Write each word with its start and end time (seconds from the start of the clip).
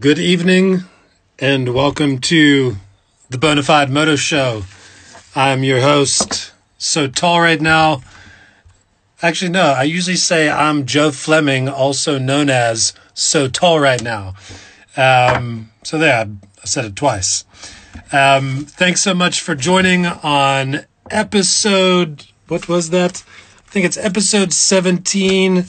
Good 0.00 0.20
evening 0.20 0.84
and 1.40 1.74
welcome 1.74 2.20
to 2.20 2.76
the 3.30 3.36
Bonafide 3.36 3.90
Moto 3.90 4.14
Show. 4.14 4.62
I'm 5.34 5.64
your 5.64 5.80
host, 5.80 6.52
so 6.78 7.08
tall 7.08 7.40
right 7.40 7.60
now. 7.60 8.02
Actually, 9.22 9.50
no, 9.50 9.72
I 9.72 9.82
usually 9.82 10.14
say 10.14 10.48
I'm 10.48 10.86
Joe 10.86 11.10
Fleming, 11.10 11.68
also 11.68 12.16
known 12.16 12.48
as 12.48 12.92
so 13.12 13.48
tall 13.48 13.80
right 13.80 14.00
now. 14.00 14.36
Um, 14.96 15.72
so 15.82 15.98
there, 15.98 16.28
I 16.62 16.64
said 16.64 16.84
it 16.84 16.94
twice. 16.94 17.44
Um, 18.12 18.66
thanks 18.66 19.00
so 19.00 19.14
much 19.14 19.40
for 19.40 19.56
joining 19.56 20.06
on 20.06 20.86
episode, 21.10 22.24
what 22.46 22.68
was 22.68 22.90
that? 22.90 23.24
I 23.66 23.70
think 23.72 23.84
it's 23.84 23.96
episode 23.96 24.52
17. 24.52 25.64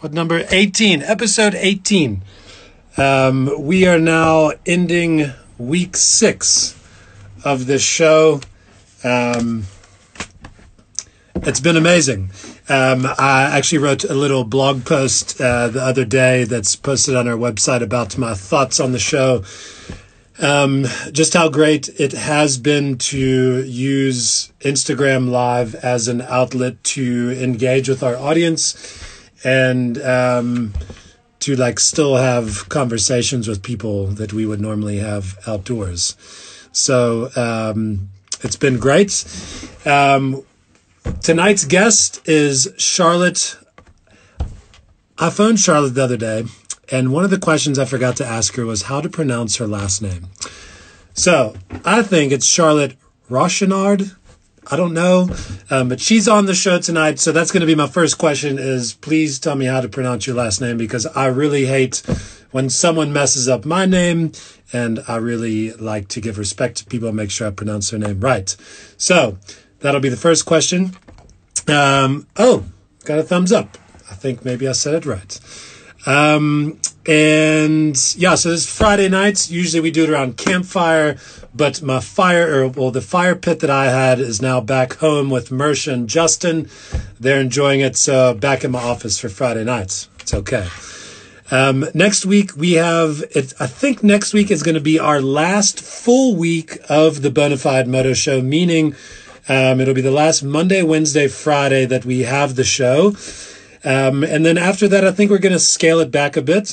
What 0.00 0.14
number? 0.14 0.42
18. 0.48 1.02
Episode 1.02 1.54
18 1.54 2.22
um, 2.96 3.50
we 3.58 3.86
are 3.86 3.98
now 3.98 4.52
ending 4.66 5.32
week 5.58 5.96
six 5.96 6.76
of 7.44 7.66
this 7.66 7.82
show. 7.82 8.40
Um, 9.02 9.64
it's 11.36 11.60
been 11.60 11.76
amazing. 11.76 12.30
Um, 12.68 13.06
I 13.18 13.50
actually 13.52 13.78
wrote 13.78 14.04
a 14.04 14.14
little 14.14 14.44
blog 14.44 14.84
post 14.86 15.40
uh, 15.40 15.68
the 15.68 15.82
other 15.82 16.04
day 16.04 16.44
that's 16.44 16.76
posted 16.76 17.14
on 17.14 17.28
our 17.28 17.36
website 17.36 17.82
about 17.82 18.16
my 18.16 18.34
thoughts 18.34 18.80
on 18.80 18.92
the 18.92 18.98
show. 18.98 19.44
Um, 20.40 20.86
just 21.12 21.34
how 21.34 21.48
great 21.48 21.88
it 22.00 22.12
has 22.12 22.58
been 22.58 22.98
to 22.98 23.62
use 23.64 24.52
Instagram 24.60 25.30
Live 25.30 25.74
as 25.76 26.08
an 26.08 26.22
outlet 26.22 26.82
to 26.84 27.30
engage 27.40 27.88
with 27.88 28.02
our 28.02 28.16
audience 28.16 28.74
and 29.44 30.00
um, 30.02 30.72
to 31.44 31.56
like 31.56 31.78
still 31.78 32.16
have 32.16 32.68
conversations 32.70 33.46
with 33.46 33.62
people 33.62 34.06
that 34.06 34.32
we 34.32 34.46
would 34.46 34.60
normally 34.60 34.98
have 34.98 35.38
outdoors. 35.46 36.16
So 36.72 37.28
um, 37.36 38.08
it's 38.40 38.56
been 38.56 38.78
great. 38.78 39.24
Um, 39.84 40.42
tonight's 41.20 41.66
guest 41.66 42.26
is 42.26 42.72
Charlotte. 42.78 43.58
I 45.18 45.28
phoned 45.28 45.60
Charlotte 45.60 45.94
the 45.94 46.02
other 46.02 46.16
day, 46.16 46.44
and 46.90 47.12
one 47.12 47.24
of 47.24 47.30
the 47.30 47.38
questions 47.38 47.78
I 47.78 47.84
forgot 47.84 48.16
to 48.16 48.26
ask 48.26 48.54
her 48.56 48.64
was 48.64 48.82
how 48.82 49.02
to 49.02 49.10
pronounce 49.10 49.56
her 49.56 49.66
last 49.66 50.00
name. 50.00 50.28
So 51.12 51.54
I 51.84 52.02
think 52.02 52.32
it's 52.32 52.46
Charlotte 52.46 52.96
Rochenard. 53.30 54.16
I 54.70 54.76
don't 54.76 54.94
know, 54.94 55.28
um, 55.70 55.88
but 55.88 56.00
she's 56.00 56.26
on 56.26 56.46
the 56.46 56.54
show 56.54 56.78
tonight, 56.78 57.18
so 57.18 57.32
that's 57.32 57.50
going 57.50 57.60
to 57.60 57.66
be 57.66 57.74
my 57.74 57.86
first 57.86 58.18
question. 58.18 58.58
Is 58.58 58.94
please 58.94 59.38
tell 59.38 59.56
me 59.56 59.66
how 59.66 59.80
to 59.80 59.88
pronounce 59.88 60.26
your 60.26 60.36
last 60.36 60.60
name 60.60 60.78
because 60.78 61.06
I 61.06 61.26
really 61.26 61.66
hate 61.66 62.02
when 62.50 62.70
someone 62.70 63.12
messes 63.12 63.48
up 63.48 63.64
my 63.64 63.84
name, 63.84 64.32
and 64.72 65.00
I 65.06 65.16
really 65.16 65.72
like 65.72 66.08
to 66.08 66.20
give 66.20 66.38
respect 66.38 66.78
to 66.78 66.86
people 66.86 67.08
and 67.08 67.16
make 67.16 67.30
sure 67.30 67.46
I 67.46 67.50
pronounce 67.50 67.90
their 67.90 68.00
name 68.00 68.20
right. 68.20 68.56
So 68.96 69.38
that'll 69.80 70.00
be 70.00 70.08
the 70.08 70.16
first 70.16 70.46
question. 70.46 70.96
Um, 71.68 72.26
oh, 72.36 72.64
got 73.04 73.18
a 73.18 73.22
thumbs 73.22 73.52
up. 73.52 73.76
I 74.10 74.14
think 74.14 74.44
maybe 74.44 74.66
I 74.68 74.72
said 74.72 74.94
it 74.94 75.06
right. 75.06 75.40
Um, 76.06 76.78
and 77.06 77.96
yeah, 78.16 78.34
so 78.34 78.50
it's 78.50 78.66
Friday 78.66 79.08
nights. 79.08 79.50
Usually 79.50 79.80
we 79.80 79.90
do 79.90 80.04
it 80.04 80.10
around 80.10 80.36
campfire, 80.36 81.16
but 81.54 81.82
my 81.82 82.00
fire, 82.00 82.62
or 82.62 82.68
well, 82.68 82.90
the 82.90 83.00
fire 83.00 83.34
pit 83.34 83.60
that 83.60 83.70
I 83.70 83.86
had 83.86 84.20
is 84.20 84.40
now 84.40 84.60
back 84.60 84.94
home 84.94 85.30
with 85.30 85.50
Mersh 85.50 85.90
and 85.92 86.08
Justin. 86.08 86.70
They're 87.20 87.40
enjoying 87.40 87.80
it. 87.80 87.96
So 87.96 88.34
back 88.34 88.64
in 88.64 88.70
my 88.70 88.82
office 88.82 89.18
for 89.18 89.28
Friday 89.28 89.64
nights. 89.64 90.08
It's 90.20 90.34
okay. 90.34 90.68
Um, 91.50 91.84
next 91.92 92.24
week 92.24 92.56
we 92.56 92.72
have 92.72 93.22
it. 93.32 93.52
I 93.60 93.66
think 93.66 94.02
next 94.02 94.32
week 94.32 94.50
is 94.50 94.62
going 94.62 94.76
to 94.76 94.80
be 94.80 94.98
our 94.98 95.20
last 95.20 95.80
full 95.80 96.36
week 96.36 96.78
of 96.88 97.20
the 97.20 97.30
Bonafide 97.30 97.86
Moto 97.86 98.14
Show, 98.14 98.40
meaning 98.40 98.94
um, 99.46 99.78
it'll 99.78 99.92
be 99.92 100.00
the 100.00 100.10
last 100.10 100.42
Monday, 100.42 100.82
Wednesday, 100.82 101.28
Friday 101.28 101.84
that 101.84 102.06
we 102.06 102.20
have 102.20 102.56
the 102.56 102.64
show. 102.64 103.14
Um, 103.84 104.24
and 104.24 104.44
then 104.44 104.56
after 104.56 104.88
that, 104.88 105.04
I 105.04 105.12
think 105.12 105.30
we're 105.30 105.38
going 105.38 105.52
to 105.52 105.58
scale 105.58 106.00
it 106.00 106.10
back 106.10 106.36
a 106.36 106.42
bit. 106.42 106.68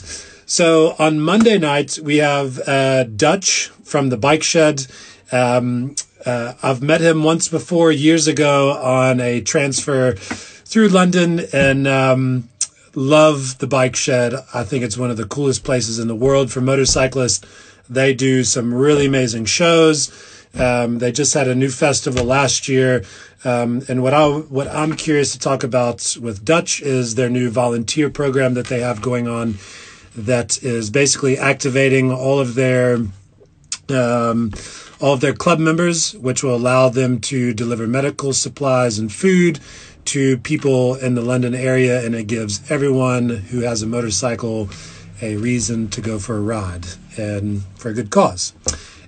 So 0.45 0.95
on 0.97 1.19
Monday 1.19 1.57
night, 1.57 1.99
we 2.01 2.17
have 2.17 2.59
uh, 2.67 3.03
Dutch 3.03 3.67
from 3.83 4.09
the 4.09 4.17
Bike 4.17 4.43
Shed. 4.43 4.87
Um, 5.31 5.95
uh, 6.25 6.53
I've 6.61 6.81
met 6.81 7.01
him 7.01 7.23
once 7.23 7.47
before 7.47 7.91
years 7.91 8.27
ago 8.27 8.73
on 8.73 9.19
a 9.19 9.41
transfer 9.41 10.13
through 10.13 10.89
London 10.89 11.41
and 11.53 11.87
um, 11.87 12.49
love 12.95 13.57
the 13.59 13.67
Bike 13.67 13.95
Shed. 13.95 14.33
I 14.53 14.63
think 14.63 14.83
it's 14.83 14.97
one 14.97 15.09
of 15.09 15.17
the 15.17 15.25
coolest 15.25 15.63
places 15.63 15.99
in 15.99 16.07
the 16.07 16.15
world 16.15 16.51
for 16.51 16.61
motorcyclists. 16.61 17.45
They 17.89 18.13
do 18.13 18.43
some 18.43 18.73
really 18.73 19.05
amazing 19.05 19.45
shows. 19.45 20.09
Um, 20.53 20.99
they 20.99 21.11
just 21.11 21.33
had 21.33 21.47
a 21.47 21.55
new 21.55 21.69
festival 21.69 22.25
last 22.25 22.67
year. 22.67 23.03
Um, 23.43 23.81
and 23.89 24.03
what 24.03 24.13
I 24.13 24.27
what 24.27 24.67
I'm 24.67 24.95
curious 24.95 25.31
to 25.33 25.39
talk 25.39 25.63
about 25.63 26.15
with 26.21 26.45
Dutch 26.45 26.81
is 26.81 27.15
their 27.15 27.29
new 27.29 27.49
volunteer 27.49 28.09
program 28.09 28.53
that 28.53 28.67
they 28.67 28.81
have 28.81 29.01
going 29.01 29.27
on, 29.27 29.55
that 30.15 30.61
is 30.63 30.89
basically 30.89 31.37
activating 31.37 32.11
all 32.11 32.39
of 32.39 32.53
their 32.55 32.97
um, 33.89 34.51
all 34.99 35.13
of 35.13 35.21
their 35.21 35.33
club 35.33 35.59
members, 35.59 36.13
which 36.17 36.43
will 36.43 36.55
allow 36.55 36.89
them 36.89 37.19
to 37.21 37.53
deliver 37.53 37.87
medical 37.87 38.33
supplies 38.33 38.99
and 38.99 39.11
food 39.11 39.59
to 40.05 40.37
people 40.39 40.95
in 40.95 41.15
the 41.15 41.21
London 41.21 41.55
area, 41.55 42.05
and 42.05 42.15
it 42.15 42.27
gives 42.27 42.69
everyone 42.71 43.29
who 43.29 43.61
has 43.61 43.81
a 43.81 43.87
motorcycle 43.87 44.69
a 45.21 45.35
reason 45.37 45.87
to 45.89 46.01
go 46.01 46.19
for 46.19 46.37
a 46.37 46.41
ride 46.41 46.85
and 47.17 47.63
for 47.75 47.89
a 47.89 47.93
good 47.93 48.09
cause. 48.09 48.53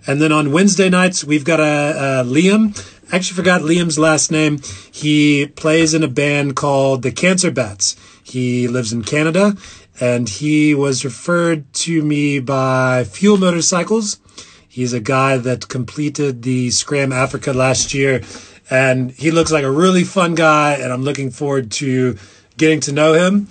And 0.06 0.22
then 0.22 0.32
on 0.32 0.52
Wednesday 0.52 0.90
nights, 0.90 1.24
we've 1.24 1.46
got 1.46 1.60
a, 1.60 1.64
a 1.64 2.24
Liam. 2.24 2.93
I 3.12 3.18
actually 3.18 3.36
forgot 3.36 3.62
Liam's 3.62 4.00
last 4.00 4.32
name. 4.32 4.60
He 4.92 5.48
plays 5.48 5.94
in 5.94 6.04
a 6.04 6.08
band 6.08 6.56
called 6.56 7.02
the 7.04 7.12
Cancer 7.12 7.52
Bats. 7.52 7.96
He 8.24 8.68
lives 8.68 8.94
in 8.94 9.04
Canada, 9.04 9.56
and 10.00 10.28
he 10.28 10.74
was 10.74 11.04
referred 11.04 11.72
to 11.74 12.02
me 12.02 12.40
by 12.40 13.04
Fuel 13.04 13.38
Motorcycles. 13.38 14.20
He's 14.68 14.94
a 14.94 15.00
guy 15.00 15.38
that 15.38 15.68
completed 15.68 16.42
the 16.42 16.72
Scram 16.72 17.12
Africa 17.12 17.54
last 17.54 17.94
year, 17.94 18.24
and 18.70 19.12
he 19.12 19.30
looks 19.30 19.52
like 19.52 19.64
a 19.64 19.72
really 19.72 20.04
fun 20.04 20.34
guy, 20.34 20.74
and 20.74 20.92
I'm 20.92 21.04
looking 21.04 21.30
forward 21.30 21.72
to 21.74 22.18
getting 22.58 22.80
to 22.82 22.92
know 22.92 23.14
him. 23.14 23.50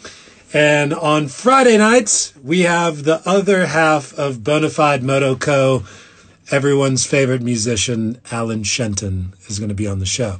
And 0.54 0.92
on 0.92 1.28
Friday 1.28 1.78
nights, 1.78 2.34
we 2.42 2.60
have 2.62 3.04
the 3.04 3.22
other 3.26 3.66
half 3.66 4.12
of 4.14 4.38
Bonafide 4.38 5.02
Moto 5.02 5.36
Co 5.36 5.84
everyone's 6.52 7.06
favorite 7.06 7.42
musician, 7.42 8.20
Alan 8.30 8.62
Shenton, 8.62 9.32
is 9.48 9.58
going 9.58 9.70
to 9.70 9.74
be 9.74 9.86
on 9.86 9.98
the 9.98 10.06
show. 10.06 10.38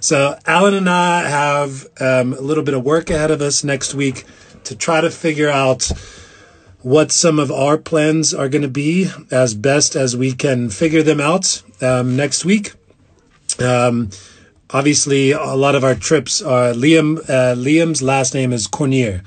So, 0.00 0.36
Alan 0.46 0.74
and 0.74 0.90
I 0.90 1.28
have 1.28 1.86
um, 2.00 2.32
a 2.32 2.40
little 2.40 2.64
bit 2.64 2.74
of 2.74 2.82
work 2.82 3.10
ahead 3.10 3.30
of 3.30 3.40
us 3.40 3.62
next 3.62 3.94
week 3.94 4.24
to 4.64 4.74
try 4.74 5.00
to 5.00 5.10
figure 5.10 5.48
out 5.50 5.92
what 6.80 7.12
some 7.12 7.38
of 7.38 7.52
our 7.52 7.78
plans 7.78 8.34
are 8.34 8.48
going 8.48 8.62
to 8.62 8.68
be 8.68 9.08
as 9.30 9.54
best 9.54 9.94
as 9.94 10.16
we 10.16 10.32
can 10.32 10.70
figure 10.70 11.02
them 11.02 11.20
out 11.20 11.62
um, 11.80 12.16
next 12.16 12.44
week. 12.44 12.72
Um, 13.60 14.10
obviously, 14.70 15.30
a 15.32 15.54
lot 15.54 15.76
of 15.76 15.84
our 15.84 15.94
trips 15.94 16.42
are 16.42 16.72
Liam. 16.72 17.18
Uh, 17.20 17.54
Liam's 17.54 18.02
last 18.02 18.34
name 18.34 18.52
is 18.52 18.66
Cormier, 18.66 19.22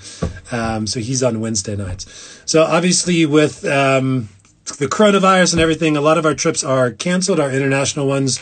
um, 0.52 0.88
so 0.88 1.00
he's 1.00 1.24
on 1.24 1.40
Wednesday 1.40 1.76
nights. 1.76 2.42
So 2.46 2.64
obviously, 2.64 3.26
with 3.26 3.64
um, 3.66 4.28
the 4.74 4.88
coronavirus 4.88 5.54
and 5.54 5.62
everything, 5.62 5.96
a 5.96 6.02
lot 6.02 6.18
of 6.18 6.26
our 6.26 6.34
trips 6.34 6.64
are 6.64 6.92
canceled, 6.92 7.40
our 7.40 7.52
international 7.52 8.08
ones. 8.08 8.40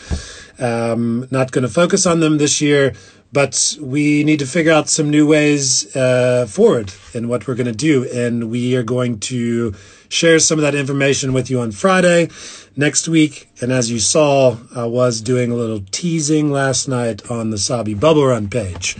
Um, 0.58 1.26
not 1.30 1.52
going 1.52 1.62
to 1.62 1.68
focus 1.68 2.06
on 2.06 2.20
them 2.20 2.38
this 2.38 2.60
year, 2.60 2.94
but 3.32 3.76
we 3.80 4.24
need 4.24 4.38
to 4.38 4.46
figure 4.46 4.72
out 4.72 4.88
some 4.88 5.10
new 5.10 5.26
ways 5.26 5.94
uh, 5.96 6.46
forward 6.48 6.92
in 7.12 7.28
what 7.28 7.46
we're 7.46 7.56
going 7.56 7.66
to 7.66 7.72
do. 7.72 8.08
And 8.10 8.50
we 8.50 8.76
are 8.76 8.82
going 8.82 9.18
to 9.20 9.74
share 10.08 10.38
some 10.38 10.58
of 10.58 10.62
that 10.62 10.74
information 10.74 11.32
with 11.32 11.50
you 11.50 11.60
on 11.60 11.72
Friday 11.72 12.30
next 12.76 13.08
week. 13.08 13.48
And 13.60 13.72
as 13.72 13.90
you 13.90 13.98
saw, 13.98 14.56
I 14.74 14.84
was 14.84 15.20
doing 15.20 15.50
a 15.50 15.56
little 15.56 15.82
teasing 15.90 16.52
last 16.52 16.88
night 16.88 17.28
on 17.30 17.50
the 17.50 17.58
Sabi 17.58 17.94
Bubble 17.94 18.26
Run 18.26 18.48
page, 18.48 18.96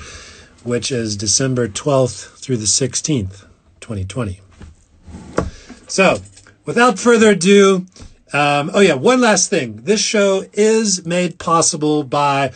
which 0.65 0.91
is 0.91 1.17
December 1.17 1.69
12th 1.69 2.39
through 2.39 2.57
the 2.57 2.65
16th, 2.65 3.47
2020. 3.81 4.41
So, 5.87 6.19
without 6.65 6.99
further 6.99 7.31
ado, 7.31 7.87
um, 8.33 8.71
oh 8.75 8.81
yeah, 8.81 8.95
one 8.95 9.21
last 9.21 9.51
thing. 9.51 9.83
This 9.83 10.01
show 10.01 10.45
is 10.53 11.07
made 11.07 11.39
possible 11.39 12.03
by 12.03 12.53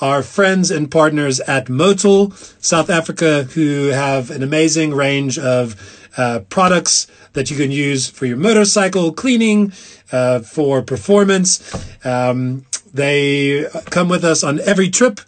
our 0.00 0.22
friends 0.22 0.70
and 0.70 0.90
partners 0.90 1.40
at 1.40 1.66
Motul, 1.66 2.34
South 2.62 2.90
Africa, 2.90 3.44
who 3.44 3.86
have 3.88 4.30
an 4.30 4.42
amazing 4.42 4.92
range 4.92 5.38
of 5.38 6.08
uh, 6.16 6.40
products 6.48 7.06
that 7.32 7.50
you 7.50 7.56
can 7.56 7.70
use 7.70 8.10
for 8.10 8.26
your 8.26 8.36
motorcycle 8.36 9.12
cleaning, 9.12 9.72
uh, 10.10 10.40
for 10.40 10.82
performance. 10.82 12.04
Um, 12.04 12.66
they 12.92 13.66
come 13.86 14.08
with 14.08 14.24
us 14.24 14.44
on 14.44 14.60
every 14.60 14.90
trip. 14.90 15.20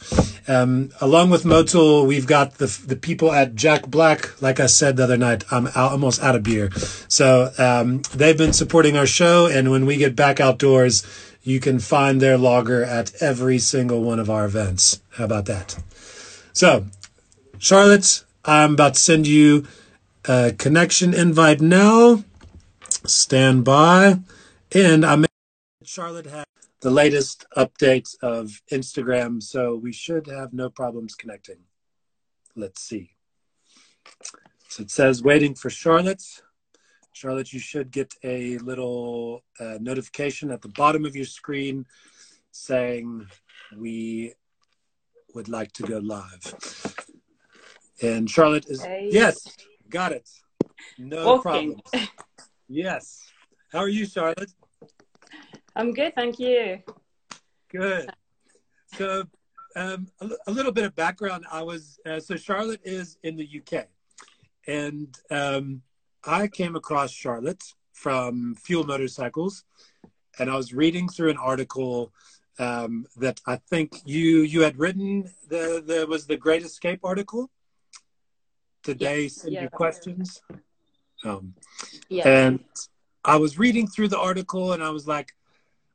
Um, 0.46 0.90
along 1.00 1.30
with 1.30 1.44
Motul, 1.44 2.06
we've 2.06 2.26
got 2.26 2.54
the 2.54 2.66
the 2.86 2.96
people 2.96 3.32
at 3.32 3.54
Jack 3.54 3.86
Black. 3.86 4.40
Like 4.42 4.60
I 4.60 4.66
said 4.66 4.96
the 4.96 5.04
other 5.04 5.16
night, 5.16 5.44
I'm 5.50 5.68
out, 5.68 5.92
almost 5.92 6.22
out 6.22 6.36
of 6.36 6.42
beer. 6.42 6.70
So 7.08 7.52
um, 7.58 8.02
they've 8.14 8.36
been 8.36 8.52
supporting 8.52 8.96
our 8.96 9.06
show, 9.06 9.46
and 9.46 9.70
when 9.70 9.86
we 9.86 9.96
get 9.96 10.14
back 10.14 10.40
outdoors, 10.40 11.06
you 11.42 11.60
can 11.60 11.78
find 11.78 12.20
their 12.20 12.36
logger 12.36 12.84
at 12.84 13.14
every 13.22 13.58
single 13.58 14.02
one 14.02 14.18
of 14.18 14.28
our 14.28 14.44
events. 14.44 15.00
How 15.12 15.24
about 15.24 15.46
that? 15.46 15.78
So, 16.52 16.86
Charlotte, 17.58 18.24
I'm 18.44 18.74
about 18.74 18.94
to 18.94 19.00
send 19.00 19.26
you 19.26 19.66
a 20.26 20.52
connection 20.56 21.14
invite 21.14 21.60
now. 21.60 22.24
Stand 23.06 23.64
by, 23.64 24.20
and 24.72 25.04
I'm 25.04 25.26
Charlotte 25.84 26.26
has 26.26 26.44
the 26.84 26.90
latest 26.90 27.46
updates 27.56 28.14
of 28.20 28.60
Instagram, 28.70 29.42
so 29.42 29.74
we 29.74 29.90
should 29.90 30.26
have 30.26 30.52
no 30.52 30.68
problems 30.68 31.14
connecting. 31.14 31.56
Let's 32.56 32.82
see. 32.82 33.12
So 34.68 34.82
it 34.82 34.90
says 34.90 35.22
waiting 35.22 35.54
for 35.54 35.70
Charlotte. 35.70 36.22
Charlotte, 37.14 37.54
you 37.54 37.58
should 37.58 37.90
get 37.90 38.12
a 38.22 38.58
little 38.58 39.42
uh, 39.58 39.78
notification 39.80 40.50
at 40.50 40.60
the 40.60 40.68
bottom 40.68 41.06
of 41.06 41.16
your 41.16 41.24
screen 41.24 41.86
saying 42.50 43.28
we 43.74 44.34
would 45.34 45.48
like 45.48 45.72
to 45.72 45.84
go 45.84 45.98
live. 45.98 46.44
And 48.02 48.28
Charlotte 48.28 48.66
is, 48.68 48.82
hey. 48.82 49.08
yes, 49.10 49.48
got 49.88 50.12
it. 50.12 50.28
No 50.98 51.24
Walking. 51.24 51.80
problems. 51.80 52.10
Yes. 52.68 53.22
How 53.72 53.78
are 53.78 53.88
you, 53.88 54.04
Charlotte? 54.04 54.52
I'm 55.76 55.92
good, 55.92 56.14
thank 56.14 56.38
you. 56.38 56.78
Good. 57.70 58.10
So, 58.96 59.24
um, 59.74 60.06
a, 60.20 60.30
a, 60.46 60.52
little 60.52 60.70
bit 60.70 60.84
of 60.84 60.94
background. 60.94 61.44
I 61.50 61.62
was 61.62 61.98
uh, 62.06 62.20
so 62.20 62.36
Charlotte 62.36 62.80
is 62.84 63.18
in 63.24 63.36
the 63.36 63.60
UK, 63.60 63.86
and 64.68 65.12
um, 65.30 65.82
I 66.24 66.46
came 66.46 66.76
across 66.76 67.10
Charlotte 67.10 67.62
from 67.92 68.54
Fuel 68.54 68.84
Motorcycles, 68.84 69.64
and 70.38 70.48
I 70.48 70.56
was 70.56 70.72
reading 70.72 71.08
through 71.08 71.30
an 71.30 71.38
article 71.38 72.12
um, 72.60 73.06
that 73.16 73.40
I 73.46 73.56
think 73.56 73.94
you 74.04 74.42
you 74.42 74.60
had 74.60 74.78
written. 74.78 75.28
The 75.48 75.82
the 75.84 76.06
was 76.08 76.26
the 76.26 76.36
Great 76.36 76.62
Escape 76.62 77.00
article. 77.02 77.50
Today, 78.84 79.22
yeah. 79.22 79.28
send 79.28 79.52
yeah. 79.54 79.60
your 79.62 79.70
questions. 79.70 80.40
Um, 81.24 81.54
yeah. 82.08 82.28
And 82.28 82.60
I 83.24 83.36
was 83.36 83.58
reading 83.58 83.88
through 83.88 84.08
the 84.08 84.20
article, 84.20 84.72
and 84.74 84.84
I 84.84 84.90
was 84.90 85.08
like, 85.08 85.32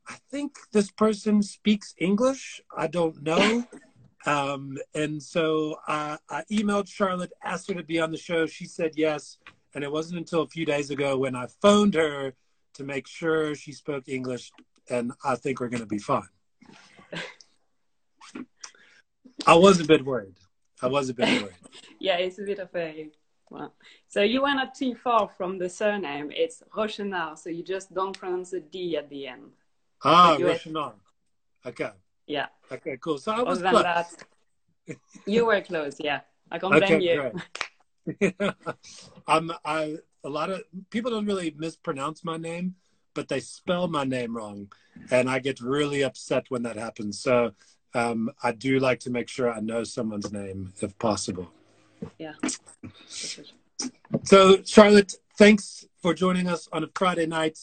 I 0.10 0.18
think 0.32 0.58
this 0.72 0.90
person 0.90 1.44
speaks 1.44 1.94
English. 2.00 2.62
I 2.76 2.88
don't 2.88 3.22
know. 3.22 3.64
um, 4.26 4.78
and 4.96 5.22
so 5.22 5.76
I, 5.88 6.18
I 6.30 6.44
emailed 6.52 6.88
Charlotte, 6.88 7.32
asked 7.44 7.68
her 7.70 7.76
to 7.76 7.84
be 7.84 8.00
on 8.00 8.12
the 8.12 8.18
show. 8.18 8.48
She 8.48 8.66
said 8.66 8.94
yes. 8.96 9.38
And 9.76 9.84
it 9.84 9.92
wasn't 9.92 10.18
until 10.18 10.42
a 10.42 10.48
few 10.48 10.66
days 10.66 10.90
ago 10.90 11.16
when 11.18 11.36
I 11.36 11.46
phoned 11.62 11.94
her 11.94 12.34
to 12.74 12.84
make 12.84 13.08
sure 13.08 13.54
she 13.54 13.72
spoke 13.72 14.10
English. 14.10 14.52
And 14.90 15.14
I 15.24 15.36
think 15.36 15.60
we're 15.60 15.70
going 15.70 15.82
to 15.82 15.86
be 15.86 16.00
fine. 16.00 16.28
I 19.46 19.56
was 19.56 19.80
a 19.80 19.86
bit 19.86 20.04
worried. 20.04 20.38
I 20.82 20.88
was 20.88 21.10
a 21.10 21.14
bit 21.14 21.44
worried. 21.44 21.56
yeah, 22.00 22.18
it's 22.18 22.40
a 22.40 22.44
bit 22.44 22.60
of 22.60 22.70
a. 22.76 23.10
Well, 23.52 23.74
so 24.08 24.22
you 24.22 24.42
went 24.42 24.58
not 24.58 24.76
too 24.76 24.96
far 24.96 25.30
from 25.38 25.58
the 25.58 25.70
surname. 25.70 26.32
It's 26.32 26.62
Rochenard, 26.76 27.38
so 27.38 27.50
you 27.50 27.64
just 27.64 27.94
don't 27.94 28.18
pronounce 28.18 28.52
the 28.52 28.60
D 28.60 28.98
at 28.98 29.10
the 29.10 29.28
end. 29.28 29.52
Ah, 30.04 30.38
Rochenard. 30.40 30.94
Okay. 31.66 31.92
Yeah. 32.28 32.48
Okay, 32.72 32.98
cool. 33.02 33.18
So 33.18 33.32
I 33.32 33.42
was 33.42 33.62
close. 33.62 33.84
That, 33.84 34.14
you 35.26 35.46
were 35.46 35.62
close, 35.62 35.98
yeah. 36.00 36.22
I 36.52 36.60
can't 36.60 36.74
blame 36.74 37.02
okay, 37.02 37.32
you. 38.20 38.54
I'm 39.28 39.52
I 39.64 39.98
a 40.24 40.30
lot 40.30 40.50
of 40.50 40.64
people 40.90 41.12
don't 41.12 41.26
really 41.26 41.54
mispronounce 41.58 42.24
my 42.24 42.38
name, 42.38 42.76
but 43.14 43.28
they 43.28 43.40
spell 43.40 43.88
my 43.88 44.04
name 44.04 44.36
wrong, 44.36 44.72
and 45.12 45.30
I 45.30 45.40
get 45.40 45.62
really 45.62 46.04
upset 46.04 46.46
when 46.50 46.64
that 46.64 46.76
happens. 46.76 47.20
So 47.20 47.52
um, 47.94 48.32
I 48.44 48.52
do 48.52 48.80
like 48.80 49.00
to 49.02 49.10
make 49.10 49.30
sure 49.30 49.52
I 49.52 49.60
know 49.60 49.84
someone's 49.84 50.32
name 50.32 50.74
if 50.82 50.98
possible. 50.98 51.52
Yeah. 52.18 52.34
So 54.24 54.62
Charlotte, 54.64 55.14
thanks 55.38 55.86
for 56.02 56.14
joining 56.14 56.48
us 56.48 56.68
on 56.72 56.84
a 56.84 56.90
Friday 56.96 57.26
night. 57.26 57.58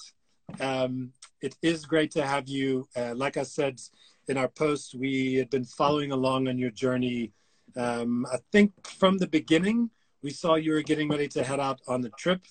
Um, 0.61 1.13
it 1.43 1.57
is 1.63 1.85
great 1.85 2.11
to 2.13 2.27
have 2.27 2.49
you. 2.49 2.89
Uh, 2.97 3.15
like 3.15 3.37
I 3.37 3.43
said 3.43 3.81
in 4.29 4.37
our 4.37 4.49
post, 4.49 4.95
we 4.95 5.35
had 5.35 5.51
been 5.51 5.65
following 5.65 6.13
along 6.13 6.49
on 6.49 6.59
your 6.59 6.71
journey. 6.71 7.33
Um, 7.77 8.27
I 8.33 8.39
think 8.53 8.73
from 8.87 9.19
the 9.19 9.27
beginning, 9.29 9.91
we 10.23 10.31
saw 10.31 10.55
you 10.55 10.73
were 10.73 10.83
getting 10.83 11.09
ready 11.09 11.29
to 11.29 11.45
head 11.45 11.61
out 11.61 11.81
on 11.87 12.01
the 12.01 12.11
trip. 12.11 12.47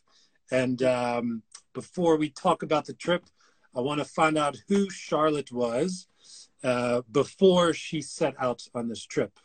And 0.52 0.82
um, 0.84 1.44
before 1.74 2.18
we 2.18 2.30
talk 2.30 2.64
about 2.64 2.86
the 2.86 2.94
trip, 2.94 3.26
I 3.76 3.82
want 3.82 4.00
to 4.00 4.06
find 4.06 4.38
out 4.38 4.58
who 4.68 4.90
Charlotte 4.90 5.52
was 5.52 6.08
uh, 6.64 7.02
before 7.12 7.74
she 7.74 8.02
set 8.02 8.36
out 8.40 8.62
on 8.74 8.88
this 8.88 9.06
trip. 9.06 9.40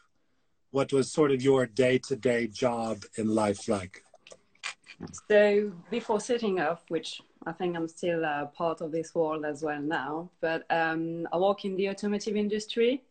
What 0.70 0.93
was 0.93 1.11
sort 1.11 1.32
of 1.32 1.43
your 1.43 1.67
day 1.67 1.99
to 1.99 2.14
day 2.14 2.47
job 2.47 3.02
in 3.17 3.29
life 3.29 3.69
like? 3.69 4.05
So, 5.29 5.73
before 5.91 6.20
setting 6.20 6.61
off, 6.61 6.85
which 6.88 7.20
I 7.46 7.52
think 7.52 7.76
I'm 7.76 7.88
still 7.88 8.25
a 8.25 8.50
part 8.54 8.81
of 8.81 8.92
this 8.92 9.14
world 9.14 9.44
as 9.44 9.62
well 9.62 9.81
now. 9.81 10.31
But 10.40 10.64
um, 10.70 11.26
I 11.32 11.38
work 11.38 11.64
in 11.64 11.76
the 11.76 11.88
automotive 11.88 12.37
industry, 12.37 13.02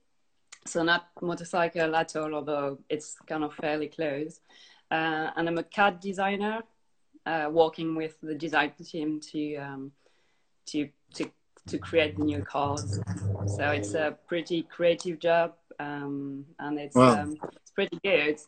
so 0.66 0.84
not 0.84 1.08
motorcycle 1.22 1.96
at 1.96 2.16
all, 2.16 2.36
although 2.36 2.78
it's 2.90 3.18
kind 3.26 3.44
of 3.44 3.54
fairly 3.56 3.88
close. 3.88 4.42
Uh, 4.92 5.32
and 5.36 5.48
I'm 5.48 5.58
a 5.58 5.64
CAD 5.64 6.00
designer, 6.00 6.62
uh, 7.26 7.50
working 7.52 7.96
with 7.96 8.16
the 8.22 8.36
design 8.36 8.74
team 8.84 9.20
to 9.32 9.56
um, 9.56 9.92
to 10.68 10.90
to 11.16 11.32
to 11.68 11.78
create 11.78 12.18
new 12.18 12.42
cars. 12.42 13.00
So 13.48 13.70
it's 13.72 13.94
a 13.94 14.18
pretty 14.28 14.64
creative 14.64 15.20
job, 15.20 15.54
um, 15.80 16.46
and 16.60 16.80
it's 16.80 16.96
wow. 16.96 17.22
Um, 17.22 17.38
it's 17.54 17.72
pretty 17.72 18.00
good. 18.04 18.40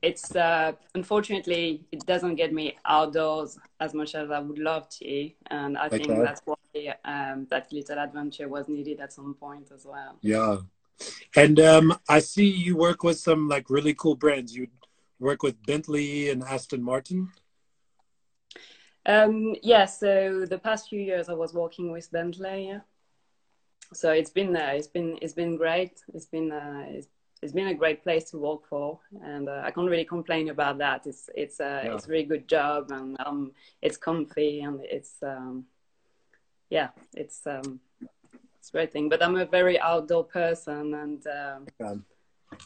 It's 0.00 0.36
uh, 0.36 0.72
unfortunately 0.94 1.84
it 1.90 2.06
doesn't 2.06 2.36
get 2.36 2.52
me 2.52 2.76
outdoors 2.84 3.58
as 3.80 3.94
much 3.94 4.14
as 4.14 4.30
I 4.30 4.38
would 4.38 4.58
love 4.58 4.88
to, 5.00 5.30
and 5.50 5.76
I 5.76 5.86
okay. 5.86 5.98
think 5.98 6.08
that's 6.22 6.40
why 6.44 6.94
um, 7.04 7.46
that 7.50 7.72
little 7.72 7.98
adventure 7.98 8.48
was 8.48 8.68
needed 8.68 9.00
at 9.00 9.12
some 9.12 9.34
point 9.34 9.72
as 9.74 9.84
well. 9.84 10.16
Yeah, 10.20 10.58
and 11.34 11.58
um, 11.58 11.98
I 12.08 12.20
see 12.20 12.46
you 12.48 12.76
work 12.76 13.02
with 13.02 13.18
some 13.18 13.48
like 13.48 13.70
really 13.70 13.94
cool 13.94 14.14
brands. 14.14 14.54
You 14.54 14.68
work 15.18 15.42
with 15.42 15.60
Bentley 15.66 16.30
and 16.30 16.44
Aston 16.44 16.82
Martin. 16.82 17.32
Um, 19.04 19.56
yeah, 19.62 19.86
so 19.86 20.44
the 20.48 20.58
past 20.58 20.88
few 20.88 21.00
years 21.00 21.28
I 21.28 21.34
was 21.34 21.54
working 21.54 21.90
with 21.90 22.10
Bentley. 22.12 22.68
Yeah. 22.68 22.80
So 23.92 24.12
it's 24.12 24.30
been 24.30 24.54
uh, 24.54 24.72
it's 24.74 24.86
been 24.86 25.18
it's 25.22 25.32
been 25.32 25.56
great. 25.56 26.02
It's 26.14 26.26
been 26.26 26.52
uh, 26.52 26.84
it's 26.88 27.08
it's 27.42 27.52
been 27.52 27.68
a 27.68 27.74
great 27.74 28.02
place 28.02 28.24
to 28.30 28.38
work 28.38 28.66
for, 28.68 28.98
and 29.22 29.48
uh, 29.48 29.62
I 29.64 29.70
can't 29.70 29.88
really 29.88 30.04
complain 30.04 30.48
about 30.48 30.78
that. 30.78 31.06
It's 31.06 31.30
it's 31.34 31.60
a 31.60 31.82
yeah. 31.84 31.94
it's 31.94 32.06
a 32.06 32.10
really 32.10 32.24
good 32.24 32.48
job, 32.48 32.90
and 32.90 33.16
um, 33.24 33.52
it's 33.80 33.96
comfy, 33.96 34.60
and 34.60 34.80
it's 34.82 35.14
um, 35.22 35.64
yeah, 36.70 36.88
it's 37.14 37.46
um, 37.46 37.80
it's 38.58 38.68
a 38.68 38.72
great 38.72 38.92
thing. 38.92 39.08
But 39.08 39.22
I'm 39.22 39.36
a 39.36 39.46
very 39.46 39.78
outdoor 39.80 40.24
person, 40.24 40.94
and 40.94 41.26
um, 41.80 42.04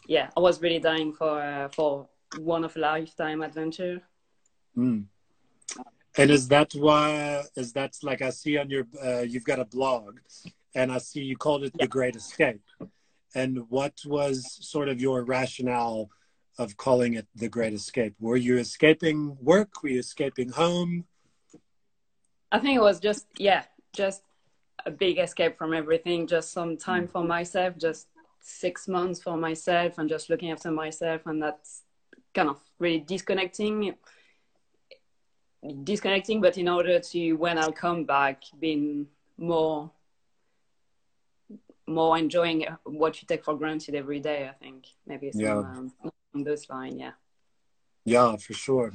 yeah, 0.07 0.29
I 0.35 0.39
was 0.39 0.61
really 0.61 0.79
dying 0.79 1.13
for 1.13 1.41
uh, 1.41 1.69
for 1.69 2.07
one 2.39 2.63
of 2.63 2.75
a 2.75 2.79
lifetime 2.79 3.41
adventure. 3.41 4.01
Mm. 4.77 5.05
And 6.17 6.31
is 6.31 6.47
that 6.49 6.73
why? 6.73 7.43
Is 7.55 7.73
that 7.73 7.97
like 8.01 8.21
I 8.21 8.31
see 8.31 8.57
on 8.57 8.69
your? 8.69 8.87
Uh, 9.03 9.21
you've 9.21 9.45
got 9.45 9.59
a 9.59 9.65
blog, 9.65 10.19
and 10.73 10.91
I 10.91 10.97
see 10.97 11.21
you 11.21 11.37
called 11.37 11.63
it 11.63 11.73
yeah. 11.75 11.85
the 11.85 11.87
Great 11.87 12.15
Escape 12.15 12.61
and 13.35 13.69
what 13.69 13.93
was 14.05 14.57
sort 14.61 14.89
of 14.89 15.01
your 15.01 15.23
rationale 15.23 16.09
of 16.57 16.77
calling 16.77 17.15
it 17.15 17.27
the 17.35 17.49
great 17.49 17.73
escape? 17.73 18.15
Were 18.19 18.37
you 18.37 18.57
escaping 18.57 19.37
work? 19.41 19.81
Were 19.81 19.89
you 19.89 19.99
escaping 19.99 20.49
home? 20.49 21.05
I 22.51 22.59
think 22.59 22.77
it 22.77 22.81
was 22.81 22.99
just 22.99 23.25
yeah 23.37 23.63
just 23.93 24.21
a 24.85 24.91
big 24.91 25.17
escape 25.17 25.57
from 25.57 25.73
everything 25.73 26.27
just 26.27 26.51
some 26.51 26.77
time 26.77 27.07
for 27.07 27.23
myself 27.23 27.77
just 27.77 28.07
six 28.41 28.87
months 28.87 29.21
for 29.21 29.37
myself 29.37 29.97
and 29.97 30.09
just 30.09 30.29
looking 30.29 30.51
after 30.51 30.69
myself 30.69 31.21
and 31.25 31.41
that's 31.41 31.83
kind 32.35 32.49
of 32.49 32.59
really 32.79 32.99
disconnecting 32.99 33.95
disconnecting 35.83 36.41
but 36.41 36.57
in 36.57 36.67
order 36.67 36.99
to 36.99 37.33
when 37.33 37.57
i'll 37.57 37.71
come 37.71 38.03
back 38.03 38.43
being 38.59 39.07
more 39.37 39.89
more 41.87 42.17
enjoying 42.17 42.65
what 42.85 43.21
you 43.21 43.27
take 43.27 43.43
for 43.43 43.57
granted 43.57 43.95
every 43.95 44.19
day. 44.19 44.47
I 44.47 44.53
think 44.53 44.87
maybe 45.05 45.31
some, 45.31 45.41
yeah. 45.41 45.57
um, 45.57 45.91
on 46.35 46.43
this 46.43 46.69
line, 46.69 46.97
yeah. 46.97 47.11
Yeah, 48.05 48.35
for 48.37 48.53
sure. 48.53 48.93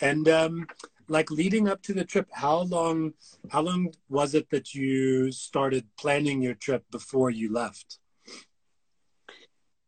And 0.00 0.28
um, 0.28 0.66
like 1.08 1.30
leading 1.30 1.68
up 1.68 1.82
to 1.82 1.94
the 1.94 2.04
trip, 2.04 2.28
how 2.32 2.60
long 2.60 3.14
how 3.50 3.62
long 3.62 3.92
was 4.08 4.34
it 4.34 4.50
that 4.50 4.74
you 4.74 5.32
started 5.32 5.84
planning 5.98 6.42
your 6.42 6.54
trip 6.54 6.84
before 6.90 7.30
you 7.30 7.52
left? 7.52 7.98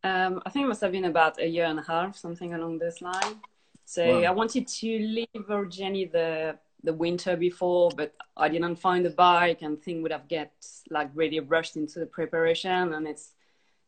Um, 0.04 0.40
I 0.46 0.50
think 0.50 0.64
it 0.64 0.68
must 0.68 0.80
have 0.80 0.92
been 0.92 1.04
about 1.06 1.40
a 1.40 1.46
year 1.46 1.66
and 1.66 1.78
a 1.78 1.82
half, 1.82 2.16
something 2.16 2.54
along 2.54 2.78
this 2.78 3.02
line. 3.02 3.40
So 3.84 4.20
wow. 4.20 4.28
I 4.28 4.30
wanted 4.30 4.68
to 4.68 4.98
leave 4.98 5.28
Virginia 5.46 6.08
the 6.10 6.58
the 6.82 6.92
winter 6.92 7.36
before, 7.36 7.90
but 7.96 8.14
I 8.36 8.48
didn't 8.48 8.76
find 8.76 9.04
a 9.06 9.10
bike, 9.10 9.62
and 9.62 9.82
thing 9.82 10.02
would 10.02 10.12
have 10.12 10.28
get 10.28 10.52
like 10.90 11.10
really 11.14 11.40
rushed 11.40 11.76
into 11.76 11.98
the 11.98 12.06
preparation. 12.06 12.92
And 12.94 13.06
it's 13.06 13.32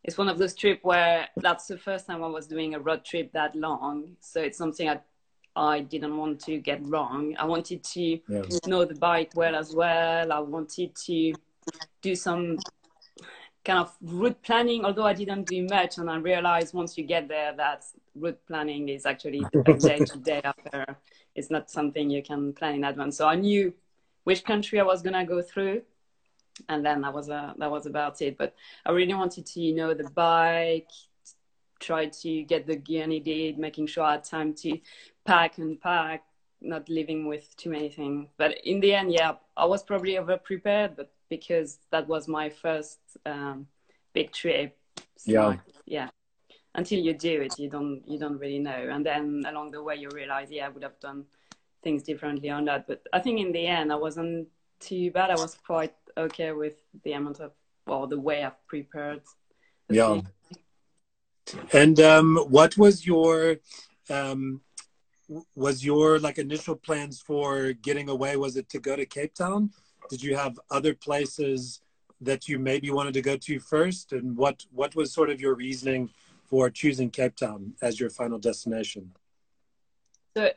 it's 0.03 0.17
one 0.17 0.29
of 0.29 0.39
those 0.39 0.55
trips 0.55 0.83
where 0.83 1.29
that's 1.37 1.67
the 1.67 1.79
first 1.79 2.07
time 2.07 2.25
I 2.25 2.27
was 2.27 2.47
doing 2.47 2.75
a 2.75 2.81
road 2.81 3.05
trip 3.05 3.33
that 3.33 3.55
long. 3.55 4.17
So 4.21 4.41
it's 4.41 4.59
something 4.59 4.89
I 4.89 5.01
I 5.57 5.81
didn't 5.81 6.17
want 6.17 6.41
to 6.47 6.59
get 6.59 6.81
wrong. 6.85 7.35
I 7.39 7.45
wanted 7.45 7.83
to 7.85 8.21
know 8.67 8.85
the 8.85 8.95
bike 8.95 9.33
well 9.35 9.55
as 9.55 9.75
well. 9.75 10.33
I 10.33 10.39
wanted 10.39 10.95
to 11.07 11.35
do 12.03 12.15
some 12.15 12.59
kind 13.65 13.79
of 13.79 13.95
route 14.03 14.43
planning, 14.43 14.85
although 14.85 15.05
I 15.05 15.13
didn't 15.13 15.47
do 15.47 15.67
much. 15.67 15.99
And 15.99 16.11
I 16.11 16.17
realized 16.17 16.75
once 16.75 16.97
you 16.97 17.05
get 17.05 17.29
there 17.29 17.55
that 17.57 17.85
route 18.15 18.41
planning 18.47 18.89
is 18.89 19.07
actually 19.07 19.45
a 19.67 19.75
day 19.75 19.99
to 19.99 20.19
day 20.19 20.41
after. 20.45 20.97
It's 21.35 21.51
not 21.51 21.71
something 21.71 22.11
you 22.11 22.23
can 22.23 22.53
plan 22.53 22.75
in 22.75 22.85
advance. 22.85 23.17
So 23.17 23.29
I 23.29 23.37
knew 23.37 23.73
which 24.25 24.45
country 24.45 24.81
I 24.81 24.85
was 24.85 25.03
gonna 25.03 25.25
go 25.25 25.43
through, 25.43 25.83
and 26.69 26.85
then 26.85 27.03
that 27.03 27.15
was 27.15 27.31
uh, 27.31 27.53
that 27.59 27.71
was 27.71 27.87
about 27.87 28.21
it. 28.23 28.37
But 28.37 28.55
I 28.85 28.93
really 28.93 29.15
wanted 29.15 29.47
to 29.47 29.61
you 29.61 29.75
know 29.75 29.95
the 29.95 30.11
bike, 30.11 30.91
try 31.79 32.07
to 32.07 32.43
get 32.43 32.67
the 32.67 32.77
gear 32.77 33.07
needed, 33.07 33.59
making 33.59 33.87
sure 33.87 34.05
I 34.05 34.13
had 34.13 34.25
time 34.25 34.55
to 34.55 34.79
pack 35.25 35.59
and 35.59 35.81
pack, 35.81 36.25
not 36.61 36.89
living 36.89 37.27
with 37.27 37.57
too 37.57 37.71
many 37.71 37.89
things. 37.89 38.29
But 38.37 38.59
in 38.65 38.81
the 38.81 38.95
end, 38.95 39.13
yeah, 39.13 39.35
I 39.57 39.65
was 39.65 39.83
probably 39.83 40.19
over 40.19 40.37
prepared, 40.37 40.97
but 40.97 41.11
because 41.31 41.79
that 41.91 42.07
was 42.07 42.29
my 42.29 42.51
first 42.51 42.99
um, 43.25 43.67
big 44.13 44.33
trip. 44.33 44.77
So 45.17 45.33
yeah. 45.33 45.57
yeah. 45.87 46.09
Until 46.75 47.01
you 47.01 47.15
do 47.15 47.41
it, 47.41 47.59
you 47.59 47.71
don't 47.71 48.03
you 48.07 48.19
don't 48.19 48.39
really 48.39 48.61
know, 48.61 48.89
and 48.93 49.05
then 49.05 49.43
along 49.49 49.73
the 49.73 49.83
way 49.83 49.97
you 49.97 50.09
realize, 50.15 50.51
yeah, 50.51 50.67
I 50.67 50.69
would 50.69 50.85
have 50.85 51.01
done 51.01 51.25
things 51.83 52.05
differently 52.05 52.49
on 52.51 52.65
that. 52.67 52.87
But 52.87 53.03
I 53.13 53.19
think 53.19 53.41
in 53.41 53.51
the 53.51 53.67
end, 53.67 53.93
I 53.93 53.97
wasn't 53.97 54.47
too 54.79 55.11
bad. 55.11 55.31
I 55.31 55.35
was 55.35 55.57
quite 55.67 55.95
okay 56.17 56.53
with 56.53 56.77
the 57.03 57.15
amount 57.15 57.41
of 57.41 57.53
well, 57.87 58.07
the 58.07 58.21
way 58.21 58.45
I've 58.45 58.67
prepared. 58.69 59.23
Yeah. 59.89 60.21
And 61.73 61.99
um, 61.99 62.37
what 62.49 62.79
was 62.79 63.05
your 63.05 63.57
um, 64.09 64.61
was 65.55 65.85
your 65.85 66.19
like 66.21 66.39
initial 66.39 66.77
plans 66.77 67.21
for 67.21 67.73
getting 67.73 68.09
away? 68.09 68.37
Was 68.37 68.57
it 68.57 68.69
to 68.71 68.79
go 68.79 68.95
to 68.95 69.07
Cape 69.07 69.35
Town? 69.35 69.71
Did 70.11 70.23
you 70.23 70.37
have 70.37 70.59
other 70.71 70.95
places 70.95 71.81
that 72.21 72.49
you 72.49 72.59
maybe 72.59 72.91
wanted 72.91 73.15
to 73.15 73.23
go 73.23 73.37
to 73.37 73.61
first? 73.61 74.13
And 74.13 74.37
what, 74.37 74.67
what 74.73 74.95
was 74.95 75.13
sort 75.13 75.31
of 75.31 75.41
your 75.41 75.55
reasoning 75.55 76.11
for 76.45 76.69
choosing 76.69 77.11
Cape 77.11 77.37
Town 77.37 77.75
as 77.81 77.99
your 77.99 78.11
final 78.11 78.39
destination? 78.39 79.13
So 80.37 80.51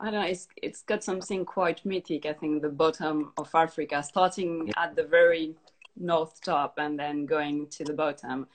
I 0.00 0.04
don't 0.10 0.14
know. 0.14 0.22
It's 0.22 0.48
it's 0.60 0.82
got 0.82 1.04
something 1.04 1.44
quite 1.44 1.84
mythic. 1.84 2.26
I 2.26 2.32
think 2.32 2.62
the 2.62 2.68
bottom 2.68 3.32
of 3.36 3.48
Africa, 3.54 4.02
starting 4.02 4.72
at 4.76 4.96
the 4.96 5.04
very 5.04 5.54
north 5.96 6.40
top 6.42 6.74
and 6.78 6.98
then 6.98 7.24
going 7.24 7.68
to 7.68 7.84
the 7.84 7.92
bottom. 7.92 8.48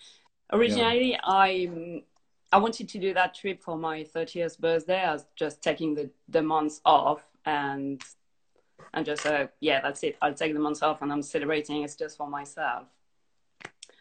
Originally, 0.52 1.12
yeah. 1.12 1.20
I 1.24 2.04
I 2.52 2.58
wanted 2.58 2.90
to 2.90 3.00
do 3.00 3.14
that 3.14 3.36
trip 3.36 3.62
for 3.64 3.78
my 3.78 4.04
30th 4.04 4.60
birthday. 4.60 5.02
I 5.02 5.14
was 5.14 5.26
just 5.36 5.62
taking 5.62 5.96
the 5.96 6.10
the 6.28 6.42
months 6.42 6.82
off 6.84 7.24
and 7.46 8.04
and 8.94 9.06
just 9.06 9.26
uh, 9.26 9.48
yeah 9.60 9.82
that's 9.82 10.04
it 10.04 10.18
i'll 10.22 10.34
take 10.34 10.54
the 10.54 10.60
month 10.60 10.82
off 10.84 11.02
and 11.02 11.12
i'm 11.12 11.22
celebrating 11.22 11.84
it's 11.84 11.96
just 11.96 12.18
for 12.18 12.28
myself 12.28 12.86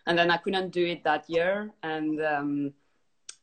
and 0.06 0.18
then 0.18 0.30
i 0.30 0.36
couldn't 0.36 0.70
do 0.70 0.86
it 0.86 1.04
that 1.04 1.28
year 1.28 1.70
and 1.82 2.20
um, 2.22 2.72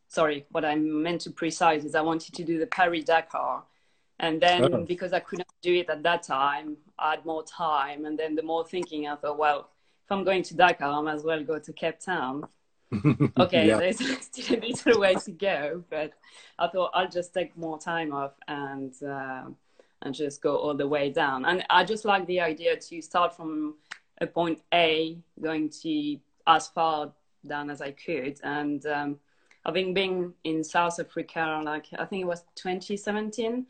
sorry 0.08 0.46
what 0.51 0.65
i 0.65 0.75
meant 0.75 1.22
to 1.22 1.32
precise 1.32 1.84
is 1.84 1.96
i 1.96 2.01
wanted 2.01 2.34
to 2.34 2.44
do 2.44 2.60
the 2.60 2.68
paris 2.68 3.06
dakar 3.06 3.63
and 4.20 4.42
then 4.42 4.74
oh. 4.74 4.84
because 4.86 5.13
i 5.13 5.20
couldn't 5.20 5.48
do 5.62 5.74
it 5.74 5.89
at 5.89 6.04
that 6.04 6.24
time 6.24 6.77
i 6.98 7.12
had 7.12 7.25
more 7.25 7.44
time 7.44 8.06
and 8.06 8.18
then 8.18 8.36
the 8.36 8.44
more 8.44 8.65
thinking 8.65 9.08
i 9.08 9.15
thought 9.15 9.38
well 9.38 9.70
if 10.04 10.12
i'm 10.12 10.24
going 10.24 10.44
to 10.44 10.56
dakar 10.56 10.92
i 10.92 11.01
might 11.01 11.15
as 11.15 11.24
well 11.24 11.44
go 11.44 11.60
to 11.60 11.74
cape 11.74 12.00
town 12.00 12.48
okay 13.39 13.68
yeah. 13.68 13.77
there's 13.77 13.98
still 14.22 14.58
a 14.58 14.62
little 14.62 15.00
way 15.00 15.15
to 15.15 15.32
go 15.32 15.84
but 15.89 16.12
i 16.60 16.68
thought 16.68 16.92
i'll 16.94 17.10
just 17.10 17.34
take 17.34 17.56
more 17.58 17.77
time 17.77 18.13
off 18.13 18.34
and 18.48 18.94
uh, 19.04 19.44
and 20.02 20.14
just 20.14 20.42
go 20.42 20.58
all 20.58 20.75
the 20.75 20.88
way 20.88 21.10
down. 21.10 21.46
And 21.46 21.66
I 21.70 21.84
just 21.84 22.06
like 22.06 22.25
the 22.28 22.40
idea 22.40 22.75
to 22.78 23.02
start 23.02 23.36
from 23.36 23.75
a 24.22 24.28
point 24.28 24.62
A, 24.74 25.18
going 25.42 25.70
to 25.82 26.18
as 26.48 26.68
far 26.68 27.12
down 27.46 27.70
as 27.70 27.82
I 27.82 27.92
could. 27.92 28.40
And 28.44 28.86
um, 28.86 29.20
having 29.66 29.94
been 29.94 30.34
in 30.44 30.64
South 30.64 31.00
Africa, 31.00 31.62
like 31.64 31.88
I 31.98 32.06
think 32.06 32.22
it 32.22 32.28
was 32.28 32.44
2017, 32.56 33.66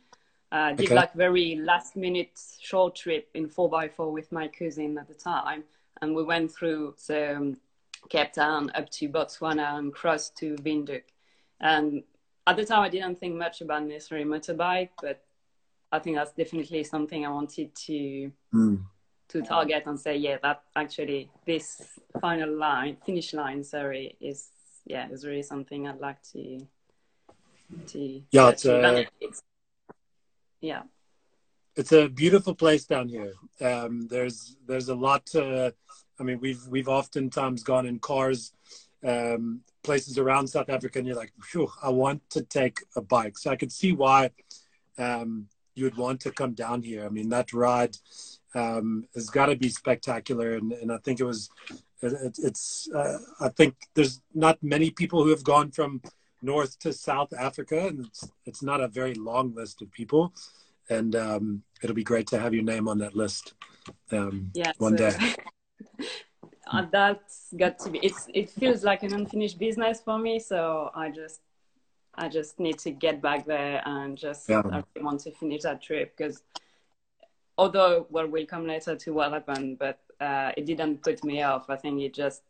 uh, 0.52 0.74
did 0.74 0.88
okay. 0.88 0.96
like 0.96 1.14
very 1.14 1.56
last 1.56 1.96
minute 1.96 2.40
short 2.60 2.96
trip 2.96 3.30
in 3.34 3.50
4x4 3.50 4.12
with 4.12 4.32
my 4.32 4.48
cousin 4.48 4.98
at 4.98 5.08
the 5.08 5.14
time. 5.14 5.64
And 6.02 6.16
we 6.16 6.24
went 6.24 6.52
through 6.52 6.96
the, 7.08 7.38
um, 7.38 7.58
Cape 8.10 8.34
Town 8.34 8.72
up 8.76 8.90
to 8.92 9.10
Botswana 9.10 9.78
and 9.78 9.94
crossed 9.94 10.38
to 10.38 10.56
Windhoek. 10.58 11.04
And 11.60 12.04
at 12.48 12.56
the 12.56 12.66
time, 12.66 12.82
I 12.82 12.90
didn't 12.90 13.20
think 13.20 13.36
much 13.36 13.62
about 13.62 13.84
necessarily 13.84 14.28
motorbike, 14.28 14.90
but 15.02 15.25
I 15.92 16.00
think 16.00 16.16
that's 16.16 16.34
definitely 16.34 16.84
something 16.84 17.26
I 17.26 17.30
wanted 17.30 17.74
to 17.76 18.32
mm. 18.54 18.84
to 19.30 19.42
target 19.42 19.84
and 19.86 20.00
say, 20.00 20.18
yeah, 20.18 20.38
that 20.44 20.64
actually 20.76 21.30
this 21.46 22.00
final 22.20 22.52
line, 22.56 22.98
finish 23.06 23.34
line, 23.34 23.64
sorry, 23.64 24.18
is 24.20 24.50
yeah, 24.86 25.10
is 25.10 25.26
really 25.26 25.44
something 25.44 25.88
I'd 25.88 26.00
like 26.00 26.22
to 26.34 26.60
to 27.88 28.22
yeah, 28.32 28.50
it's, 28.50 28.66
uh, 28.66 29.04
it's, 29.20 29.42
yeah. 30.62 30.84
It's 31.76 31.92
a 31.92 32.08
beautiful 32.08 32.56
place 32.56 32.86
down 32.86 33.10
here. 33.10 33.34
Um, 33.60 34.08
there's 34.08 34.56
there's 34.66 34.90
a 34.90 34.96
lot. 34.96 35.26
To, 35.28 35.74
I 36.20 36.24
mean, 36.24 36.40
we've 36.40 36.66
we've 36.68 36.88
oftentimes 36.88 37.64
gone 37.64 37.86
in 37.86 38.00
cars, 38.00 38.54
um, 39.04 39.62
places 39.84 40.18
around 40.18 40.48
South 40.48 40.70
Africa, 40.70 41.00
and 41.00 41.08
you're 41.08 41.18
like, 41.18 41.34
I 41.84 41.90
want 41.90 42.22
to 42.32 42.44
take 42.44 42.80
a 42.96 43.02
bike. 43.02 43.38
So 43.38 43.52
I 43.52 43.58
could 43.58 43.72
see 43.72 43.92
why 43.92 44.32
um, 44.98 45.48
you 45.76 45.84
would 45.84 45.98
want 45.98 46.22
to 46.22 46.32
come 46.32 46.54
down 46.54 46.82
here. 46.82 47.06
I 47.06 47.10
mean, 47.10 47.30
that 47.30 47.54
ride 47.54 47.98
um, 48.56 49.08
has 49.14 49.30
got 49.30 49.48
to 49.48 49.56
be 49.56 49.70
spectacular, 49.70 50.54
and, 50.54 50.72
and 50.72 50.92
I 50.92 50.98
think 50.98 51.20
it 51.20 51.26
was. 51.26 51.50
It, 52.02 52.38
it's. 52.42 52.90
Uh, 52.94 53.18
I 53.42 53.50
think 53.50 53.76
there's 53.94 54.22
not 54.34 54.58
many 54.64 54.90
people 54.90 55.24
who 55.24 55.30
have 55.30 55.44
gone 55.44 55.72
from 55.72 56.02
North 56.42 56.80
to 56.80 56.94
South 56.94 57.34
Africa, 57.38 57.88
and 57.88 58.06
it's 58.06 58.30
it's 58.46 58.64
not 58.64 58.82
a 58.82 58.88
very 58.88 59.14
long 59.14 59.54
list 59.54 59.82
of 59.82 59.92
people, 59.92 60.34
and 60.90 61.16
um, 61.16 61.64
it'll 61.84 61.96
be 61.96 62.04
great 62.04 62.28
to 62.28 62.40
have 62.40 62.54
your 62.54 62.64
name 62.64 62.88
on 62.88 62.98
that 63.00 63.16
list. 63.16 63.54
Um, 64.12 64.52
yeah, 64.54 64.72
one 64.78 64.96
day. 64.96 65.16
uh, 66.72 66.86
that's 66.92 67.54
got 67.58 67.78
to 67.80 67.90
be. 67.90 68.00
It's 68.00 68.28
it 68.34 68.50
feels 68.50 68.84
like 68.84 69.04
an 69.04 69.14
unfinished 69.14 69.60
business 69.60 70.00
for 70.00 70.18
me, 70.18 70.40
so 70.40 70.92
I 70.96 71.10
just 71.10 71.42
I 72.18 72.30
just 72.30 72.60
need 72.60 72.80
to 72.80 72.92
get 72.92 73.22
back 73.22 73.46
there 73.46 73.82
and 73.86 74.18
just 74.18 74.50
yeah. 74.50 74.62
I 74.72 74.84
really 74.94 75.06
want 75.06 75.20
to 75.22 75.32
finish 75.32 75.64
that 75.64 75.82
trip 75.82 76.16
because 76.16 76.44
although 77.58 78.08
well 78.10 78.28
we'll 78.28 78.46
come 78.46 78.68
later 78.68 78.96
to 78.96 79.14
what 79.14 79.32
happened, 79.32 79.80
but 79.80 80.00
uh, 80.20 80.52
it 80.58 80.66
didn't 80.66 81.04
put 81.04 81.24
me 81.24 81.42
off. 81.42 81.70
I 81.70 81.76
think 81.76 82.02
it 82.02 82.14
just 82.14 82.42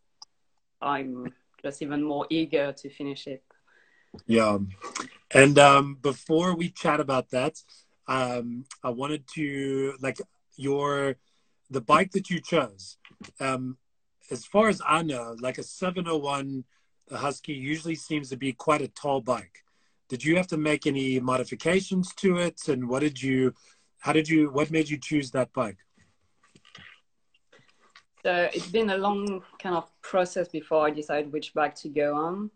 I'm 0.81 1.34
just 1.63 1.81
even 1.81 2.03
more 2.03 2.27
eager 2.29 2.72
to 2.72 2.89
finish 2.89 3.27
it. 3.27 3.43
Yeah, 4.27 4.60
and 5.34 5.60
um, 5.60 5.98
before 6.01 6.55
we 6.55 6.69
chat 6.69 7.00
about 7.00 7.31
that, 7.31 7.62
um, 8.07 8.65
I 8.84 8.89
wanted 8.89 9.27
to 9.36 9.95
like 10.01 10.22
your 10.55 11.17
the 11.69 11.81
bike 11.81 12.12
that 12.12 12.29
you 12.29 12.39
chose. 12.39 12.98
Um, 13.39 13.77
as 14.31 14.45
far 14.45 14.69
as 14.69 14.81
I 14.86 15.03
know, 15.03 15.36
like 15.39 15.57
a 15.57 15.63
701 15.63 16.63
the 17.07 17.17
Husky 17.17 17.53
usually 17.53 17.95
seems 17.95 18.29
to 18.29 18.38
be 18.38 18.53
quite 18.53 18.81
a 18.81 18.88
tall 18.88 19.21
bike. 19.21 19.63
Did 20.09 20.24
you 20.24 20.38
have 20.38 20.47
to 20.47 20.57
make 20.57 20.85
any 20.85 21.19
modifications 21.19 22.13
to 22.15 22.38
it? 22.38 22.67
And 22.67 22.88
what 22.88 23.01
did 23.01 23.21
you, 23.21 23.53
how 24.00 24.13
did 24.13 24.29
you, 24.29 24.50
what 24.51 24.71
made 24.71 24.89
you 24.89 24.97
choose 24.97 25.31
that 25.31 25.51
bike? 25.53 25.77
So 28.24 28.50
it's 28.53 28.67
been 28.67 28.89
a 28.89 28.97
long 28.97 29.43
kind 29.62 29.75
of 29.75 29.89
process 30.01 30.47
before 30.47 30.88
I 30.88 30.89
decided 30.89 31.31
which 31.31 31.53
bike 31.53 31.75
to 31.75 31.89
go 31.89 32.15
on. 32.15 32.50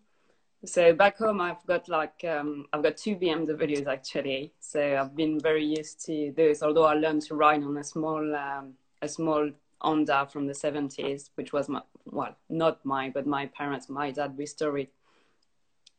So 0.66 0.94
back 0.94 1.18
home, 1.18 1.40
I've 1.40 1.64
got 1.68 1.88
like 1.88 2.26
um, 2.28 2.66
I've 2.74 2.84
got 2.84 2.98
two 2.98 3.16
BMWs 3.16 3.88
actually. 3.88 4.52
So 4.60 4.98
I've 4.98 5.16
been 5.16 5.40
very 5.40 5.64
used 5.64 6.04
to 6.08 6.34
those. 6.36 6.64
Although 6.64 6.86
I 6.86 6.96
learned 6.96 7.22
to 7.28 7.36
ride 7.36 7.64
on 7.64 7.78
a 7.78 7.84
small 7.84 8.36
um, 8.36 8.74
a 9.02 9.08
small 9.08 9.52
Honda 9.82 10.28
from 10.32 10.48
the 10.48 10.54
70s, 10.54 11.30
which 11.36 11.54
was 11.54 11.70
my, 11.70 11.82
well, 12.06 12.36
not 12.50 12.84
mine, 12.86 13.12
but 13.14 13.26
my 13.26 13.46
parents, 13.48 13.90
my 13.90 14.12
dad 14.12 14.38
restored 14.38 14.88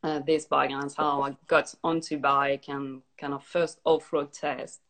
uh, 0.03 0.19
this 0.19 0.45
bike, 0.45 0.71
and 0.71 0.81
that's 0.81 0.95
how 0.95 1.21
I 1.21 1.35
got 1.47 1.73
onto 1.83 2.17
bike 2.17 2.69
and 2.69 3.01
kind 3.17 3.33
of 3.33 3.43
first 3.43 3.79
off-road 3.85 4.33
test. 4.33 4.81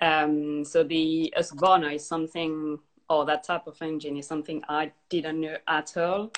Um, 0.00 0.64
so 0.64 0.82
the 0.82 1.32
Husqvarna 1.36 1.94
is 1.94 2.06
something, 2.06 2.78
or 3.08 3.24
that 3.26 3.44
type 3.44 3.66
of 3.66 3.80
engine 3.80 4.16
is 4.16 4.26
something 4.26 4.62
I 4.68 4.92
didn't 5.08 5.40
know 5.40 5.56
at 5.68 5.96
all, 5.96 6.32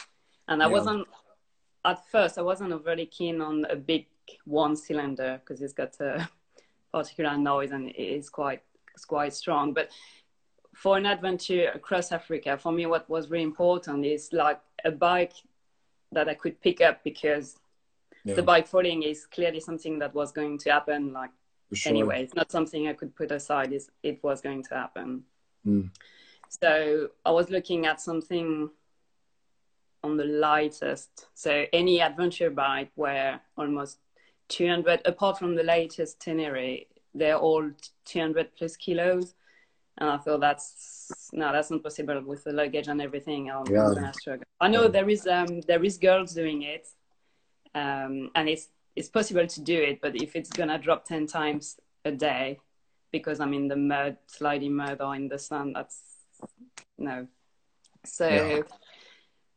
and 0.48 0.62
I 0.62 0.66
Yeah. 0.66 0.72
wasn't 0.72 1.08
at 1.84 2.06
first. 2.08 2.36
I 2.38 2.42
wasn't 2.42 2.72
overly 2.72 3.06
keen 3.06 3.40
on 3.40 3.64
a 3.70 3.76
big 3.76 4.06
one 4.44 4.76
cylinder 4.76 5.40
because 5.40 5.62
it's 5.62 5.72
got 5.72 5.98
a 6.00 6.28
particular 6.92 7.36
noise 7.38 7.70
and 7.70 7.88
it 7.88 7.96
is 7.96 8.28
quite 8.28 8.62
it's 8.92 9.04
quite 9.04 9.32
strong. 9.32 9.72
But 9.72 9.90
for 10.76 10.98
an 10.98 11.06
adventure 11.06 11.70
across 11.74 12.12
Africa, 12.12 12.58
for 12.58 12.70
me, 12.70 12.84
what 12.84 13.08
was 13.08 13.30
really 13.30 13.44
important 13.44 14.04
is 14.04 14.30
like 14.32 14.60
a 14.84 14.90
bike 14.90 15.32
that 16.12 16.28
I 16.28 16.34
could 16.34 16.60
pick 16.60 16.82
up 16.82 17.02
because 17.02 17.56
Yeah, 18.24 18.34
the 18.34 18.42
bike 18.42 18.66
falling 18.66 19.02
is 19.02 19.24
clearly 19.26 19.60
something 19.60 19.98
that 20.00 20.12
was 20.14 20.32
going 20.32 20.58
to 20.58 20.70
happen 20.70 21.12
like 21.12 21.30
sure. 21.72 21.90
anyway. 21.90 22.22
It's 22.24 22.34
not 22.34 22.50
something 22.50 22.88
i 22.88 22.92
could 22.92 23.14
put 23.16 23.30
aside. 23.30 23.72
Is 23.72 23.90
it 24.02 24.22
was 24.22 24.40
going 24.40 24.62
to 24.64 24.74
happen. 24.74 25.24
Mm. 25.66 25.90
so 26.60 27.08
i 27.24 27.30
was 27.38 27.50
looking 27.50 27.86
at 27.86 28.00
something 28.00 28.70
on 30.04 30.16
the 30.16 30.28
lightest. 30.48 31.26
So 31.34 31.64
any 31.72 32.00
adventure 32.00 32.50
bike 32.50 32.92
where 32.94 33.40
almost 33.56 33.98
200 34.48 35.00
apart 35.06 35.38
from 35.38 35.56
the 35.56 35.64
latest 35.64 36.20
tenere 36.20 36.86
they're 37.14 37.42
all 37.48 37.64
200 38.04 38.54
plus 38.56 38.76
kilos 38.76 39.34
and 39.98 40.10
i 40.10 40.16
thought 40.16 40.40
that's 40.40 41.30
no 41.32 41.52
that's 41.52 41.70
not 41.70 41.82
possible 41.82 42.20
with 42.22 42.44
the 42.44 42.52
luggage 42.52 42.88
and 42.88 43.00
everything 43.00 43.50
i'm, 43.50 43.66
Yeah. 43.66 43.90
Gonna 43.94 44.12
struggle 44.14 44.44
i 44.60 44.68
know 44.68 44.82
Yeah. 44.82 44.88
there 44.96 45.08
is 45.08 45.26
um 45.26 45.60
there 45.62 45.82
is 45.84 45.98
girls 45.98 46.32
doing 46.34 46.62
it 46.62 46.86
um 47.74 48.30
and 48.34 48.48
it's 48.48 48.68
it's 48.96 49.10
possible 49.10 49.46
to 49.46 49.60
do 49.60 49.78
it, 49.78 50.00
but 50.00 50.16
if 50.16 50.34
it's 50.34 50.48
gonna 50.48 50.78
drop 50.78 51.04
ten 51.04 51.26
times 51.26 51.76
a 52.06 52.10
day 52.10 52.58
because 53.12 53.40
I'm 53.40 53.52
in 53.52 53.68
the 53.68 53.76
mud, 53.76 54.16
sliding 54.26 54.74
mud, 54.74 55.02
or 55.02 55.14
in 55.14 55.28
the 55.28 55.38
sun, 55.38 55.74
that's 55.74 56.00
no. 56.96 57.26
So, 58.06 58.26
Yeah. 58.26 58.62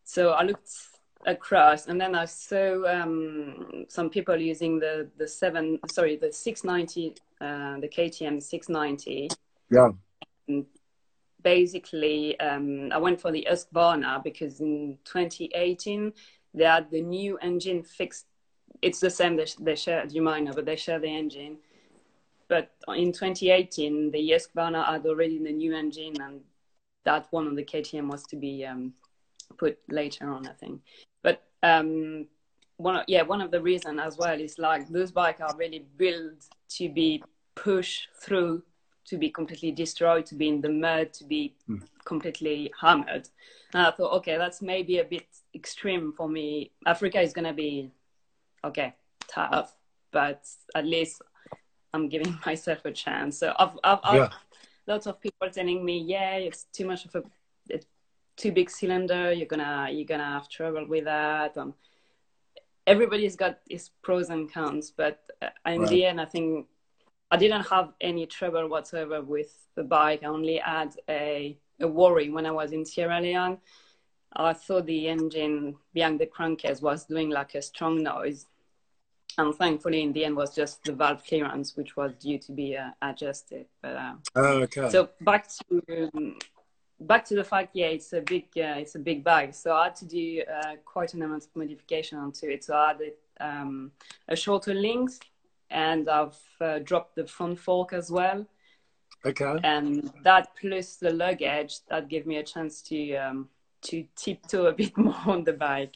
so 0.04 0.32
I 0.32 0.44
looked 0.44 0.70
across, 1.26 1.88
and 1.88 2.00
then 2.02 2.16
I 2.16 2.26
saw 2.26 2.84
um, 2.86 3.86
some 3.88 4.10
people 4.10 4.36
using 4.36 4.78
the 4.78 5.10
the 5.18 5.28
seven, 5.28 5.80
sorry, 5.90 6.18
the 6.18 6.34
six 6.34 6.66
ninety, 6.66 7.16
uh, 7.40 7.80
the 7.80 7.88
KTM 7.88 8.42
six 8.42 8.68
ninety. 8.68 9.30
Yeah. 9.72 9.92
Basically, 11.42 12.40
um, 12.40 12.92
I 12.92 12.98
went 12.98 13.22
for 13.22 13.32
the 13.32 13.48
Husqvarna 13.50 14.24
because 14.24 14.60
in 14.60 14.98
2018 15.06 16.12
they 16.54 16.66
had 16.66 16.92
the 16.92 17.02
new 17.02 17.38
engine 17.38 17.84
fixed 17.84 18.26
it's 18.82 19.00
the 19.00 19.10
same. 19.10 19.36
They, 19.36 19.46
they 19.60 19.76
share 19.76 20.06
Jumina, 20.06 20.56
but 20.56 20.66
they 20.66 20.76
share 20.76 21.00
the 21.00 21.08
engine. 21.08 21.58
But 22.48 22.72
in 22.88 23.12
2018, 23.12 24.12
the 24.12 24.32
Husqvarna 24.32 24.86
had 24.86 25.06
already 25.06 25.38
the 25.38 25.52
new 25.52 25.76
engine, 25.76 26.16
and 26.22 26.42
that 27.06 27.28
one 27.32 27.48
on 27.48 27.56
the 27.56 27.64
KTM 27.64 28.10
was 28.10 28.24
to 28.24 28.36
be 28.36 28.66
um, 28.66 28.94
put 29.58 29.78
later 29.90 30.32
on, 30.32 30.48
I 30.48 30.54
think. 30.54 30.82
But 31.22 31.44
um, 31.62 32.28
one, 32.78 32.98
of, 32.98 33.04
yeah, 33.08 33.22
one 33.22 33.42
of 33.42 33.52
the 33.52 33.62
reasons 33.62 34.00
as 34.02 34.18
well 34.18 34.40
is 34.40 34.58
like 34.58 34.88
those 34.90 35.12
bikes 35.12 35.42
are 35.42 35.56
really 35.58 35.86
built 35.98 36.48
to 36.70 36.90
be 36.90 37.24
pushed 37.56 38.08
through, 38.22 38.64
to 39.10 39.18
be 39.18 39.30
completely 39.30 39.72
destroyed, 39.72 40.26
to 40.28 40.36
be 40.36 40.48
in 40.50 40.62
the 40.62 40.70
mud, 40.70 41.14
to 41.14 41.24
be 41.24 41.56
Mm. 41.70 41.82
completely 42.06 42.72
hammered. 42.80 43.28
And 43.74 43.86
I 43.88 43.92
thought, 43.92 44.14
okay, 44.18 44.38
that's 44.38 44.62
maybe 44.62 45.00
a 45.00 45.04
bit 45.04 45.28
extreme 45.54 46.14
for 46.14 46.28
me. 46.30 46.72
Africa 46.86 47.20
is 47.22 47.34
gonna 47.34 47.54
be 47.54 47.92
okay, 48.64 48.94
tough, 49.28 49.76
but 50.12 50.42
at 50.76 50.86
least 50.86 51.22
I'm 51.94 52.08
giving 52.10 52.38
myself 52.46 52.86
a 52.86 52.92
chance. 52.92 53.38
So 53.40 53.54
I've, 53.58 53.78
I've, 53.84 54.00
I've 54.04 54.16
Yeah. 54.16 54.30
lots 54.88 55.08
of 55.08 55.20
people 55.20 55.50
telling 55.50 55.84
me, 55.86 56.00
yeah, 56.00 56.36
it's 56.36 56.64
too 56.74 56.86
much 56.86 57.06
of 57.06 57.16
a, 57.16 57.24
a 57.76 57.80
too 58.38 58.52
big 58.52 58.70
cylinder. 58.70 59.32
You're 59.34 59.48
gonna 59.48 59.90
you're 59.92 60.06
gonna 60.06 60.24
have 60.38 60.50
trouble 60.50 60.86
with 60.88 61.06
that. 61.06 61.58
Um, 61.58 61.74
everybody's 62.88 63.36
got 63.36 63.60
his 63.70 63.90
pros 64.02 64.30
and 64.30 64.52
cons, 64.52 64.92
but 64.96 65.20
uh, 65.42 65.50
in 65.68 65.82
Right. 65.82 65.90
the 65.90 66.06
end, 66.06 66.22
I 66.22 66.26
think 66.26 66.68
I 67.32 67.38
didn't 67.38 67.68
have 67.68 67.94
any 68.02 68.26
trouble 68.26 68.68
whatsoever 68.68 69.22
with 69.22 69.54
the 69.76 69.84
bike. 69.84 70.24
I 70.24 70.28
only 70.28 70.58
had 70.58 70.96
a 71.08 71.58
a 71.82 71.88
worry 71.88 72.30
when 72.30 72.46
I 72.46 72.52
was 72.52 72.74
in 72.74 72.86
Sierra 72.86 73.22
Leone. 73.22 73.58
I 74.34 74.54
thought 74.54 74.86
the 74.86 75.08
engine 75.08 75.76
behind 75.94 76.20
the 76.20 76.26
crankcase 76.26 76.82
was 76.82 77.06
doing 77.06 77.30
like 77.30 77.56
a 77.56 77.62
strong 77.62 78.04
noise. 78.04 78.46
And 79.38 79.56
thankfully, 79.56 80.02
in 80.02 80.12
the 80.12 80.26
end, 80.26 80.36
was 80.36 80.54
just 80.54 80.84
the 80.84 80.92
valve 80.92 81.24
clearance, 81.24 81.78
which 81.78 81.96
was 81.96 82.14
due 82.16 82.38
to 82.40 82.52
be 82.52 82.76
uh, 82.76 82.90
adjusted. 83.02 83.68
But 83.82 83.96
uh, 83.96 84.14
Oh, 84.36 84.62
okay. 84.64 84.90
so 84.90 85.10
back 85.22 85.48
to 85.70 86.10
um, 86.14 86.38
back 87.00 87.24
to 87.26 87.36
the 87.36 87.44
fact, 87.44 87.70
yeah, 87.74 87.88
it's 87.88 88.12
a 88.12 88.22
big 88.22 88.46
uh, 88.58 88.76
it's 88.78 88.96
a 88.96 89.00
big 89.00 89.24
bag. 89.24 89.54
So 89.54 89.74
I 89.74 89.86
had 89.86 89.96
to 89.98 90.06
do 90.06 90.42
uh, 90.42 90.76
quite 90.84 91.14
an 91.14 91.22
amount 91.22 91.46
of 91.46 91.56
modification 91.56 92.18
onto 92.18 92.48
it. 92.48 92.66
So 92.66 92.76
I 92.76 92.92
added 92.92 93.14
um, 93.40 93.92
a 94.28 94.36
shorter 94.36 94.74
length, 94.74 95.22
and 95.70 96.10
I've 96.10 96.38
uh, 96.62 96.80
dropped 96.80 97.16
the 97.16 97.28
front 97.28 97.60
fork 97.60 97.94
as 97.94 98.12
well 98.12 98.46
okay. 99.26 99.58
and 99.64 100.12
that 100.24 100.50
plus 100.60 100.96
the 100.96 101.12
luggage 101.12 101.80
that 101.90 102.08
gave 102.08 102.26
me 102.26 102.38
a 102.38 102.44
chance 102.44 102.82
to 102.84 103.16
um, 103.16 103.50
to 103.82 104.06
tiptoe 104.16 104.68
a 104.68 104.74
bit 104.74 104.98
more 104.98 105.16
on 105.26 105.44
the 105.44 105.54
bike. 105.54 105.96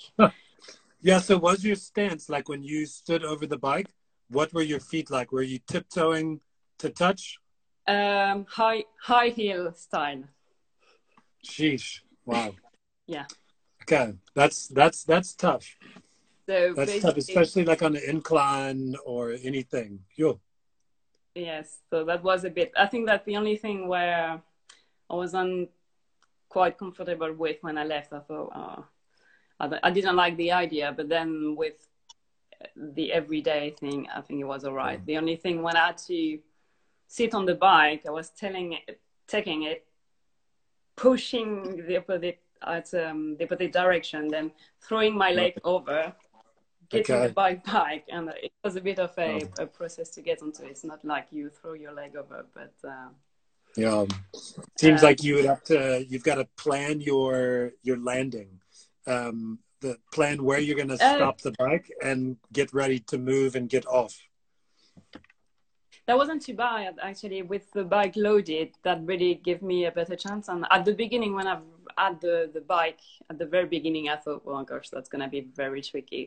Yeah. 1.02 1.20
So, 1.20 1.38
was 1.38 1.64
your 1.64 1.76
stance 1.76 2.30
like 2.30 2.50
when 2.50 2.64
you 2.64 2.86
stood 2.86 3.24
over 3.24 3.46
the 3.46 3.58
bike? 3.58 3.88
What 4.30 4.54
were 4.54 4.62
your 4.62 4.80
feet 4.80 5.12
like? 5.12 5.32
Were 5.32 5.44
you 5.44 5.60
tiptoeing 5.68 6.40
to 6.80 6.90
touch? 6.90 7.38
Um, 7.88 8.46
high 8.50 8.86
high 9.02 9.30
heel 9.30 9.74
style. 9.74 10.24
Sheesh. 11.46 12.02
Wow. 12.26 12.56
Yeah. 13.06 13.26
Okay. 13.82 14.14
That's 14.34 14.70
that's 14.70 15.04
that's 15.04 15.36
tough. 15.36 15.76
So 16.46 16.74
That's 16.76 17.00
tough, 17.00 17.18
especially 17.18 17.66
like 17.66 17.82
on 17.82 17.96
an 17.96 18.04
incline 18.06 18.96
or 19.06 19.36
anything. 19.44 20.00
Yo. 20.16 20.40
yes. 21.36 21.80
So 21.90 22.04
that 22.06 22.24
was 22.24 22.44
a 22.44 22.50
bit. 22.50 22.72
I 22.78 22.88
think 22.88 23.08
that 23.08 23.26
the 23.26 23.38
only 23.38 23.56
thing 23.56 23.88
where 23.88 24.42
I 25.10 25.16
wasn't 25.16 25.70
quite 26.50 26.78
comfortable 26.78 27.34
with 27.34 27.58
when 27.62 27.78
I 27.78 27.86
left, 27.86 28.12
I 28.14 28.20
thought, 28.20 28.52
oh, 28.54 28.86
I, 29.60 29.80
I 29.84 29.92
didn't 29.92 30.16
like 30.16 30.36
the 30.38 30.52
idea. 30.52 30.94
But 30.96 31.08
then 31.08 31.56
with 31.56 31.88
the 32.76 33.12
everyday 33.14 33.72
thing, 33.80 34.08
I 34.14 34.22
think 34.22 34.42
it 34.42 34.46
was 34.46 34.66
all 34.66 34.74
right. 34.74 35.04
The 35.06 35.18
only 35.18 35.38
thing 35.38 35.62
when 35.62 35.78
I 35.78 35.88
had 35.88 35.98
to 36.10 36.40
sit 37.08 37.34
on 37.34 37.46
the 37.46 37.56
bike, 37.56 38.04
I 38.08 38.12
was 38.12 38.30
telling 38.32 38.74
it, 38.74 39.00
taking 39.28 39.64
it, 39.64 39.86
pushing 40.96 41.86
the 41.88 41.98
opposite 41.98 42.40
at 42.66 42.94
um, 42.94 43.36
the 43.38 43.46
opposite 43.46 43.72
direction, 43.72 44.28
then 44.28 44.52
throwing 44.82 45.18
my 45.18 45.32
leg 45.32 45.54
over, 45.64 46.14
getting 46.94 47.16
Okay. 47.16 47.28
the 47.28 47.34
bike 47.34 47.64
back, 47.66 48.04
and 48.16 48.30
it 48.30 48.52
was 48.64 48.76
a 48.76 48.82
bit 48.82 49.00
of 49.00 49.12
a, 49.18 49.30
a 49.60 49.66
process 49.66 50.10
to 50.16 50.22
get 50.22 50.42
onto 50.42 50.64
it. 50.64 50.70
It's 50.72 50.84
not 50.84 51.04
like 51.04 51.28
you 51.32 51.50
throw 51.50 51.74
your 51.74 51.94
leg 52.02 52.16
over, 52.16 52.46
but 52.54 52.74
uh, 52.88 53.10
Yeah. 53.76 54.06
Seems 54.78 55.02
Uh, 55.02 55.08
like 55.08 55.20
you 55.26 55.34
would 55.36 55.46
have 55.54 55.64
to. 55.74 56.06
You've 56.10 56.24
got 56.30 56.36
to 56.36 56.48
plan 56.64 57.02
your 57.02 57.72
your 57.88 57.98
landing. 58.12 58.52
Um, 59.14 59.38
the 59.86 59.98
plan 60.16 60.38
where 60.48 60.60
you're 60.66 60.78
going 60.84 60.96
to 60.98 61.02
Uh, 61.06 61.16
stop 61.18 61.38
the 61.42 61.54
bike 61.64 61.88
and 62.10 62.38
get 62.60 62.68
ready 62.82 63.00
to 63.12 63.18
move 63.18 63.52
and 63.58 63.66
get 63.76 63.86
off. 63.88 64.14
that 66.08 66.18
wasn't 66.18 66.42
too 66.48 66.54
bad 66.68 66.94
actually. 67.10 67.42
With 67.54 67.66
the 67.78 67.84
bike 67.98 68.16
loaded, 68.28 68.70
that 68.86 68.98
really 69.12 69.36
gave 69.48 69.62
me 69.62 69.78
a 69.86 69.92
better 70.00 70.16
chance. 70.26 70.46
And 70.52 70.66
at 70.76 70.84
the 70.86 70.94
beginning, 71.04 71.34
when 71.38 71.48
I've 71.54 71.66
had 71.98 72.16
the 72.26 72.36
the 72.58 72.62
bike 72.78 73.02
at 73.30 73.38
the 73.42 73.46
very 73.56 73.68
beginning, 73.78 74.06
I 74.10 74.18
thought, 74.24 74.42
oh 74.46 74.64
gosh, 74.72 74.88
that's 74.94 75.10
gonna 75.14 75.30
be 75.38 75.42
very 75.64 75.82
tricky. 75.82 76.24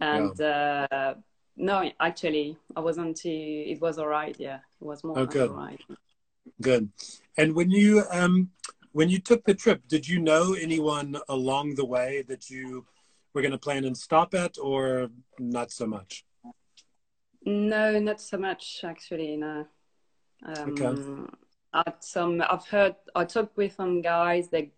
And 0.00 0.40
uh, 0.40 1.14
no, 1.56 1.90
actually, 2.00 2.56
I 2.76 2.80
wasn't 2.80 3.16
too. 3.16 3.64
It 3.66 3.80
was 3.80 3.98
all 3.98 4.06
right. 4.06 4.36
Yeah, 4.38 4.60
it 4.80 4.84
was 4.84 5.02
more 5.04 5.18
Oh, 5.18 5.26
good. 5.26 5.50
all 5.50 5.56
right. 5.56 5.80
Good. 6.60 6.90
And 7.36 7.54
when 7.54 7.70
you 7.70 8.04
um 8.10 8.50
when 8.92 9.08
you 9.08 9.18
took 9.18 9.44
the 9.44 9.54
trip, 9.54 9.82
did 9.88 10.08
you 10.08 10.18
know 10.20 10.54
anyone 10.54 11.16
along 11.28 11.74
the 11.74 11.84
way 11.84 12.22
that 12.28 12.48
you 12.48 12.86
were 13.34 13.42
going 13.42 13.52
to 13.52 13.58
plan 13.58 13.84
and 13.84 13.96
stop 13.96 14.34
at, 14.34 14.56
or 14.58 15.10
not 15.38 15.70
so 15.70 15.86
much? 15.86 16.24
No, 17.44 17.98
not 17.98 18.20
so 18.20 18.38
much 18.38 18.80
actually. 18.84 19.36
No. 19.36 19.66
Um, 20.44 20.72
Okay. 20.80 21.02
At 21.74 22.02
some, 22.02 22.42
I've 22.48 22.66
heard. 22.66 22.94
I 23.14 23.24
talked 23.24 23.56
with 23.58 23.74
some 23.74 24.00
guys. 24.00 24.48
They 24.48 24.72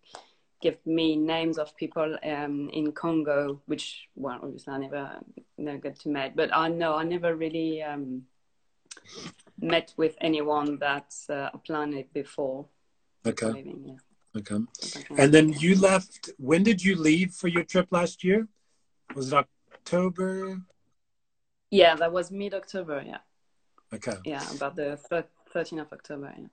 give 0.61 0.77
me 0.87 1.17
names 1.17 1.59
of 1.59 1.77
people 1.77 2.17
um, 2.23 2.71
in 2.73 2.93
Congo, 2.93 3.61
which 3.67 4.09
well, 4.15 4.39
obviously 4.43 4.73
I 4.73 4.79
never 4.79 5.21
never 5.59 5.79
got 5.79 5.97
to 6.01 6.09
meet. 6.09 6.37
But 6.37 6.55
I 6.55 6.69
know 6.69 6.95
I 6.95 7.05
never 7.05 7.35
really 7.35 7.83
um, 7.83 8.23
met 9.61 9.93
with 9.97 10.17
anyone 10.21 10.79
that's 10.79 11.29
uh, 11.31 11.51
planned 11.67 11.95
it 11.95 12.13
before 12.13 12.67
Okay. 13.27 13.51
leaving. 13.51 13.83
Yeah. 13.87 14.41
Okay. 14.41 14.55
Okay. 14.97 15.23
And 15.23 15.35
then 15.35 15.53
you 15.53 15.79
left. 15.79 16.31
When 16.39 16.63
did 16.63 16.83
you 16.85 16.97
leave 16.97 17.33
for 17.33 17.49
your 17.49 17.65
trip 17.65 17.89
last 17.91 18.23
year? 18.25 18.47
Was 19.15 19.33
it 19.33 19.37
October? 19.37 20.61
yeah, 21.71 21.97
that 21.97 22.13
was 22.13 22.31
mid 22.31 22.55
October. 22.55 23.03
Yeah, 23.05 23.19
Okay. 23.93 24.17
yeah, 24.25 24.45
about 24.53 24.77
the 24.77 24.99
13th 25.55 25.81
of 25.81 25.93
October. 25.93 26.33
Yeah. 26.37 26.47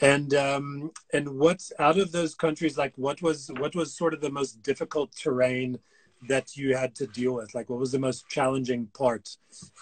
And 0.00 0.34
um, 0.34 0.90
and 1.12 1.38
what's 1.38 1.72
out 1.78 1.98
of 1.98 2.12
those 2.12 2.34
countries? 2.34 2.76
Like, 2.76 2.92
what 2.96 3.22
was 3.22 3.50
what 3.58 3.74
was 3.74 3.96
sort 3.96 4.12
of 4.12 4.20
the 4.20 4.30
most 4.30 4.62
difficult 4.62 5.12
terrain 5.16 5.78
that 6.28 6.56
you 6.56 6.76
had 6.76 6.94
to 6.96 7.06
deal 7.06 7.32
with? 7.34 7.54
Like, 7.54 7.70
what 7.70 7.78
was 7.78 7.92
the 7.92 7.98
most 7.98 8.28
challenging 8.28 8.88
part 8.88 9.36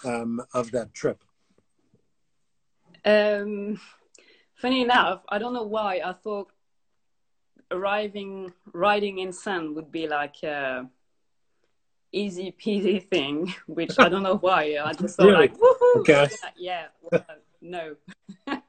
um, 0.05 0.41
of 0.53 0.71
that 0.71 0.93
trip? 0.93 1.23
Um, 3.03 3.79
funny 4.55 4.81
enough, 4.81 5.21
I 5.29 5.37
don't 5.37 5.53
know 5.53 5.63
why 5.63 6.01
I 6.03 6.13
thought 6.13 6.51
arriving 7.71 8.53
riding 8.73 9.19
in 9.19 9.33
sand 9.33 9.75
would 9.75 9.91
be 9.91 10.07
like 10.07 10.43
a 10.43 10.89
easy 12.11 12.55
peasy 12.57 13.03
thing, 13.03 13.53
which 13.67 13.99
I 13.99 14.07
don't 14.07 14.23
know 14.23 14.37
why. 14.37 14.77
I 14.83 14.93
just 14.93 15.17
thought 15.17 15.25
Really? 15.27 15.49
like, 15.49 15.57
woohoo! 15.57 15.99
Okay. 15.99 16.29
Yeah, 16.57 16.85
well, 17.01 17.25
no, 17.61 17.95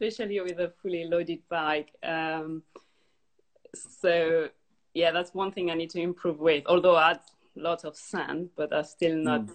especially 0.00 0.40
with 0.40 0.58
a 0.58 0.72
fully 0.82 1.04
loaded 1.04 1.40
bike. 1.48 1.92
Um, 2.02 2.62
so 3.74 4.48
yeah, 4.94 5.12
that's 5.12 5.34
one 5.34 5.52
thing 5.52 5.70
I 5.70 5.74
need 5.74 5.90
to 5.90 6.00
improve 6.00 6.38
with. 6.38 6.64
Although 6.66 6.96
I 6.96 7.08
had 7.08 7.20
lots 7.54 7.84
of 7.84 7.96
sand, 7.96 8.50
but 8.56 8.72
I'm 8.72 8.84
still 8.84 9.16
not 9.16 9.50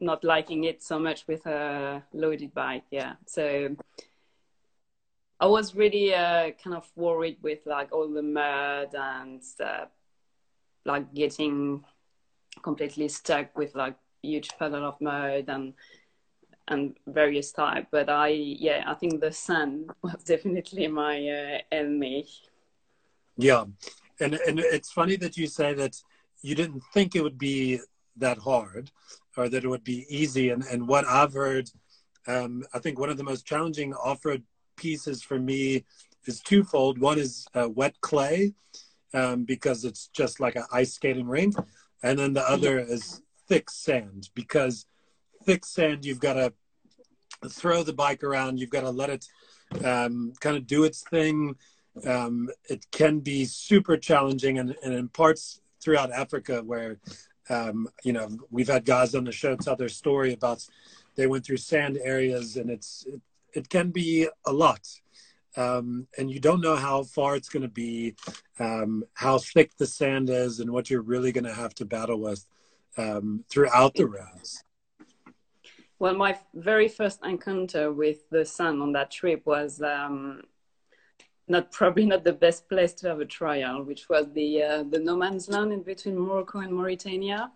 not 0.00 0.24
liking 0.24 0.64
it 0.64 0.82
so 0.82 0.98
much 0.98 1.26
with 1.26 1.46
a 1.46 2.02
loaded 2.12 2.52
bike. 2.54 2.84
Yeah, 2.90 3.14
so 3.26 3.76
I 5.38 5.46
was 5.46 5.74
really 5.74 6.14
uh, 6.14 6.50
kind 6.62 6.76
of 6.76 6.90
worried 6.96 7.38
with 7.42 7.60
like 7.66 7.92
all 7.92 8.08
the 8.08 8.22
mud 8.22 8.94
and 8.94 9.42
uh, 9.62 9.86
like 10.84 11.14
getting 11.14 11.84
completely 12.62 13.08
stuck 13.08 13.56
with 13.56 13.74
like 13.74 13.96
huge 14.22 14.50
puddle 14.58 14.84
of 14.84 15.00
mud 15.00 15.44
and 15.48 15.74
and 16.68 16.96
various 17.06 17.52
type. 17.52 17.86
But 17.90 18.08
I 18.08 18.28
yeah, 18.28 18.84
I 18.86 18.94
think 18.94 19.20
the 19.20 19.32
sand 19.32 19.90
was 20.02 20.22
definitely 20.24 20.88
my 20.88 21.16
uh, 21.28 21.58
enemy. 21.72 22.26
Yeah, 23.36 23.64
and 24.20 24.34
and 24.34 24.58
it's 24.60 24.92
funny 24.92 25.16
that 25.16 25.36
you 25.36 25.46
say 25.46 25.74
that 25.74 25.96
you 26.42 26.54
didn't 26.54 26.82
think 26.92 27.14
it 27.14 27.22
would 27.22 27.38
be 27.38 27.80
that 28.16 28.38
hard, 28.38 28.90
or 29.36 29.48
that 29.48 29.64
it 29.64 29.68
would 29.68 29.84
be 29.84 30.06
easy. 30.08 30.50
And 30.50 30.62
and 30.64 30.88
what 30.88 31.06
I've 31.06 31.32
heard, 31.32 31.70
um, 32.26 32.64
I 32.74 32.78
think 32.78 32.98
one 32.98 33.10
of 33.10 33.16
the 33.16 33.24
most 33.24 33.46
challenging 33.46 33.94
off-road 33.94 34.42
pieces 34.76 35.22
for 35.22 35.38
me 35.38 35.84
is 36.26 36.40
twofold. 36.40 36.98
One 36.98 37.18
is 37.18 37.46
uh, 37.54 37.68
wet 37.68 38.00
clay, 38.00 38.54
um, 39.14 39.44
because 39.44 39.84
it's 39.84 40.08
just 40.08 40.40
like 40.40 40.56
an 40.56 40.64
ice 40.72 40.94
skating 40.94 41.28
rink, 41.28 41.54
and 42.02 42.18
then 42.18 42.32
the 42.32 42.48
other 42.48 42.78
is 42.78 43.22
thick 43.48 43.70
sand 43.70 44.30
because 44.34 44.86
thick 45.46 45.64
sand 45.64 46.04
you've 46.04 46.20
got 46.20 46.34
to 46.34 46.52
throw 47.48 47.82
the 47.82 47.92
bike 47.92 48.24
around. 48.24 48.58
You've 48.58 48.70
got 48.70 48.82
to 48.82 48.90
let 48.90 49.10
it 49.10 49.26
um, 49.84 50.32
kind 50.40 50.56
of 50.56 50.66
do 50.66 50.84
its 50.84 51.02
thing. 51.02 51.56
Um, 52.06 52.50
it 52.68 52.86
can 52.90 53.20
be 53.20 53.44
super 53.46 53.96
challenging, 53.96 54.58
and, 54.58 54.76
and 54.82 54.92
in 54.92 55.08
parts 55.08 55.60
throughout 55.80 56.12
Africa 56.12 56.62
where 56.62 56.98
um, 57.48 57.88
you 58.02 58.12
know 58.12 58.28
we've 58.50 58.68
had 58.68 58.84
guys 58.84 59.14
on 59.14 59.24
the 59.24 59.32
show 59.32 59.56
tell 59.56 59.76
their 59.76 59.88
story 59.88 60.32
about 60.32 60.66
they 61.14 61.26
went 61.26 61.46
through 61.46 61.56
sand 61.56 61.98
areas, 62.02 62.56
and 62.56 62.70
it's 62.70 63.06
it, 63.06 63.20
it 63.54 63.68
can 63.68 63.90
be 63.90 64.28
a 64.44 64.52
lot. 64.52 64.86
Um, 65.56 66.06
and 66.18 66.30
you 66.30 66.38
don't 66.38 66.60
know 66.60 66.76
how 66.76 67.02
far 67.02 67.34
it's 67.34 67.48
going 67.48 67.62
to 67.62 67.68
be, 67.68 68.14
um, 68.58 69.04
how 69.14 69.38
thick 69.38 69.74
the 69.78 69.86
sand 69.86 70.28
is, 70.28 70.60
and 70.60 70.70
what 70.70 70.90
you're 70.90 71.00
really 71.00 71.32
going 71.32 71.44
to 71.44 71.54
have 71.54 71.74
to 71.76 71.86
battle 71.86 72.20
with 72.20 72.44
um, 72.98 73.42
throughout 73.48 73.94
the 73.94 74.06
rounds. 74.06 74.65
Well, 75.98 76.14
my 76.14 76.38
very 76.54 76.88
first 76.88 77.24
encounter 77.24 77.90
with 77.92 78.28
the 78.30 78.44
sun 78.44 78.82
on 78.82 78.92
that 78.92 79.10
trip 79.10 79.46
was 79.46 79.80
um, 79.80 80.42
not 81.48 81.72
probably 81.72 82.04
not 82.04 82.22
the 82.22 82.34
best 82.34 82.68
place 82.68 82.92
to 82.94 83.08
have 83.08 83.20
a 83.20 83.24
trial, 83.24 83.82
which 83.82 84.08
was 84.08 84.26
the 84.32 84.62
uh, 84.62 84.82
the 84.82 84.98
no 84.98 85.16
man's 85.16 85.48
land 85.48 85.72
in 85.72 85.82
between 85.82 86.18
Morocco 86.18 86.58
and 86.58 86.72
Mauritania. 86.72 87.50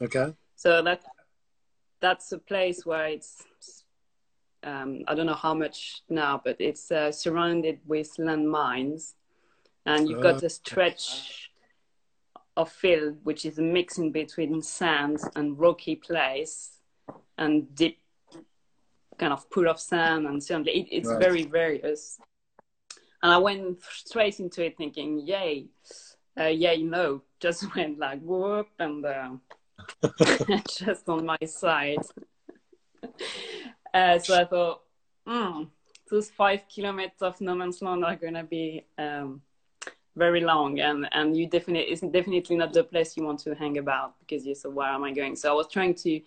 Okay. 0.00 0.32
So 0.54 0.82
that 0.82 1.04
that's 2.00 2.30
a 2.32 2.38
place 2.38 2.86
where 2.86 3.06
it's 3.06 3.44
um, 4.62 5.02
I 5.08 5.14
don't 5.14 5.26
know 5.26 5.34
how 5.34 5.54
much 5.54 6.02
now, 6.08 6.40
but 6.44 6.56
it's 6.60 6.92
uh, 6.92 7.10
surrounded 7.10 7.80
with 7.86 8.14
landmines, 8.18 9.14
and 9.84 10.08
you've 10.08 10.22
got 10.22 10.42
Uh. 10.42 10.46
a 10.46 10.50
stretch 10.50 11.50
of 12.56 12.70
field 12.70 13.16
which 13.22 13.44
is 13.44 13.58
a 13.58 13.62
mixing 13.62 14.12
between 14.12 14.60
sand 14.60 15.18
and 15.34 15.58
rocky 15.58 15.96
place 15.96 16.79
and 17.40 17.74
deep 17.74 17.98
kind 19.18 19.32
of 19.32 19.50
pool 19.50 19.68
of 19.68 19.80
sand 19.80 20.26
and 20.26 20.42
on. 20.50 20.68
It, 20.68 20.86
it's 20.90 21.08
Right. 21.08 21.18
very 21.18 21.44
various. 21.44 22.20
And 23.22 23.32
I 23.32 23.38
went 23.38 23.82
straight 23.82 24.38
into 24.40 24.64
it 24.64 24.76
thinking, 24.76 25.18
yay, 25.26 25.66
uh, 26.38 26.44
yay, 26.44 26.82
no, 26.82 27.22
just 27.40 27.74
went 27.74 27.98
like 27.98 28.20
whoop 28.20 28.68
and 28.78 29.04
uh, 29.04 29.30
just 30.78 31.08
on 31.08 31.26
my 31.26 31.38
side. 31.44 31.98
uh, 33.94 34.18
so 34.18 34.34
I 34.34 34.44
thought, 34.44 34.82
hmm, 35.26 35.64
those 36.10 36.30
five 36.30 36.60
kilometers 36.74 37.22
of 37.22 37.40
no 37.40 37.54
man's 37.54 37.82
land 37.82 38.04
are 38.04 38.16
going 38.16 38.34
to 38.34 38.44
be 38.44 38.84
um, 38.98 39.42
very 40.16 40.40
long 40.40 40.80
and 40.80 41.08
and 41.12 41.36
you 41.36 41.46
definitely 41.46 41.84
it's 41.92 42.00
definitely 42.00 42.56
not 42.56 42.72
the 42.72 42.82
place 42.82 43.16
you 43.16 43.24
want 43.24 43.38
to 43.38 43.54
hang 43.54 43.78
about 43.78 44.18
because 44.18 44.44
you 44.44 44.54
said 44.54 44.74
where 44.74 44.88
am 44.88 45.04
i 45.04 45.12
going 45.12 45.36
so 45.36 45.48
i 45.48 45.54
was 45.54 45.68
trying 45.68 45.94
to 45.94 46.20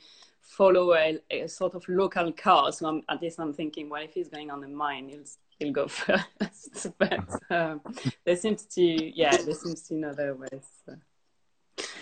follow 0.43 0.93
a, 0.93 1.17
a 1.32 1.47
sort 1.47 1.73
of 1.73 1.84
local 1.88 2.32
car 2.34 2.71
so 2.71 2.88
I'm, 2.88 3.01
at 3.10 3.21
least 3.21 3.39
i'm 3.39 3.53
thinking 3.53 3.89
well 3.89 4.03
if 4.03 4.13
he's 4.13 4.27
going 4.29 4.51
on 4.51 4.62
the 4.62 4.67
mine 4.67 5.10
he'll 5.10 5.23
he'll 5.58 5.73
go 5.73 5.88
first 6.03 6.88
but 6.99 7.23
um, 7.49 7.82
there 8.25 8.36
seems 8.36 8.65
to 8.75 8.82
yeah 8.82 9.36
there 9.38 9.56
seems 9.56 9.82
to 9.84 9.95
know 9.95 10.13
their 10.13 10.36
ways 10.36 10.67
so. 10.86 10.95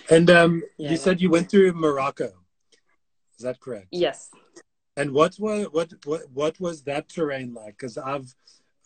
And 0.09 0.29
um, 0.29 0.63
Yeah. 0.77 0.91
you 0.91 0.97
said 0.97 1.21
you 1.21 1.29
went 1.29 1.49
through 1.49 1.71
Morocco. 1.73 2.31
Is 3.37 3.43
that 3.43 3.59
correct? 3.61 3.87
yes 3.91 4.29
And 4.97 5.11
what 5.11 5.35
was 5.39 5.67
what 5.71 5.93
what 6.05 6.21
what 6.33 6.59
was 6.59 6.83
that 6.83 7.07
terrain 7.07 7.53
like? 7.53 7.77
Because 7.77 7.97
I've 7.97 8.35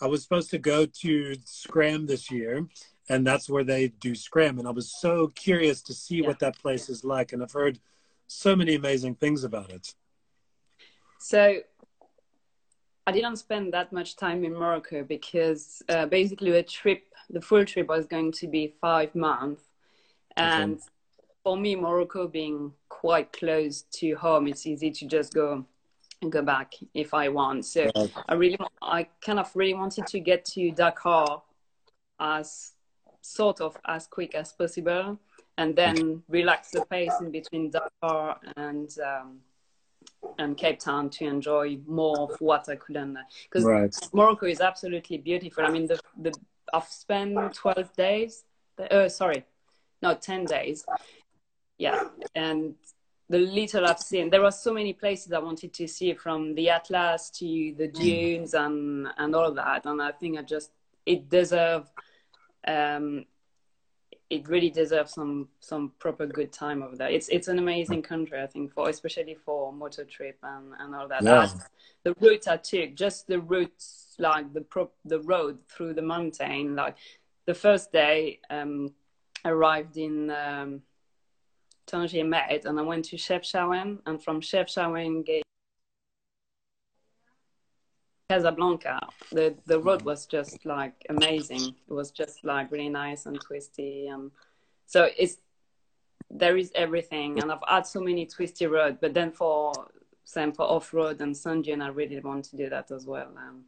I 0.02 0.08
was 0.08 0.22
supposed 0.24 0.52
to 0.52 0.58
go 0.60 0.86
to 0.86 1.36
Scram 1.46 2.06
this 2.06 2.30
year, 2.30 2.68
and 3.10 3.26
that's 3.26 3.50
where 3.50 3.64
they 3.64 3.88
do 3.88 4.14
Scram, 4.14 4.60
and 4.60 4.68
I 4.68 4.72
was 4.72 4.94
so 5.00 5.30
curious 5.30 5.82
to 5.84 5.94
see 5.94 6.18
Yeah. 6.18 6.28
what 6.28 6.40
that 6.40 6.60
place 6.60 6.90
is 6.90 7.04
like, 7.04 7.34
and 7.34 7.42
I've 7.42 7.52
heard 7.54 7.80
so 8.28 8.56
many 8.56 8.76
amazing 8.76 9.16
things 9.16 9.44
about 9.44 9.70
it. 9.72 9.94
So 11.20 11.58
I 13.08 13.12
didn't 13.12 13.38
spend 13.38 13.74
that 13.74 13.92
much 13.92 14.16
time 14.16 14.44
in 14.44 14.54
Morocco 14.54 15.04
because 15.04 15.82
uh, 15.90 16.06
basically 16.08 16.52
the 16.52 16.64
trip, 16.64 17.04
the 17.30 17.42
full 17.42 17.66
trip 17.66 17.88
was 17.88 18.06
going 18.06 18.32
to 18.34 18.48
be 18.48 18.74
five 18.82 19.14
months. 19.16 19.64
And 20.38 20.80
for 21.44 21.58
me, 21.58 21.76
Morocco 21.76 22.28
being 22.28 22.74
quite 22.90 23.32
close 23.32 23.84
to 23.94 24.16
home, 24.16 24.48
it's 24.48 24.66
easy 24.66 24.92
to 24.92 25.08
just 25.08 25.34
go 25.34 25.66
and 26.22 26.32
go 26.32 26.42
back 26.42 26.74
if 26.94 27.14
I 27.14 27.30
want. 27.30 27.66
So. 27.66 27.90
I 28.28 28.34
really, 28.34 28.58
I 28.82 29.08
kind 29.22 29.40
of 29.40 29.56
really 29.56 29.76
wanted 29.76 30.08
to 30.08 30.20
get 30.20 30.46
to 30.46 30.72
Dakar 30.72 31.42
as 32.20 32.74
sort 33.22 33.62
of 33.62 33.78
as 33.86 34.08
quick 34.08 34.36
as 34.36 34.54
possible 34.54 35.20
and 35.58 35.76
then 35.76 36.24
relax 36.28 36.72
the 36.72 36.86
pace 36.86 37.14
in 37.22 37.32
between 37.32 37.72
Dakar 37.72 38.40
and 38.58 38.90
um, 39.00 39.40
and 40.38 40.58
Cape 40.58 40.80
Town 40.80 41.10
to 41.12 41.26
enjoy 41.26 41.78
more 41.88 42.32
of 42.32 42.42
what 42.42 42.68
I 42.70 42.76
couldn't 42.76 43.18
because 43.44 43.64
Right. 43.64 43.96
Morocco 44.14 44.46
is 44.46 44.62
absolutely 44.62 45.18
beautiful. 45.18 45.66
I 45.66 45.70
mean, 45.70 45.88
the 45.88 46.00
the 46.18 46.34
I've 46.74 46.88
spent 46.88 47.54
twelve 47.54 47.94
days. 47.96 48.44
Uh, 48.92 49.08
sorry, 49.08 49.46
no, 50.02 50.14
ten 50.16 50.46
days. 50.46 50.86
Yeah, 51.78 52.10
and 52.34 52.76
the 53.30 53.40
little 53.40 53.86
I've 53.86 54.00
seen, 54.00 54.30
there 54.30 54.44
are 54.44 54.52
so 54.52 54.74
many 54.74 54.94
places 54.94 55.34
I 55.34 55.40
wanted 55.40 55.74
to 55.74 55.88
see, 55.88 56.14
from 56.14 56.56
the 56.56 56.70
Atlas 56.70 57.30
to 57.40 57.74
the 57.78 57.88
dunes 57.88 58.54
and 58.54 59.08
and 59.18 59.36
all 59.36 59.52
that. 59.54 59.86
And 59.86 60.02
I 60.02 60.12
think 60.12 60.38
I 60.38 60.42
just 60.42 60.72
it 61.06 61.30
deserve. 61.30 61.90
Um, 62.68 63.26
it 64.30 64.48
really 64.48 64.70
deserves 64.70 65.14
some 65.14 65.48
some 65.60 65.92
proper 66.00 66.26
good 66.26 66.52
time 66.52 66.82
over 66.82 66.96
there. 66.96 67.10
It's 67.10 67.30
it's 67.30 67.48
an 67.48 67.60
amazing 67.60 68.02
country, 68.02 68.42
I 68.42 68.48
think, 68.48 68.74
for 68.74 68.90
especially 68.90 69.36
for 69.36 69.72
motor 69.72 70.04
trip 70.04 70.38
and, 70.44 70.74
and 70.80 70.96
all 70.96 71.08
that. 71.08 71.24
Yeah. 71.24 71.48
The 72.04 72.16
route 72.20 72.48
I 72.48 72.58
took, 72.58 72.96
just 72.96 73.28
the 73.28 73.40
routes, 73.40 74.16
like 74.18 74.54
the 74.54 74.62
pro, 74.62 74.90
the 75.06 75.20
road 75.22 75.60
through 75.70 75.94
the 75.94 76.02
mountain. 76.02 76.76
Like 76.76 76.96
the 77.46 77.54
first 77.54 77.92
day, 77.92 78.40
um, 78.50 78.94
I 79.44 79.50
arrived 79.50 79.98
in 79.98 80.32
um, 80.32 80.82
Tanger 81.88 82.28
Med, 82.28 82.66
and 82.66 82.80
I 82.80 82.84
went 82.84 83.06
to 83.06 83.18
Chefchaouen, 83.18 84.00
and 84.08 84.24
from 84.24 84.42
Chefchaouen 84.42 85.24
get 85.24 85.44
Casablanca. 88.30 89.00
The 89.32 89.56
the 89.66 89.80
road 89.80 90.02
was 90.02 90.26
just 90.26 90.66
like 90.66 91.06
amazing. 91.10 91.76
It 91.88 91.94
was 91.94 92.12
just 92.12 92.44
like 92.44 92.72
really 92.72 92.90
nice 92.90 93.26
and 93.26 93.40
twisty, 93.40 94.08
and 94.08 94.32
so 94.86 95.10
it's 95.18 95.38
there 96.32 96.58
is 96.58 96.72
everything. 96.76 97.40
And 97.40 97.52
I've 97.52 97.60
had 97.68 97.86
so 97.86 98.02
many 98.02 98.26
twisty 98.26 98.66
roads, 98.66 98.98
but 99.00 99.14
then 99.14 99.32
for 99.32 99.74
same 100.24 100.52
for 100.54 100.64
off 100.64 100.94
road 100.94 101.22
and 101.22 101.38
sun 101.38 101.62
dune. 101.62 101.82
I 101.82 101.90
really 101.90 102.20
want 102.20 102.46
to 102.46 102.58
do 102.58 102.70
that 102.70 102.90
as 102.92 103.06
well. 103.06 103.32
Um, 103.38 103.66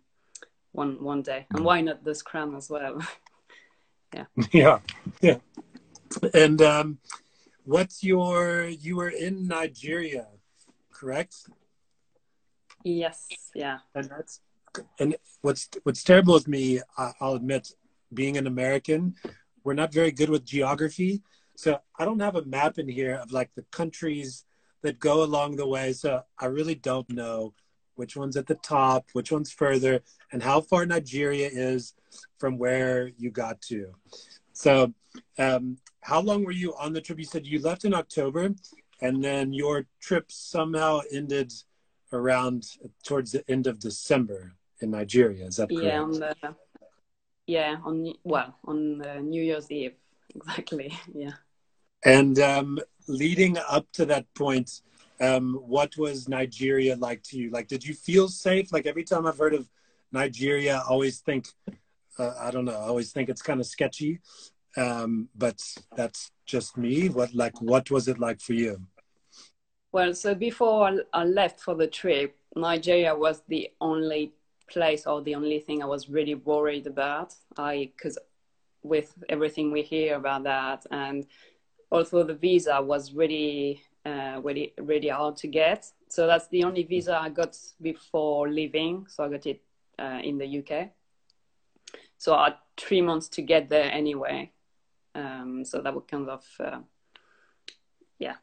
one 0.72 1.04
one 1.04 1.22
day, 1.22 1.46
and 1.52 1.63
why 1.63 1.82
not 1.82 2.04
the 2.04 2.15
Scram 2.15 2.56
as 2.56 2.70
well? 2.70 3.00
yeah. 4.13 4.26
Yeah. 4.52 4.80
Yeah. 5.22 5.38
And 6.34 6.62
um, 6.62 6.98
what's 7.63 8.04
your? 8.04 8.65
You 8.65 8.96
were 8.96 9.10
in 9.10 9.48
Nigeria, 9.48 10.28
correct? 10.91 11.36
Yes. 12.84 13.28
Yeah. 13.54 13.80
And 13.93 14.10
that's 14.10 14.39
and 15.00 15.16
what's 15.42 15.70
what's 15.84 16.04
terrible 16.04 16.34
with 16.34 16.48
me, 16.48 16.82
I'll 16.98 17.34
admit, 17.34 17.72
being 18.13 18.38
an 18.38 18.48
American, 18.48 19.16
we're 19.63 19.74
not 19.74 19.94
very 19.94 20.12
good 20.12 20.30
with 20.30 20.46
geography. 20.46 21.22
So 21.56 21.80
I 21.98 22.06
don't 22.06 22.20
have 22.20 22.36
a 22.36 22.46
map 22.46 22.78
in 22.78 22.88
here 22.88 23.16
of 23.16 23.32
like 23.32 23.52
the 23.56 23.66
countries 23.72 24.46
that 24.82 25.00
go 25.00 25.24
along 25.24 25.56
the 25.56 25.68
way. 25.68 25.94
So 25.94 26.22
I 26.40 26.46
really 26.46 26.76
don't 26.76 27.10
know 27.10 27.54
which 27.96 28.16
one's 28.16 28.38
at 28.38 28.46
the 28.46 28.56
top, 28.56 29.10
which 29.13 29.32
one's 29.32 29.52
further, 29.52 30.02
and 30.32 30.44
how 30.44 30.62
far 30.62 30.86
Nigeria 30.86 31.50
is 31.52 31.96
from 32.38 32.58
where 32.58 33.12
you 33.18 33.32
got 33.32 33.60
to. 33.63 33.94
So, 34.54 34.94
um, 35.40 35.78
how 36.02 36.22
long 36.22 36.44
were 36.44 36.52
you 36.52 36.76
on 36.76 36.94
the 36.94 37.02
trip? 37.02 37.18
You 37.18 37.26
said 37.26 37.46
you 37.46 37.60
left 37.60 37.86
in 37.86 37.94
October, 37.94 38.54
and 39.02 39.24
then 39.24 39.52
your 39.52 39.88
trip 40.00 40.32
somehow 40.32 41.02
ended 41.12 41.52
around 42.13 42.66
towards 43.04 43.32
the 43.32 43.44
end 43.50 43.68
of 43.68 43.80
December 43.80 44.54
in 44.82 44.92
Nigeria. 44.92 45.46
Is 45.46 45.58
that 45.58 45.70
correct? 45.70 45.86
Yeah, 45.86 46.02
on 46.02 46.12
the 46.12 46.36
yeah 47.46 47.78
on 47.84 48.13
well 48.24 48.58
on 48.66 49.00
New 49.30 49.42
Year's 49.42 49.72
Eve 49.72 49.94
exactly. 50.36 50.94
Yeah. 51.13 51.32
And 52.06 52.40
um, 52.40 52.80
leading 53.08 53.58
up 53.58 53.88
to 53.94 54.06
that 54.06 54.26
point, 54.36 54.82
um, 55.20 55.56
what 55.66 55.98
was 55.98 56.30
Nigeria 56.30 56.96
like 56.96 57.24
to 57.24 57.38
you? 57.38 57.50
Like, 57.50 57.68
did 57.68 57.86
you 57.86 57.94
feel 57.94 58.28
safe? 58.28 58.72
Like 58.72 58.86
every 58.86 59.04
time 59.04 59.26
I've 59.26 59.38
heard 59.38 59.56
of 59.56 59.68
Nigeria, 60.12 60.78
I 60.78 60.88
always 60.90 61.20
think, 61.20 61.48
uh, 62.20 62.34
I 62.40 62.52
don't 62.52 62.66
know, 62.66 62.80
I 62.80 62.88
always 62.88 63.12
think 63.12 63.30
it's 63.30 63.42
kind 63.42 63.60
of 63.60 63.66
sketchy. 63.66 64.20
Um, 64.76 65.30
but 65.36 65.60
that's 65.96 66.32
just 66.46 66.78
me. 66.78 67.10
What 67.10 67.34
like, 67.34 67.60
what 67.62 67.90
was 67.90 68.08
it 68.08 68.20
like 68.20 68.40
for 68.40 68.54
you? 68.54 68.80
Well, 69.92 70.13
so 70.13 70.36
before 70.36 70.92
I 71.13 71.24
left 71.24 71.62
for 71.62 71.74
the 71.74 71.88
trip, 71.88 72.38
Nigeria 72.56 73.16
was 73.16 73.42
the 73.48 73.72
only 73.82 74.34
place 74.67 75.06
or 75.06 75.21
the 75.21 75.36
only 75.36 75.60
thing 75.60 75.82
I 75.82 75.86
was 75.86 76.10
really 76.10 76.36
worried 76.36 76.88
about. 76.88 77.34
I 77.58 77.91
because 77.95 78.17
with 78.84 79.13
everything 79.30 79.71
we 79.71 79.82
hear 79.82 80.15
about 80.15 80.43
that, 80.43 80.86
and 80.91 81.25
also 81.91 82.23
the 82.23 82.34
visa 82.34 82.82
was 82.82 83.13
really, 83.13 83.82
uh, 84.06 84.41
really, 84.43 84.73
really 84.77 85.10
hard 85.10 85.38
to 85.38 85.47
get. 85.47 85.91
So 86.10 86.27
that's 86.27 86.47
the 86.47 86.63
only 86.63 86.84
visa 86.84 87.17
I 87.17 87.30
got 87.30 87.58
before 87.82 88.49
leaving. 88.49 89.08
So 89.10 89.23
I 89.23 89.30
got 89.30 89.45
it 89.45 89.62
uh, 89.99 90.19
in 90.23 90.38
the 90.38 90.60
UK. 90.60 90.89
So 92.17 92.34
I 92.34 92.45
had 92.45 92.56
three 92.77 93.01
months 93.01 93.27
to 93.30 93.41
get 93.41 93.69
there 93.69 93.91
anyway. 93.91 94.51
Um, 95.15 95.63
so 95.65 95.82
that 95.82 95.93
was 95.93 96.03
kind 96.10 96.30
of, 96.30 96.45
uh, 96.60 96.80
yeah, 98.19 98.36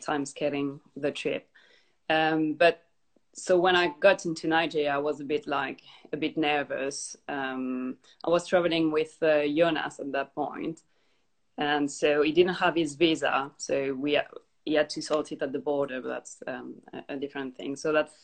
time 0.00 0.24
scaling 0.24 0.80
the 0.96 1.10
trip. 1.10 1.48
Um, 2.08 2.54
but 2.54 2.85
so 3.36 3.58
when 3.58 3.76
I 3.76 3.92
got 4.00 4.24
into 4.24 4.48
Nigeria, 4.48 4.94
I 4.94 4.98
was 4.98 5.20
a 5.20 5.24
bit 5.24 5.46
like 5.46 5.82
a 6.12 6.16
bit 6.16 6.38
nervous. 6.38 7.16
Um, 7.28 7.96
I 8.24 8.30
was 8.30 8.46
traveling 8.46 8.90
with 8.90 9.16
uh, 9.22 9.46
Jonas 9.46 10.00
at 10.00 10.10
that 10.12 10.34
point, 10.34 10.80
and 11.58 11.90
so 11.90 12.22
he 12.22 12.32
didn't 12.32 12.54
have 12.54 12.74
his 12.74 12.94
visa, 12.94 13.52
so 13.58 13.92
we 13.92 14.18
he 14.64 14.74
had 14.74 14.88
to 14.90 15.02
sort 15.02 15.32
it 15.32 15.42
at 15.42 15.52
the 15.52 15.58
border. 15.58 16.00
But 16.00 16.08
that's 16.08 16.42
um, 16.46 16.76
a, 16.94 17.14
a, 17.14 17.16
different 17.16 17.56
thing. 17.56 17.76
So 17.76 17.92
that's 17.92 18.14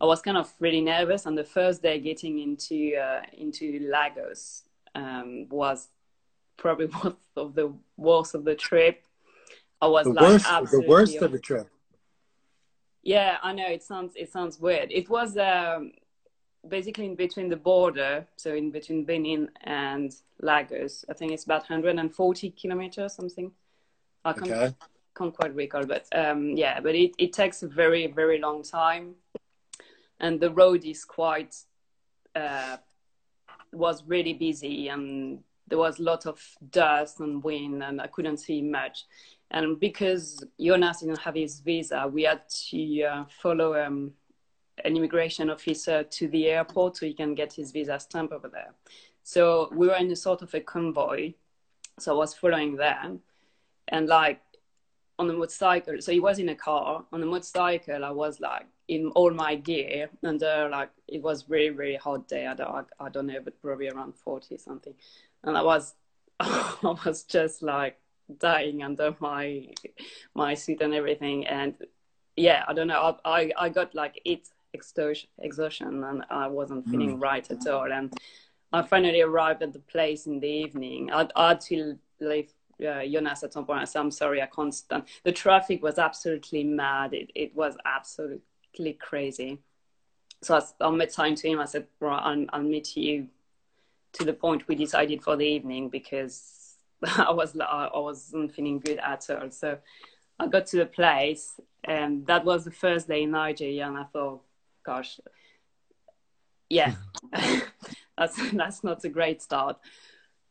I 0.00 0.06
was 0.06 0.22
kind 0.22 0.38
of 0.38 0.50
really 0.60 0.80
nervous. 0.80 1.26
And 1.26 1.36
the 1.36 1.44
first 1.44 1.82
day 1.82 2.00
getting 2.00 2.38
into 2.38 2.96
uh, 2.96 3.20
into 3.34 3.90
Lagos 3.92 4.64
um, 4.94 5.46
was 5.50 5.88
probably 6.56 6.86
one 7.02 7.16
of 7.36 7.54
the 7.54 7.74
worst 7.98 8.34
of 8.34 8.44
the 8.44 8.54
trip. 8.54 9.04
I 9.80 9.88
was 9.88 10.06
the 10.06 10.12
like 10.14 10.22
worst, 10.22 10.70
the 10.72 10.84
worst 10.88 11.16
of 11.16 11.32
the 11.32 11.38
trip. 11.38 11.68
Yeah, 13.02 13.38
I 13.42 13.52
know 13.52 13.66
it 13.66 13.82
sounds 13.82 14.14
it 14.16 14.30
sounds 14.30 14.58
weird. 14.58 14.90
It 14.90 15.08
was 15.08 15.36
um, 15.36 15.92
basically 16.68 17.06
in 17.06 17.14
between 17.14 17.48
the 17.48 17.56
border, 17.56 18.26
so 18.36 18.54
in 18.54 18.70
between 18.70 19.04
Benin 19.04 19.50
and 19.62 20.14
Lagos. 20.40 21.04
I 21.08 21.14
think 21.14 21.32
it's 21.32 21.44
about 21.44 21.62
140 21.62 22.50
kilometers, 22.50 23.14
something. 23.14 23.52
I 24.24 24.32
can't, 24.32 24.50
okay. 24.50 24.74
can't 25.16 25.34
quite 25.34 25.54
recall, 25.54 25.86
but 25.86 26.06
um, 26.12 26.50
yeah, 26.50 26.80
but 26.80 26.94
it, 26.94 27.12
it 27.18 27.32
takes 27.32 27.62
a 27.62 27.68
very 27.68 28.08
very 28.08 28.38
long 28.38 28.62
time, 28.62 29.14
and 30.20 30.40
the 30.40 30.50
road 30.50 30.84
is 30.84 31.04
quite 31.04 31.54
uh, 32.34 32.76
was 33.72 34.04
really 34.04 34.32
busy 34.32 34.88
and 34.88 35.40
there 35.66 35.78
was 35.78 35.98
a 35.98 36.02
lot 36.02 36.26
of 36.26 36.40
dust 36.70 37.20
and 37.20 37.42
wind 37.42 37.82
and 37.82 38.00
I 38.00 38.06
couldn't 38.06 38.38
see 38.38 38.62
much. 38.62 39.04
And 39.50 39.80
because 39.80 40.44
Jonas 40.60 41.00
didn't 41.00 41.20
have 41.20 41.34
his 41.34 41.60
visa, 41.60 42.08
we 42.12 42.24
had 42.24 42.42
to 42.70 43.02
uh, 43.02 43.24
follow 43.42 43.82
um, 43.82 44.12
an 44.84 44.96
immigration 44.96 45.50
officer 45.50 46.02
to 46.02 46.28
the 46.28 46.46
airport 46.46 46.96
so 46.96 47.06
he 47.06 47.14
can 47.14 47.34
get 47.34 47.52
his 47.52 47.72
visa 47.72 47.98
stamp 47.98 48.32
over 48.32 48.48
there. 48.48 48.74
So 49.22 49.68
we 49.72 49.88
were 49.88 49.96
in 49.96 50.10
a 50.10 50.16
sort 50.16 50.42
of 50.42 50.52
a 50.54 50.60
convoy. 50.60 51.34
So 51.98 52.14
I 52.14 52.16
was 52.16 52.34
following 52.34 52.76
them. 52.76 53.20
And 53.88 54.06
like 54.06 54.40
on 55.18 55.28
the 55.28 55.32
motorcycle, 55.32 56.00
so 56.00 56.12
he 56.12 56.20
was 56.20 56.38
in 56.38 56.50
a 56.50 56.54
car. 56.54 57.04
On 57.12 57.20
the 57.20 57.26
motorcycle, 57.26 58.04
I 58.04 58.10
was 58.10 58.40
like 58.40 58.66
in 58.88 59.08
all 59.08 59.30
my 59.30 59.54
gear. 59.54 60.10
And 60.22 60.42
uh, 60.42 60.68
like 60.70 60.90
it 61.06 61.22
was 61.22 61.48
really, 61.48 61.70
really 61.70 61.96
hot 61.96 62.28
day. 62.28 62.46
I 62.46 62.54
don't, 62.54 62.86
I 63.00 63.08
don't 63.08 63.26
know, 63.26 63.40
but 63.42 63.60
probably 63.62 63.88
around 63.88 64.14
40 64.14 64.58
something. 64.58 64.94
And 65.42 65.56
I 65.56 65.62
was, 65.62 65.94
I 66.40 66.96
was 67.04 67.24
just 67.24 67.62
like, 67.62 67.98
dying 68.36 68.82
under 68.82 69.14
my 69.20 69.66
my 70.34 70.54
suit 70.54 70.80
and 70.82 70.94
everything. 70.94 71.46
And 71.46 71.74
yeah 72.36 72.64
i 72.68 72.72
don't 72.72 72.86
know. 72.88 73.18
I 73.24 73.30
i, 73.40 73.52
I 73.64 73.68
got 73.68 73.94
like 73.94 74.20
it 74.24 74.48
exhaustion 74.74 76.04
and 76.04 76.24
i 76.30 76.46
wasn't 76.46 76.84
hmm. 76.84 76.90
feeling 76.90 77.18
mm. 77.18 77.22
right 77.22 77.50
at 77.50 77.66
all. 77.66 77.90
And 77.92 78.12
i 78.72 78.82
finally 78.82 79.22
arrived 79.22 79.62
at 79.62 79.72
the 79.72 79.78
place 79.80 80.26
in 80.26 80.40
the 80.40 80.48
evening. 80.48 81.10
I, 81.12 81.28
I 81.34 81.48
had 81.48 81.60
to 81.62 81.98
leave 82.20 82.52
uh, 82.86 83.02
Jonas 83.04 83.42
at 83.42 83.52
some 83.52 83.66
point. 83.66 83.80
I 83.80 83.84
said 83.84 84.00
I'm 84.00 84.10
sorry 84.10 84.42
I 84.42 84.46
can't 84.46 84.74
stand. 84.74 85.04
The 85.24 85.32
traffic 85.32 85.82
was 85.82 85.98
absolutely 85.98 86.64
mad. 86.64 87.14
It, 87.14 87.30
it 87.34 87.56
was 87.56 87.76
absolutely 87.84 88.92
crazy. 89.00 89.58
So 90.42 90.56
I, 90.56 90.84
I 90.84 90.90
made 90.90 91.10
time 91.10 91.34
to 91.34 91.48
him. 91.48 91.60
I 91.60 91.64
said 91.64 91.86
bro 91.98 92.10
I'll, 92.10 92.46
I'll 92.50 92.62
meet 92.62 92.96
you 92.96 93.28
to 94.12 94.24
the 94.24 94.32
point 94.32 94.68
we 94.68 94.74
decided 94.74 95.22
for 95.22 95.36
the 95.36 95.46
evening 95.46 95.88
because 95.88 96.57
I 97.18 97.30
was 97.30 97.56
I 97.58 97.90
wasn't 97.94 98.54
feeling 98.54 98.80
good 98.80 98.98
at 98.98 99.28
all. 99.30 99.50
So 99.50 99.78
I 100.38 100.46
got 100.46 100.66
to 100.66 100.78
the 100.78 100.86
place, 100.86 101.60
and 101.84 102.26
that 102.26 102.44
was 102.44 102.64
the 102.64 102.70
first 102.70 103.08
day 103.08 103.22
in 103.22 103.32
Nigeria, 103.32 103.86
and 103.86 103.96
I 103.96 104.04
thought, 104.04 104.42
gosh, 104.84 105.20
yeah, 106.68 106.94
that's 108.18 108.50
that's 108.52 108.84
not 108.84 109.04
a 109.04 109.08
great 109.08 109.42
start. 109.42 109.78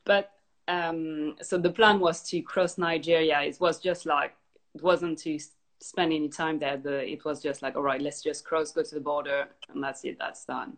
But 0.05 0.31
um, 0.67 1.35
so 1.41 1.57
the 1.57 1.69
plan 1.69 1.99
was 1.99 2.23
to 2.29 2.41
cross 2.41 2.77
Nigeria. 2.77 3.41
It 3.41 3.57
was 3.59 3.79
just 3.79 4.05
like 4.05 4.35
it 4.75 4.83
wasn't 4.83 5.19
to 5.19 5.39
spend 5.79 6.13
any 6.13 6.29
time 6.29 6.59
there. 6.59 6.77
The, 6.77 7.09
it 7.09 7.23
was 7.25 7.41
just 7.41 7.61
like, 7.61 7.75
all 7.75 7.83
right, 7.83 8.01
let's 8.01 8.21
just 8.21 8.45
cross, 8.45 8.71
go 8.71 8.83
to 8.83 8.95
the 8.95 9.01
border, 9.01 9.47
and 9.73 9.83
that's 9.83 10.03
it. 10.03 10.17
That's 10.19 10.45
done. 10.45 10.77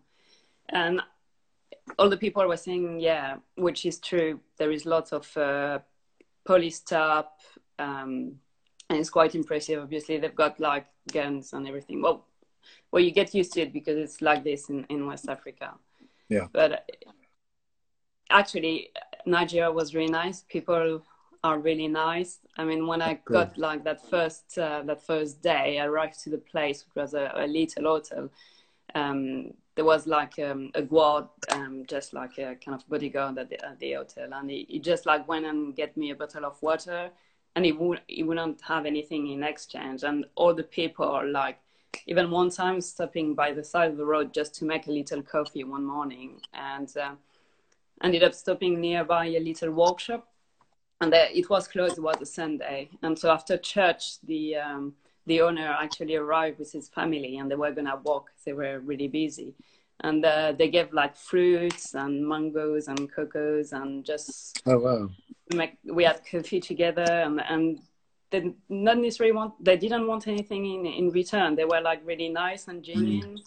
And 0.70 1.02
all 1.98 2.10
the 2.10 2.18
people 2.18 2.48
were 2.48 2.58
saying, 2.58 3.00
yeah, 3.00 3.38
which 3.56 3.86
is 3.86 4.00
true. 4.00 4.40
There 4.58 4.72
is 4.72 4.86
lots 4.86 5.12
of 5.12 5.38
uh, 5.38 5.80
police 6.46 6.78
stop, 6.78 7.40
um, 7.78 8.36
and 8.90 9.00
it's 9.00 9.10
quite 9.10 9.36
impressive. 9.36 9.82
Obviously, 9.82 10.18
they've 10.18 10.36
got 10.36 10.60
like 10.60 10.86
guns 11.12 11.54
and 11.54 11.68
everything. 11.68 12.02
Well, 12.02 12.26
well, 12.92 13.02
you 13.02 13.12
get 13.12 13.34
used 13.34 13.54
to 13.54 13.62
it 13.62 13.74
because 13.74 13.98
it's 13.98 14.22
like 14.22 14.44
this 14.44 14.70
in, 14.70 14.86
in 14.90 15.06
West 15.06 15.30
Africa. 15.30 15.76
Yeah. 16.28 16.48
But 16.52 16.72
uh, 16.72 17.12
actually, 18.30 18.90
Nigeria 19.26 19.72
was 19.72 19.96
really 19.96 20.12
nice. 20.12 20.44
People 20.48 21.04
are 21.44 21.60
really 21.60 21.88
nice. 21.88 22.40
I 22.58 22.66
mean, 22.66 22.86
when 22.88 23.02
I 23.02 23.20
Good. 23.26 23.34
got 23.34 23.58
like 23.58 23.84
that 23.86 24.08
first 24.10 24.58
uh, 24.58 24.84
that 24.84 25.06
first 25.06 25.42
day, 25.42 25.80
I 25.80 25.86
arrived 25.86 26.22
to 26.24 26.30
the 26.30 26.38
place, 26.38 26.86
which 26.86 26.96
was 26.96 27.14
a, 27.14 27.32
a 27.36 27.48
little 27.48 27.84
hotel. 27.84 28.30
Um, 28.96 29.54
there 29.80 29.86
was 29.86 30.08
like 30.08 30.38
um, 30.40 30.72
a 30.76 30.82
guard, 30.82 31.30
um, 31.52 31.86
just 31.88 32.14
like 32.14 32.38
a 32.38 32.54
kind 32.56 32.76
of 32.76 32.86
bodyguard 32.90 33.38
at 33.38 33.50
the, 33.50 33.66
at 33.66 33.80
the 33.80 33.94
hotel, 33.94 34.28
and 34.34 34.50
he, 34.52 34.66
he, 34.68 34.78
just 34.78 35.06
like 35.06 35.26
went 35.26 35.46
and 35.46 35.74
get 35.74 35.96
me 35.96 36.12
a 36.12 36.16
bottle 36.16 36.44
of 36.44 36.62
water, 36.62 37.10
and 37.56 37.64
he 37.64 37.72
would 37.72 38.02
he 38.08 38.22
wouldn't 38.22 38.60
have 38.60 38.86
anything 38.86 39.28
in 39.28 39.42
exchange, 39.42 40.04
and 40.04 40.26
all 40.36 40.54
the 40.54 40.64
people 40.64 41.08
are 41.08 41.26
like 41.26 41.60
even 42.08 42.30
one 42.30 42.50
time 42.50 42.82
stopping 42.82 43.34
by 43.34 43.54
the 43.54 43.64
side 43.64 43.90
of 43.92 43.96
the 43.96 44.04
road 44.04 44.34
just 44.34 44.54
to 44.56 44.66
make 44.66 44.88
a 44.88 44.92
little 44.92 45.22
coffee 45.22 45.64
one 45.64 45.86
morning, 45.86 46.42
and 46.54 46.98
uh, 46.98 47.14
ended 48.04 48.22
up 48.22 48.34
stopping 48.34 48.82
nearby 48.82 49.28
a 49.28 49.40
little 49.40 49.72
workshop, 49.72 50.28
and 51.00 51.14
it 51.14 51.50
was 51.50 51.70
closed. 51.70 51.98
It 51.98 52.02
was 52.02 52.22
a 52.22 52.26
Sunday, 52.26 52.90
and 53.02 53.18
so 53.18 53.32
after 53.32 53.56
church, 53.56 54.20
the 54.24 54.58
um, 54.58 54.96
the 55.30 55.42
owner 55.42 55.70
actually 55.80 56.16
arrived 56.16 56.58
with 56.60 56.72
his 56.72 56.90
family 56.90 57.38
and 57.38 57.50
they 57.50 57.56
were 57.56 57.72
gonna 57.72 57.98
walk. 58.04 58.32
They 58.46 58.54
were 58.54 58.80
really 58.80 59.08
busy, 59.08 59.54
and 60.02 60.26
uh, 60.26 60.54
they 60.60 60.70
gave 60.70 60.92
like 60.92 61.16
fruits 61.16 61.94
and 61.94 62.28
mangoes 62.28 62.88
and 62.88 63.12
cocos 63.16 63.72
and 63.72 64.04
just 64.04 64.62
Oh 64.66 64.80
wow. 64.80 65.10
make, 65.54 65.78
we 65.98 66.04
had 66.04 66.20
coffee 66.30 66.60
together 66.60 67.10
and 67.26 67.42
and 67.54 67.80
they 68.32 68.54
not 68.70 68.98
necessarily 68.98 69.36
want 69.40 69.54
they 69.64 69.78
didn't 69.78 70.08
want 70.08 70.28
anything 70.28 70.64
in 70.66 70.86
in 70.86 71.10
return. 71.22 71.56
They 71.56 71.66
were 71.66 71.82
like 71.82 72.02
really 72.06 72.30
nice 72.30 72.68
and 72.68 72.84
genuine, 72.84 73.38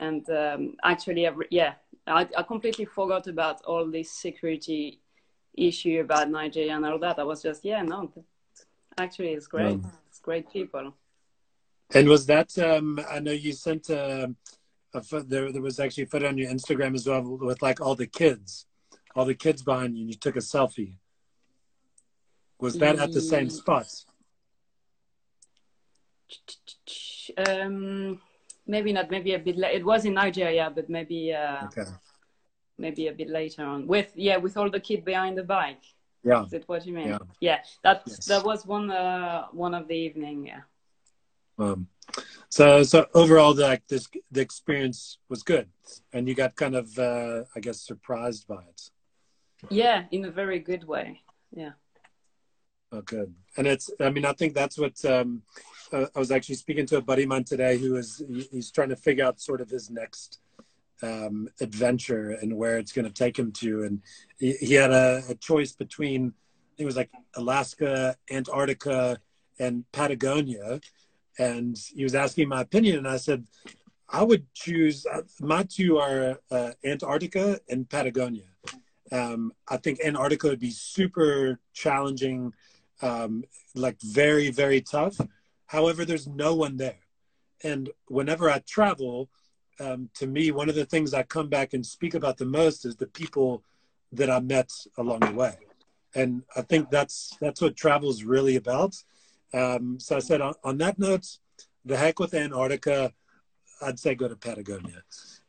and 0.00 0.24
um, 0.30 0.60
actually, 0.92 1.28
yeah, 1.50 1.74
I, 2.06 2.28
I 2.36 2.42
completely 2.42 2.84
forgot 2.84 3.26
about 3.26 3.62
all 3.62 3.86
this 3.90 4.10
security 4.10 5.00
issue 5.54 6.00
about 6.00 6.30
Nigeria 6.30 6.74
and 6.76 6.84
all 6.86 6.98
that. 6.98 7.18
I 7.18 7.24
was 7.24 7.42
just 7.42 7.64
yeah, 7.64 7.82
no, 7.82 8.12
actually, 8.98 9.32
it's 9.32 9.46
great. 9.46 9.80
Mm. 9.80 9.92
It's 10.08 10.20
great 10.20 10.52
people. 10.52 10.92
And 11.94 12.08
was 12.08 12.26
that? 12.26 12.56
Um, 12.58 13.00
I 13.10 13.18
know 13.20 13.32
you 13.32 13.52
sent 13.52 13.90
a, 13.90 14.34
a 14.94 15.02
pho- 15.02 15.22
there. 15.22 15.52
There 15.52 15.62
was 15.62 15.78
actually 15.78 16.04
a 16.04 16.06
photo 16.06 16.28
on 16.28 16.38
your 16.38 16.50
Instagram 16.50 16.94
as 16.94 17.06
well 17.06 17.22
with 17.22 17.60
like 17.62 17.80
all 17.80 17.94
the 17.94 18.06
kids, 18.06 18.66
all 19.14 19.24
the 19.24 19.34
kids 19.34 19.62
behind 19.62 19.96
you, 19.96 20.02
and 20.02 20.10
you 20.10 20.16
took 20.16 20.36
a 20.36 20.40
selfie. 20.40 20.94
Was 22.60 22.74
that 22.78 22.98
at 22.98 23.12
the 23.12 23.20
same 23.20 23.44
Ye- 23.44 23.50
spots? 23.50 24.06
Um, 27.46 28.20
maybe 28.66 28.92
not. 28.92 29.10
Maybe 29.10 29.34
a 29.34 29.38
bit. 29.38 29.56
La- 29.56 29.68
it 29.68 29.84
was 29.84 30.04
in 30.04 30.14
Nigeria, 30.14 30.72
but 30.74 30.88
maybe 30.88 31.32
uh, 31.34 31.66
Okay. 31.66 31.90
maybe 32.78 33.08
a 33.08 33.12
bit 33.12 33.28
later 33.28 33.64
on. 33.64 33.86
With 33.86 34.10
yeah, 34.14 34.38
with 34.38 34.56
all 34.56 34.70
the 34.70 34.80
kid 34.80 35.04
behind 35.04 35.36
the 35.36 35.42
bike. 35.44 35.82
Yeah. 36.24 36.44
Is 36.44 36.50
that 36.52 36.68
what 36.68 36.86
you 36.86 36.94
mean? 36.94 37.08
Yeah. 37.08 37.18
Yeah, 37.40 37.58
that 37.82 38.02
Yes. 38.06 38.24
that 38.26 38.44
was 38.44 38.64
one 38.64 38.90
uh, 38.90 39.46
one 39.52 39.74
of 39.74 39.88
the 39.88 39.94
evening. 39.96 40.46
Yeah. 40.46 40.60
Um, 41.58 41.88
so 42.48 42.82
so 42.82 43.06
overall, 43.14 43.54
like 43.54 43.86
this, 43.88 44.08
the 44.30 44.40
experience 44.40 45.18
was 45.28 45.42
good, 45.42 45.68
and 46.12 46.28
you 46.28 46.34
got 46.34 46.56
kind 46.56 46.74
of, 46.74 46.98
uh, 46.98 47.44
I 47.56 47.60
guess, 47.60 47.80
surprised 47.80 48.46
by 48.46 48.62
it. 48.62 48.90
Yeah, 49.70 50.04
in 50.10 50.24
a 50.24 50.30
very 50.30 50.58
good 50.58 50.84
way. 50.84 51.22
Yeah. 51.54 51.72
Oh, 52.90 53.00
good. 53.00 53.32
And 53.56 53.66
it's, 53.66 53.90
I 54.00 54.10
mean, 54.10 54.26
I 54.26 54.32
think 54.34 54.52
that's 54.54 54.76
what 54.78 55.02
um, 55.04 55.42
uh, 55.92 56.06
I 56.14 56.18
was 56.18 56.30
actually 56.30 56.56
speaking 56.56 56.84
to 56.86 56.96
a 56.98 57.00
buddy 57.02 57.22
of 57.22 57.28
mine 57.30 57.44
today 57.44 57.78
who 57.78 57.96
is, 57.96 58.22
he- 58.28 58.48
he's 58.50 58.70
trying 58.70 58.90
to 58.90 58.96
figure 58.96 59.24
out 59.24 59.40
sort 59.40 59.60
of 59.62 59.70
his 59.70 59.88
next 59.88 60.40
um, 61.02 61.48
adventure 61.60 62.30
and 62.32 62.54
where 62.56 62.78
it's 62.78 62.92
going 62.92 63.06
to 63.06 63.12
take 63.12 63.38
him 63.38 63.50
to. 63.52 63.84
And 63.84 64.02
he, 64.38 64.52
he 64.54 64.74
had 64.74 64.90
a, 64.90 65.22
a 65.30 65.34
choice 65.36 65.72
between, 65.72 66.34
it 66.76 66.84
was 66.84 66.96
like 66.96 67.10
Alaska, 67.34 68.16
Antarctica, 68.30 69.18
and 69.58 69.84
Patagonia. 69.92 70.80
And 71.38 71.76
he 71.94 72.04
was 72.04 72.14
asking 72.14 72.48
my 72.48 72.60
opinion. 72.60 72.98
And 72.98 73.08
I 73.08 73.16
said, 73.16 73.46
I 74.08 74.22
would 74.22 74.52
choose, 74.54 75.06
uh, 75.06 75.22
my 75.40 75.62
two 75.62 75.98
are 75.98 76.38
uh, 76.50 76.72
Antarctica 76.84 77.60
and 77.68 77.88
Patagonia. 77.88 78.44
Um, 79.10 79.52
I 79.68 79.78
think 79.78 80.00
Antarctica 80.04 80.48
would 80.48 80.60
be 80.60 80.70
super 80.70 81.58
challenging 81.72 82.52
um, 83.02 83.44
like 83.74 84.00
very 84.00 84.50
very 84.50 84.80
tough 84.80 85.20
however 85.66 86.04
there's 86.04 86.26
no 86.26 86.54
one 86.54 86.76
there 86.76 87.00
and 87.64 87.90
whenever 88.06 88.48
i 88.50 88.58
travel 88.60 89.28
um, 89.80 90.08
to 90.14 90.26
me 90.26 90.50
one 90.50 90.68
of 90.68 90.74
the 90.74 90.84
things 90.84 91.12
i 91.12 91.22
come 91.22 91.48
back 91.48 91.74
and 91.74 91.84
speak 91.84 92.14
about 92.14 92.38
the 92.38 92.44
most 92.44 92.84
is 92.84 92.96
the 92.96 93.06
people 93.06 93.62
that 94.12 94.30
i 94.30 94.38
met 94.40 94.70
along 94.98 95.20
the 95.20 95.32
way 95.32 95.56
and 96.14 96.42
i 96.56 96.62
think 96.62 96.90
that's 96.90 97.36
that's 97.40 97.60
what 97.60 97.76
travel 97.76 98.08
is 98.08 98.24
really 98.24 98.56
about 98.56 98.94
um, 99.54 99.98
so 99.98 100.16
i 100.16 100.18
said 100.18 100.40
on, 100.40 100.54
on 100.64 100.78
that 100.78 100.98
note 100.98 101.38
the 101.84 101.96
heck 101.96 102.18
with 102.18 102.34
antarctica 102.34 103.12
i'd 103.82 103.98
say 103.98 104.14
go 104.14 104.28
to 104.28 104.36
patagonia. 104.36 105.02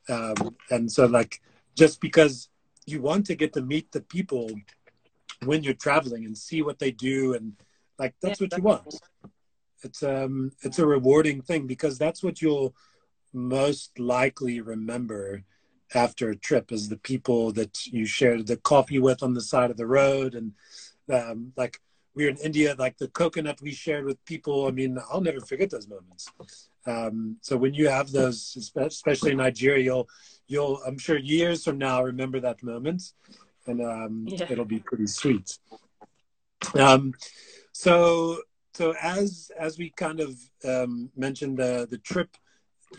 Um, 0.10 0.56
and 0.70 0.92
so 0.92 1.06
like 1.06 1.42
just 1.76 2.02
because 2.02 2.50
you 2.86 3.02
want 3.02 3.26
to 3.28 3.36
get 3.36 3.54
to 3.54 3.62
meet 3.62 3.92
the 3.92 4.02
people 4.02 4.50
when 5.46 5.63
you're 5.63 5.74
traveling 5.74 6.26
and 6.26 6.38
see 6.38 6.62
what 6.62 6.80
they 6.80 6.92
do 6.92 7.34
and 7.34 7.54
like 7.98 8.16
that's 8.22 8.42
what 8.42 8.56
you 8.58 8.63
want. 8.63 8.96
It's 9.84 10.04
um 10.04 10.52
it's 10.62 10.80
a 10.80 10.86
rewarding 10.86 11.42
thing 11.42 11.68
because 11.68 11.98
that's 11.98 12.24
what 12.24 12.42
you'll 12.42 12.76
most 13.34 13.98
likely 14.00 14.62
remember 14.62 15.44
after 15.96 16.30
a 16.30 16.36
trip 16.36 16.72
is 16.72 16.89
the 16.89 16.98
people 16.98 17.52
that 17.52 17.86
you 17.88 18.06
shared 18.06 18.48
the 18.48 18.58
coffee 18.58 19.00
with 19.00 19.22
on 19.22 19.34
the 19.34 19.42
side 19.42 19.72
of 19.72 19.78
the 19.78 19.88
road 19.88 20.36
and 20.36 20.54
um 21.12 21.54
like 21.56 21.80
we 22.15 22.23
were 22.23 22.30
in 22.30 22.38
india 22.38 22.76
like 22.78 22.97
the 22.97 23.08
coconut 23.10 23.62
we 23.62 23.71
shared 23.71 24.06
with 24.06 24.23
people 24.26 24.67
i 24.67 24.71
mean 24.71 24.97
i'll 25.12 25.21
never 25.21 25.39
forget 25.39 25.69
those 25.69 25.88
moments 25.88 26.32
um 26.86 27.38
so 27.41 27.56
when 27.58 27.73
you 27.73 27.88
have 27.88 28.12
those 28.12 28.38
especially 28.76 29.32
in 29.32 29.38
nigeria 29.38 29.84
you'll 29.84 30.08
you'll 30.47 30.80
i'm 30.86 30.97
sure 30.97 31.17
years 31.17 31.63
from 31.63 31.78
now 31.78 32.04
remember 32.04 32.39
that 32.39 32.62
moment 32.63 33.13
and 33.65 33.82
um, 33.82 34.28
Yeah. 34.28 34.47
it'll 34.49 34.65
be 34.65 34.80
pretty 34.80 35.08
sweet. 35.08 35.58
Um, 36.76 37.13
so, 37.71 38.41
so 38.73 38.93
as 39.02 39.52
as 39.60 39.78
we 39.78 39.89
kind 39.91 40.19
of 40.19 40.36
um, 40.65 41.12
mentioned, 41.15 41.58
the 41.58 41.88
the 41.89 41.97
trip 41.97 42.30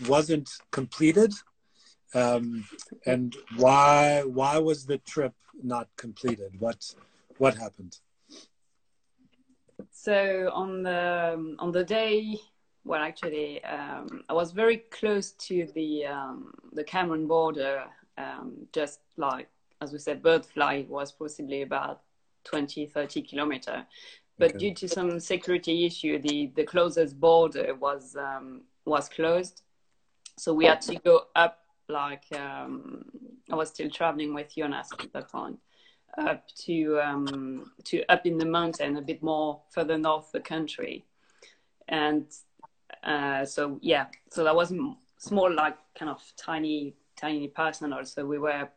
wasn't 0.06 0.48
completed, 0.70 1.32
um, 2.14 2.64
and 3.06 3.36
why 3.56 4.22
why 4.24 4.58
was 4.58 4.86
the 4.86 4.98
trip 4.98 5.34
not 5.62 5.88
completed? 5.96 6.52
What 6.58 6.94
what 7.38 7.56
happened? 7.56 7.98
So 9.96 10.50
on 10.52 10.82
the 10.82 11.56
on 11.60 11.70
the 11.70 11.84
day, 11.84 12.36
well, 12.84 13.00
actually, 13.00 13.64
um, 13.64 14.24
I 14.28 14.32
was 14.34 14.50
very 14.50 14.78
close 14.90 15.30
to 15.48 15.68
the 15.74 16.06
um, 16.06 16.52
the 16.72 16.82
Cameroon 16.84 17.26
border. 17.28 17.84
Um, 18.18 18.66
just 18.72 19.00
like 19.16 19.48
as 19.80 19.92
we 19.92 19.98
said, 20.00 20.20
Birdfly 20.20 20.88
was 20.88 21.12
possibly 21.12 21.62
about 21.62 22.02
20, 22.44 22.86
30 22.86 23.22
kilometer. 23.22 23.86
But 24.38 24.50
Okay. 24.50 24.58
due 24.58 24.74
to 24.74 24.88
some 24.88 25.20
security 25.20 25.86
issue, 25.86 26.18
the, 26.18 26.50
the 26.56 26.64
closest 26.64 27.18
border 27.18 27.74
was 27.76 28.16
um, 28.16 28.62
was 28.84 29.08
closed. 29.08 29.62
So 30.36 30.52
we 30.52 30.64
had 30.64 30.80
to 30.82 30.96
go 30.96 31.26
up 31.36 31.60
like 31.88 32.24
um, 32.36 33.04
I 33.50 33.54
was 33.54 33.68
still 33.68 33.90
traveling 33.90 34.34
with 34.34 34.56
Jonas 34.56 34.92
at 34.92 35.12
that 35.12 35.30
point 35.30 35.60
up 36.18 36.46
to 36.64 37.00
um, 37.00 37.72
to 37.84 38.04
up 38.08 38.26
in 38.26 38.38
the 38.38 38.46
mountain 38.46 38.96
a 38.96 39.02
bit 39.02 39.22
more 39.22 39.60
further 39.70 39.98
north 39.98 40.30
the 40.32 40.40
country, 40.40 41.04
and 41.88 42.26
uh, 43.02 43.44
so 43.44 43.78
yeah, 43.82 44.06
so 44.30 44.44
that 44.44 44.54
was 44.54 44.72
small 45.18 45.52
like 45.52 45.76
kind 45.98 46.10
of 46.10 46.22
tiny 46.36 46.94
tiny 47.16 47.48
personal. 47.48 48.04
So 48.04 48.24
we 48.24 48.38
were 48.38 48.68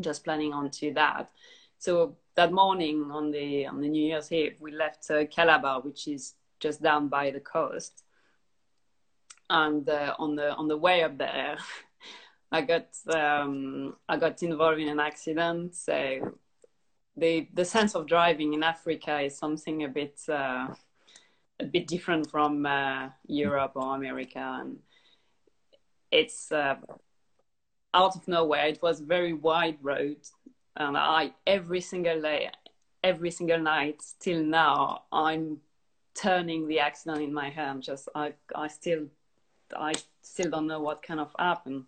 just 0.00 0.24
planning 0.24 0.52
on 0.52 0.70
to 0.70 0.92
that. 0.94 1.30
So 1.78 2.16
that 2.34 2.52
morning 2.52 3.10
on 3.10 3.30
the 3.30 3.66
on 3.66 3.80
the 3.80 3.88
New 3.88 4.04
Year's 4.04 4.32
Eve, 4.32 4.56
we 4.60 4.72
left 4.72 5.10
uh, 5.10 5.26
Calabar, 5.26 5.80
which 5.80 6.08
is 6.08 6.34
just 6.60 6.82
down 6.82 7.08
by 7.08 7.30
the 7.30 7.40
coast. 7.40 8.04
And 9.50 9.88
uh, 9.88 10.14
on 10.18 10.36
the 10.36 10.54
on 10.54 10.68
the 10.68 10.76
way 10.76 11.02
up 11.02 11.18
there, 11.18 11.56
I 12.52 12.62
got 12.62 12.88
um, 13.08 13.96
I 14.08 14.16
got 14.16 14.42
involved 14.42 14.80
in 14.80 14.88
an 14.88 15.00
accident. 15.00 15.74
So 15.74 16.38
the 17.18 17.48
the 17.54 17.64
sense 17.64 17.94
of 17.94 18.06
driving 18.06 18.54
in 18.54 18.62
Africa 18.62 19.20
is 19.20 19.36
something 19.36 19.84
a 19.84 19.88
bit 19.88 20.20
uh, 20.28 20.68
a 21.60 21.64
bit 21.64 21.86
different 21.86 22.30
from 22.30 22.66
uh, 22.66 23.08
Europe 23.26 23.72
or 23.74 23.96
America, 23.96 24.38
and 24.60 24.78
it's 26.10 26.52
uh, 26.52 26.76
out 27.94 28.16
of 28.16 28.28
nowhere. 28.28 28.66
It 28.66 28.82
was 28.82 29.00
a 29.00 29.04
very 29.04 29.32
wide 29.32 29.78
road, 29.82 30.18
and 30.76 30.96
I 30.96 31.32
every 31.46 31.80
single 31.80 32.20
day, 32.20 32.50
every 33.02 33.30
single 33.30 33.60
night, 33.60 34.02
till 34.20 34.42
now, 34.42 35.02
I'm 35.12 35.58
turning 36.14 36.66
the 36.66 36.80
accident 36.80 37.22
in 37.22 37.32
my 37.32 37.50
hand. 37.50 37.82
Just 37.82 38.08
I 38.14 38.34
I 38.54 38.68
still 38.68 39.06
I 39.76 39.94
still 40.22 40.50
don't 40.50 40.66
know 40.66 40.80
what 40.80 41.02
kind 41.02 41.20
of 41.20 41.34
happened. 41.38 41.84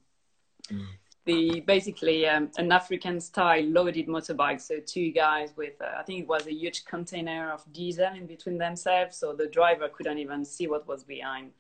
The 1.27 1.61
basically 1.61 2.27
um, 2.27 2.51
an 2.57 2.73
African 2.73 3.21
style 3.21 3.65
loaded 3.65 4.07
motorbike. 4.09 4.61
So 4.61 4.81
two 4.81 5.11
guys 5.13 5.53
with 5.57 5.75
uh, 5.81 5.99
I 5.99 6.03
think 6.03 6.21
it 6.21 6.29
was 6.29 6.47
a 6.47 6.53
huge 6.53 6.85
container 6.87 7.53
of 7.53 7.63
diesel 7.73 8.15
in 8.15 8.27
between 8.27 8.59
themselves, 8.59 9.17
so 9.17 9.35
the 9.35 9.47
driver 9.47 9.89
couldn't 9.89 10.19
even 10.19 10.45
see 10.45 10.67
what 10.67 10.89
was 10.89 11.05
behind. 11.05 11.53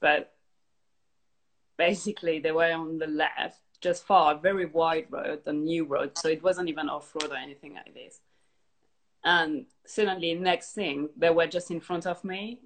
But 0.00 0.32
basically 1.76 2.38
they 2.40 2.52
were 2.52 2.72
on 2.72 2.98
the 2.98 3.06
left, 3.06 3.60
just 3.80 4.04
far, 4.04 4.36
very 4.36 4.66
wide 4.66 5.06
road, 5.10 5.42
a 5.46 5.52
new 5.52 5.84
road, 5.84 6.18
so 6.18 6.28
it 6.28 6.42
wasn't 6.42 6.68
even 6.68 6.88
off 6.88 7.14
road 7.14 7.30
or 7.30 7.36
anything 7.36 7.74
like 7.74 7.94
this. 7.94 8.20
And 9.24 9.66
suddenly, 9.86 10.34
next 10.34 10.72
thing, 10.72 11.08
they 11.16 11.30
were 11.30 11.46
just 11.46 11.70
in 11.70 11.80
front 11.80 12.06
of 12.06 12.24
me, 12.24 12.60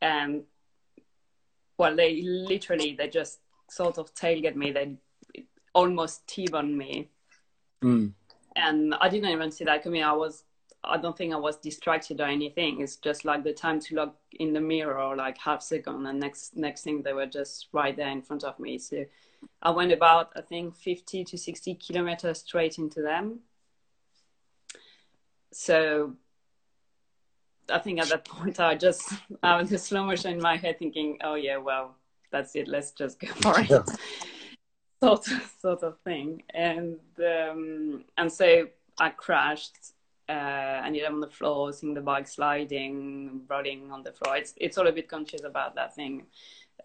and 0.00 0.44
well, 1.78 1.96
they 1.96 2.22
literally 2.22 2.94
they 2.96 3.08
just 3.08 3.38
sort 3.72 3.98
of 3.98 4.14
tailgate 4.14 4.56
me. 4.56 4.70
They 4.72 4.96
almost 5.74 6.26
T-boned 6.26 6.76
me, 6.76 7.08
Mm. 7.82 8.12
and 8.54 8.94
I 8.94 9.08
didn't 9.08 9.30
even 9.30 9.50
see 9.50 9.64
that 9.64 9.82
coming. 9.82 10.02
I 10.04 10.12
was 10.12 10.44
I 10.84 10.96
don't 10.98 11.16
think 11.16 11.32
I 11.32 11.36
was 11.36 11.56
distracted 11.58 12.20
or 12.20 12.24
anything. 12.26 12.80
It's 12.80 12.96
just 12.96 13.24
like 13.24 13.44
the 13.44 13.52
time 13.52 13.78
to 13.80 13.94
look 13.94 14.16
in 14.32 14.52
the 14.52 14.60
mirror, 14.60 15.14
like 15.16 15.38
half 15.38 15.62
second, 15.62 16.06
and 16.06 16.20
next 16.20 16.56
next 16.56 16.82
thing 16.82 17.02
they 17.02 17.12
were 17.12 17.26
just 17.26 17.68
right 17.72 17.96
there 17.96 18.10
in 18.10 18.22
front 18.22 18.44
of 18.44 18.58
me. 18.58 18.78
So 18.78 19.04
I 19.62 19.70
went 19.70 19.92
about 19.92 20.32
I 20.36 20.40
think 20.40 20.74
50 20.74 21.24
to 21.24 21.38
60 21.38 21.74
kilometers 21.76 22.40
straight 22.40 22.78
into 22.78 23.00
them. 23.00 23.40
So 25.52 26.14
I 27.70 27.78
think 27.78 28.00
at 28.00 28.08
that 28.08 28.24
point 28.34 28.60
I 28.60 28.74
just 28.74 29.12
I 29.42 29.56
was 29.60 29.72
in 29.72 29.78
slow 29.78 30.04
motion 30.04 30.32
in 30.32 30.40
my 30.42 30.56
head 30.56 30.78
thinking, 30.78 31.18
oh 31.22 31.34
yeah, 31.36 31.58
well 31.58 31.96
that's 32.32 32.56
it, 32.56 32.66
let's 32.66 32.90
just 32.92 33.20
go 33.20 33.28
for 33.28 33.60
it. 33.60 33.70
Yeah. 33.70 33.82
sort 35.02 35.28
of, 35.28 35.54
sort 35.60 35.82
of 35.82 35.98
thing, 36.00 36.42
and 36.54 36.98
um, 37.18 38.04
and 38.16 38.32
so 38.32 38.66
I 38.98 39.10
crashed 39.10 39.92
uh, 40.28 40.82
ended 40.84 41.04
up 41.04 41.12
on 41.12 41.20
the 41.20 41.28
floor, 41.28 41.72
seeing 41.72 41.94
the 41.94 42.00
bike 42.00 42.26
sliding, 42.28 43.42
rolling 43.48 43.90
on 43.90 44.02
the 44.02 44.12
floor. 44.12 44.36
It's 44.36 44.54
it's 44.56 44.78
all 44.78 44.86
a 44.86 44.92
bit 44.92 45.08
conscious 45.08 45.42
about 45.44 45.74
that 45.74 45.94
thing. 45.94 46.26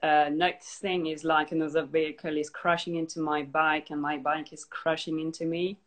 Uh, 0.03 0.29
next 0.31 0.79
thing 0.79 1.07
is 1.07 1.23
like 1.23 1.51
another 1.51 1.83
vehicle 1.83 2.37
is 2.37 2.49
crashing 2.49 2.95
into 2.95 3.19
my 3.19 3.43
bike, 3.43 3.89
and 3.89 4.01
my 4.01 4.17
bike 4.17 4.53
is 4.53 4.65
crashing 4.65 5.19
into 5.19 5.45
me. 5.45 5.77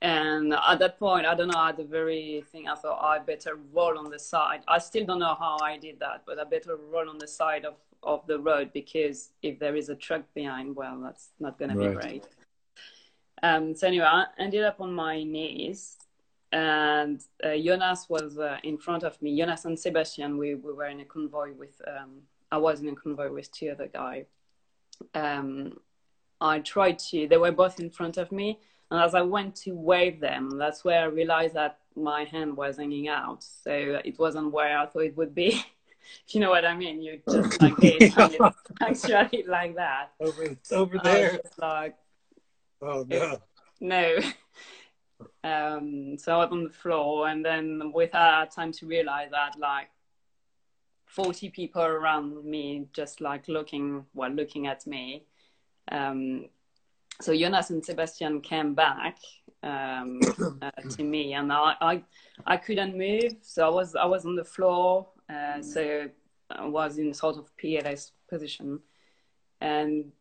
And 0.00 0.54
at 0.54 0.78
that 0.78 0.98
point, 0.98 1.26
I 1.26 1.34
don't 1.34 1.48
know, 1.48 1.66
at 1.66 1.76
the 1.76 1.84
very 1.84 2.44
thing, 2.52 2.68
I 2.68 2.76
thought 2.76 3.02
I 3.02 3.18
better 3.18 3.58
roll 3.72 3.98
on 3.98 4.10
the 4.10 4.18
side. 4.18 4.60
I 4.68 4.78
still 4.78 5.04
don't 5.04 5.18
know 5.18 5.34
how 5.34 5.58
I 5.60 5.76
did 5.76 5.98
that, 5.98 6.22
but 6.24 6.38
I 6.38 6.44
better 6.44 6.76
roll 6.76 7.10
on 7.10 7.18
the 7.18 7.26
side 7.26 7.64
of, 7.64 7.74
of 8.02 8.26
the 8.26 8.38
road 8.38 8.70
because 8.72 9.30
if 9.42 9.58
there 9.58 9.76
is 9.76 9.88
a 9.88 9.94
truck 9.94 10.22
behind, 10.34 10.76
well, 10.76 11.00
that's 11.02 11.30
not 11.40 11.58
going 11.58 11.76
right. 11.76 11.84
to 11.84 11.90
be 11.90 11.94
great. 11.96 12.24
Um, 13.42 13.74
so 13.74 13.86
anyway, 13.86 14.06
I 14.06 14.26
ended 14.38 14.64
up 14.64 14.80
on 14.80 14.92
my 14.92 15.22
knees, 15.22 15.96
and 16.52 17.20
uh, 17.44 17.56
Jonas 17.56 18.06
was 18.08 18.38
uh, 18.38 18.58
in 18.64 18.78
front 18.78 19.04
of 19.04 19.20
me. 19.22 19.38
Jonas 19.38 19.64
and 19.64 19.78
Sebastian, 19.78 20.38
we, 20.38 20.54
we 20.54 20.72
were 20.72 20.86
in 20.86 21.00
a 21.00 21.04
convoy 21.04 21.52
with. 21.52 21.80
Um, 21.86 22.22
I 22.50 22.56
was 22.56 22.80
in 22.80 22.88
a 22.88 22.94
convoy 22.94 23.30
with 23.30 23.52
two 23.52 23.70
other 23.70 23.88
guys. 23.88 24.26
Um, 25.14 25.78
I 26.40 26.60
tried 26.60 26.98
to. 27.10 27.28
They 27.28 27.36
were 27.36 27.52
both 27.52 27.78
in 27.78 27.90
front 27.90 28.16
of 28.16 28.32
me, 28.32 28.58
and 28.90 29.00
as 29.00 29.14
I 29.14 29.22
went 29.22 29.54
to 29.56 29.72
wave 29.72 30.20
them, 30.20 30.58
that's 30.58 30.84
where 30.84 31.02
I 31.02 31.06
realized 31.06 31.54
that 31.54 31.78
my 31.94 32.24
hand 32.24 32.56
was 32.56 32.78
hanging 32.78 33.08
out. 33.08 33.42
So 33.42 34.00
it 34.04 34.18
wasn't 34.18 34.52
where 34.52 34.78
I 34.78 34.86
thought 34.86 35.04
it 35.04 35.16
would 35.16 35.34
be. 35.34 35.62
if 36.26 36.34
you 36.34 36.40
know 36.40 36.50
what 36.50 36.64
I 36.64 36.76
mean, 36.76 37.00
you 37.02 37.20
just 37.30 37.60
like 37.62 37.74
actually 38.80 39.44
like 39.46 39.76
that. 39.76 40.10
Over, 40.20 40.56
over 40.72 41.00
there. 41.02 41.40
like 41.58 41.96
Oh 42.80 43.04
no. 43.08 43.38
No. 43.80 44.18
um, 45.44 46.16
so 46.18 46.34
I 46.34 46.36
was 46.38 46.48
on 46.52 46.64
the 46.64 46.70
floor, 46.70 47.28
and 47.28 47.44
then 47.44 47.92
without 47.92 48.52
time 48.52 48.72
to 48.72 48.86
realize 48.86 49.30
that, 49.30 49.58
like, 49.58 49.90
40 51.06 51.50
people 51.50 51.82
around 51.82 52.44
me 52.44 52.86
just 52.92 53.20
like 53.20 53.48
looking, 53.48 54.04
well, 54.14 54.30
looking 54.30 54.66
at 54.66 54.86
me. 54.86 55.24
Um, 55.90 56.46
so 57.20 57.36
Jonas 57.36 57.70
and 57.70 57.84
Sebastian 57.84 58.40
came 58.40 58.74
back 58.74 59.18
um, 59.62 60.20
uh, 60.62 60.70
to 60.90 61.02
me, 61.02 61.32
and 61.32 61.52
I, 61.52 61.74
I, 61.80 62.02
I 62.46 62.56
couldn't 62.56 62.96
move, 62.96 63.36
so 63.42 63.66
I 63.66 63.70
was 63.70 63.96
I 63.96 64.04
was 64.04 64.26
on 64.26 64.36
the 64.36 64.44
floor, 64.44 65.08
uh, 65.28 65.62
so 65.62 66.08
I 66.50 66.66
was 66.66 66.98
in 66.98 67.12
sort 67.12 67.36
of 67.36 67.50
PLS 67.56 68.12
position, 68.28 68.80
and 69.60 70.12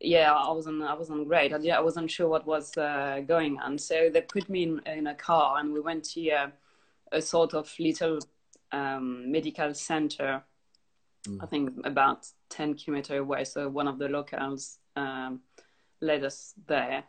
yeah, 0.00 0.32
I 0.32 0.50
wasn't 0.50 0.82
I 0.82 0.94
wasn't 0.94 1.28
great. 1.28 1.52
I, 1.52 1.68
I 1.70 1.80
wasn't 1.80 2.10
sure 2.10 2.28
what 2.28 2.46
was 2.46 2.76
uh, 2.76 3.20
going 3.26 3.58
on. 3.58 3.78
So 3.78 4.10
they 4.12 4.20
put 4.20 4.48
me 4.48 4.64
in, 4.64 4.80
in 4.86 5.06
a 5.06 5.14
car 5.14 5.58
and 5.58 5.72
we 5.72 5.80
went 5.80 6.04
to 6.10 6.28
a, 6.28 6.52
a 7.12 7.22
sort 7.22 7.54
of 7.54 7.72
little 7.78 8.18
um, 8.72 9.30
medical 9.30 9.72
center. 9.74 10.42
Mm. 11.26 11.42
I 11.42 11.46
think 11.46 11.70
about 11.84 12.26
ten 12.50 12.74
kilometers 12.74 13.20
away. 13.20 13.44
So 13.44 13.68
one 13.68 13.88
of 13.88 13.98
the 13.98 14.08
locals 14.08 14.78
um, 14.96 15.40
led 16.00 16.24
us 16.24 16.54
there, 16.66 17.04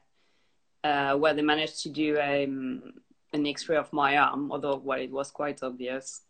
uh, 0.84 1.16
where 1.16 1.34
they 1.34 1.42
managed 1.42 1.82
to 1.84 1.90
do 1.90 2.18
a, 2.18 2.46
um, 2.46 2.94
an 3.34 3.46
X-ray 3.46 3.78
of 3.78 3.92
my 3.92 4.18
arm, 4.18 4.52
although 4.52 4.78
well, 4.78 5.00
it 5.00 5.12
was 5.12 5.32
quite 5.32 5.62
obvious. 5.64 6.22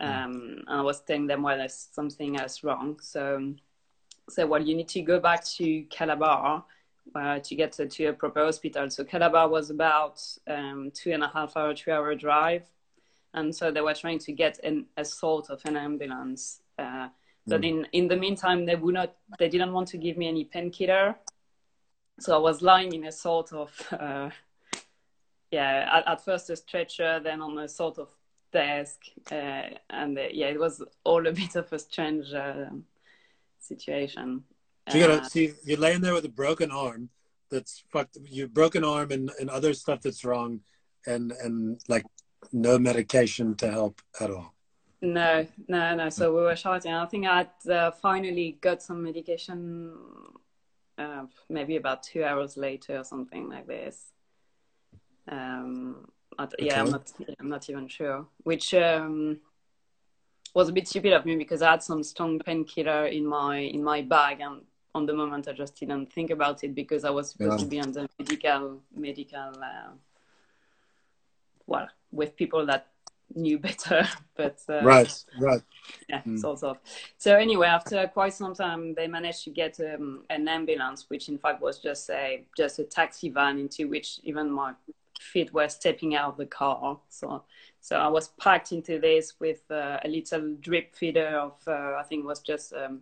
Um, 0.00 0.64
and 0.66 0.80
I 0.80 0.82
was 0.82 1.00
telling 1.02 1.26
them, 1.26 1.42
well, 1.42 1.58
there's 1.58 1.88
something 1.92 2.38
else 2.40 2.64
wrong. 2.64 2.98
So 3.00 3.54
so 4.28 4.46
well 4.46 4.62
you 4.62 4.74
need 4.74 4.88
to 4.88 5.02
go 5.02 5.18
back 5.20 5.44
to 5.44 5.82
calabar 5.84 6.64
uh, 7.14 7.40
to 7.40 7.54
get 7.54 7.72
to, 7.72 7.86
to, 7.86 8.06
a 8.06 8.12
proper 8.12 8.44
hospital 8.44 8.88
so 8.88 9.04
calabar 9.04 9.48
was 9.48 9.70
about 9.70 10.22
um, 10.46 10.90
two 10.94 11.12
and 11.12 11.22
a 11.22 11.28
half 11.28 11.56
hour 11.56 11.74
three 11.74 11.92
hour 11.92 12.14
drive 12.14 12.64
and 13.34 13.54
so 13.54 13.70
they 13.70 13.80
were 13.80 13.94
trying 13.94 14.18
to 14.18 14.32
get 14.32 14.58
an, 14.62 14.86
a 14.96 15.04
sort 15.04 15.50
of 15.50 15.60
an 15.64 15.76
ambulance 15.76 16.60
uh, 16.78 17.08
but 17.46 17.62
mm. 17.62 17.68
in, 17.68 17.86
in 17.92 18.08
the 18.08 18.16
meantime 18.16 18.64
they 18.64 18.76
would 18.76 18.94
not 18.94 19.14
they 19.38 19.48
didn't 19.48 19.72
want 19.72 19.88
to 19.88 19.98
give 19.98 20.16
me 20.16 20.28
any 20.28 20.44
painkiller 20.44 21.16
so 22.20 22.36
i 22.36 22.38
was 22.38 22.62
lying 22.62 22.92
in 22.92 23.04
a 23.04 23.12
sort 23.12 23.52
of 23.52 23.70
uh, 23.92 24.30
yeah 25.50 25.88
at, 25.92 26.06
at, 26.06 26.24
first 26.24 26.50
a 26.50 26.56
stretcher 26.56 27.20
then 27.20 27.42
on 27.42 27.58
a 27.58 27.68
sort 27.68 27.98
of 27.98 28.08
desk 28.52 29.00
uh, 29.30 29.62
and 29.90 30.18
uh, 30.18 30.22
yeah 30.30 30.48
it 30.48 30.58
was 30.58 30.82
all 31.04 31.26
a 31.26 31.32
bit 31.42 31.56
of 31.56 31.72
a 31.72 31.78
strange 31.78 32.32
uh, 32.32 32.66
situation. 33.58 34.44
So 34.88 34.98
you 34.98 35.06
gotta 35.06 35.22
uh, 35.22 35.24
see 35.24 35.52
you're 35.64 35.78
laying 35.78 36.00
there 36.00 36.14
with 36.14 36.24
a 36.24 36.30
broken 36.30 36.70
arm 36.70 37.08
that's 37.50 37.84
fucked 37.90 38.18
you 38.24 38.48
broken 38.48 38.84
arm 38.84 39.10
and, 39.10 39.30
and 39.40 39.50
other 39.50 39.74
stuff 39.74 40.00
that's 40.02 40.24
wrong 40.24 40.60
and 41.06 41.32
and 41.42 41.80
like 41.88 42.04
no 42.52 42.78
medication 42.78 43.54
to 43.56 43.70
help 43.70 44.00
at 44.20 44.30
all. 44.30 44.54
No, 45.00 45.46
no, 45.68 45.94
no. 45.96 46.08
So 46.10 46.32
we 46.34 46.42
were 46.42 46.56
shouting. 46.56 46.92
I 46.92 47.06
think 47.06 47.26
I 47.26 47.48
uh, 47.70 47.90
finally 47.90 48.58
got 48.60 48.82
some 48.82 49.02
medication, 49.02 49.92
uh, 50.96 51.24
maybe 51.48 51.76
about 51.76 52.04
two 52.04 52.24
hours 52.24 52.56
later 52.56 52.98
or 52.98 53.04
something 53.04 53.48
like 53.48 53.66
this. 53.66 54.12
Um, 55.28 56.06
yeah, 56.58 56.80
I'm 56.80 56.90
not. 56.90 57.12
I'm 57.40 57.48
not 57.48 57.68
even 57.70 57.88
sure. 57.88 58.26
Which 58.42 58.74
um, 58.74 59.38
was 60.54 60.68
a 60.68 60.72
bit 60.72 60.88
stupid 60.88 61.12
of 61.12 61.24
me 61.24 61.36
because 61.36 61.62
I 61.62 61.70
had 61.72 61.82
some 61.82 62.02
strong 62.02 62.38
painkiller 62.38 63.06
in 63.06 63.26
my 63.26 63.58
in 63.58 63.82
my 63.82 64.02
bag, 64.02 64.40
and 64.40 64.62
on 64.94 65.06
the 65.06 65.14
moment 65.14 65.48
I 65.48 65.52
just 65.52 65.78
didn't 65.78 66.12
think 66.12 66.30
about 66.30 66.64
it 66.64 66.74
because 66.74 67.04
I 67.04 67.10
was 67.10 67.30
supposed 67.30 67.60
yeah. 67.60 67.64
to 67.64 67.70
be 67.70 67.80
on 67.80 67.92
the 67.92 68.08
medical 68.18 68.80
medical 68.94 69.38
uh, 69.38 69.90
well 71.66 71.88
with 72.10 72.36
people 72.36 72.66
that 72.66 72.88
knew 73.34 73.58
better 73.68 74.06
but 74.34 74.58
uh, 74.68 74.82
right 74.82 75.24
right 75.38 75.62
yeah 76.08 76.20
mm. 76.22 76.38
sort 76.38 76.62
of 76.62 76.78
so 77.16 77.36
anyway 77.36 77.66
after 77.66 78.06
quite 78.08 78.34
some 78.34 78.54
time 78.54 78.94
they 78.94 79.06
managed 79.06 79.44
to 79.44 79.50
get 79.50 79.80
um, 79.80 80.24
an 80.28 80.46
ambulance 80.48 81.08
which 81.08 81.30
in 81.30 81.38
fact 81.38 81.62
was 81.62 81.78
just 81.78 82.10
a 82.10 82.44
just 82.56 82.78
a 82.78 82.84
taxi 82.84 83.30
van 83.30 83.58
into 83.58 83.88
which 83.88 84.20
even 84.24 84.50
my 84.50 84.74
feet 85.22 85.52
were 85.52 85.68
stepping 85.68 86.14
out 86.14 86.30
of 86.30 86.36
the 86.36 86.46
car 86.46 86.98
so 87.08 87.42
so 87.82 87.96
I 87.96 88.06
was 88.06 88.28
packed 88.28 88.70
into 88.70 89.00
this 89.00 89.40
with 89.40 89.68
uh, 89.68 89.98
a 90.04 90.08
little 90.08 90.54
drip 90.60 90.94
feeder 90.94 91.36
of, 91.36 91.54
uh, 91.66 91.96
I 91.98 92.04
think 92.08 92.22
it 92.22 92.26
was 92.26 92.38
just 92.38 92.72
um, 92.72 93.00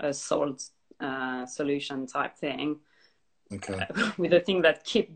a 0.00 0.12
salt 0.12 0.70
uh, 1.00 1.46
solution 1.46 2.08
type 2.08 2.36
thing. 2.36 2.80
Okay. 3.52 3.86
with 4.18 4.32
a 4.32 4.40
thing 4.40 4.60
that 4.62 4.84
kept 4.84 5.12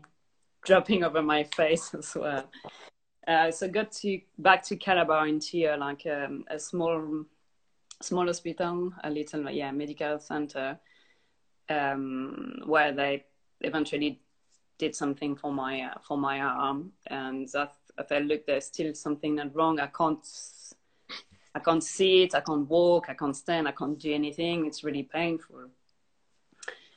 dropping 0.63 1.03
over 1.03 1.21
my 1.21 1.43
face 1.43 1.93
as 1.93 2.15
well. 2.15 2.49
Uh, 3.27 3.51
so 3.51 3.67
got 3.67 3.91
to 3.91 4.21
back 4.37 4.63
to 4.63 4.77
Calabar 4.77 5.27
into 5.27 5.67
like 5.75 6.05
um, 6.05 6.45
a 6.49 6.57
small, 6.57 7.25
small 8.01 8.25
hospital, 8.25 8.93
a 9.03 9.09
little 9.09 9.49
yeah 9.51 9.71
medical 9.71 10.17
center, 10.17 10.79
um, 11.67 12.61
where 12.65 12.93
they 12.93 13.25
eventually 13.59 14.21
did 14.77 14.95
something 14.95 15.35
for 15.35 15.51
my 15.51 15.81
uh, 15.81 15.99
for 16.07 16.17
my 16.17 16.39
arm, 16.39 16.91
and 17.07 17.47
that 17.49 17.73
I 17.97 18.03
felt 18.03 18.25
look, 18.25 18.45
there's 18.45 18.65
still 18.65 18.93
something 18.93 19.35
not 19.35 19.55
wrong. 19.55 19.79
I 19.79 19.87
can't, 19.87 20.25
I 21.55 21.59
can't 21.59 21.83
see 21.83 22.23
it. 22.23 22.35
I 22.35 22.41
can't 22.41 22.69
walk. 22.69 23.09
I 23.09 23.13
can't 23.13 23.35
stand. 23.35 23.67
I 23.67 23.71
can't 23.71 23.97
do 23.97 24.13
anything. 24.13 24.65
It's 24.65 24.83
really 24.83 25.03
painful. 25.03 25.69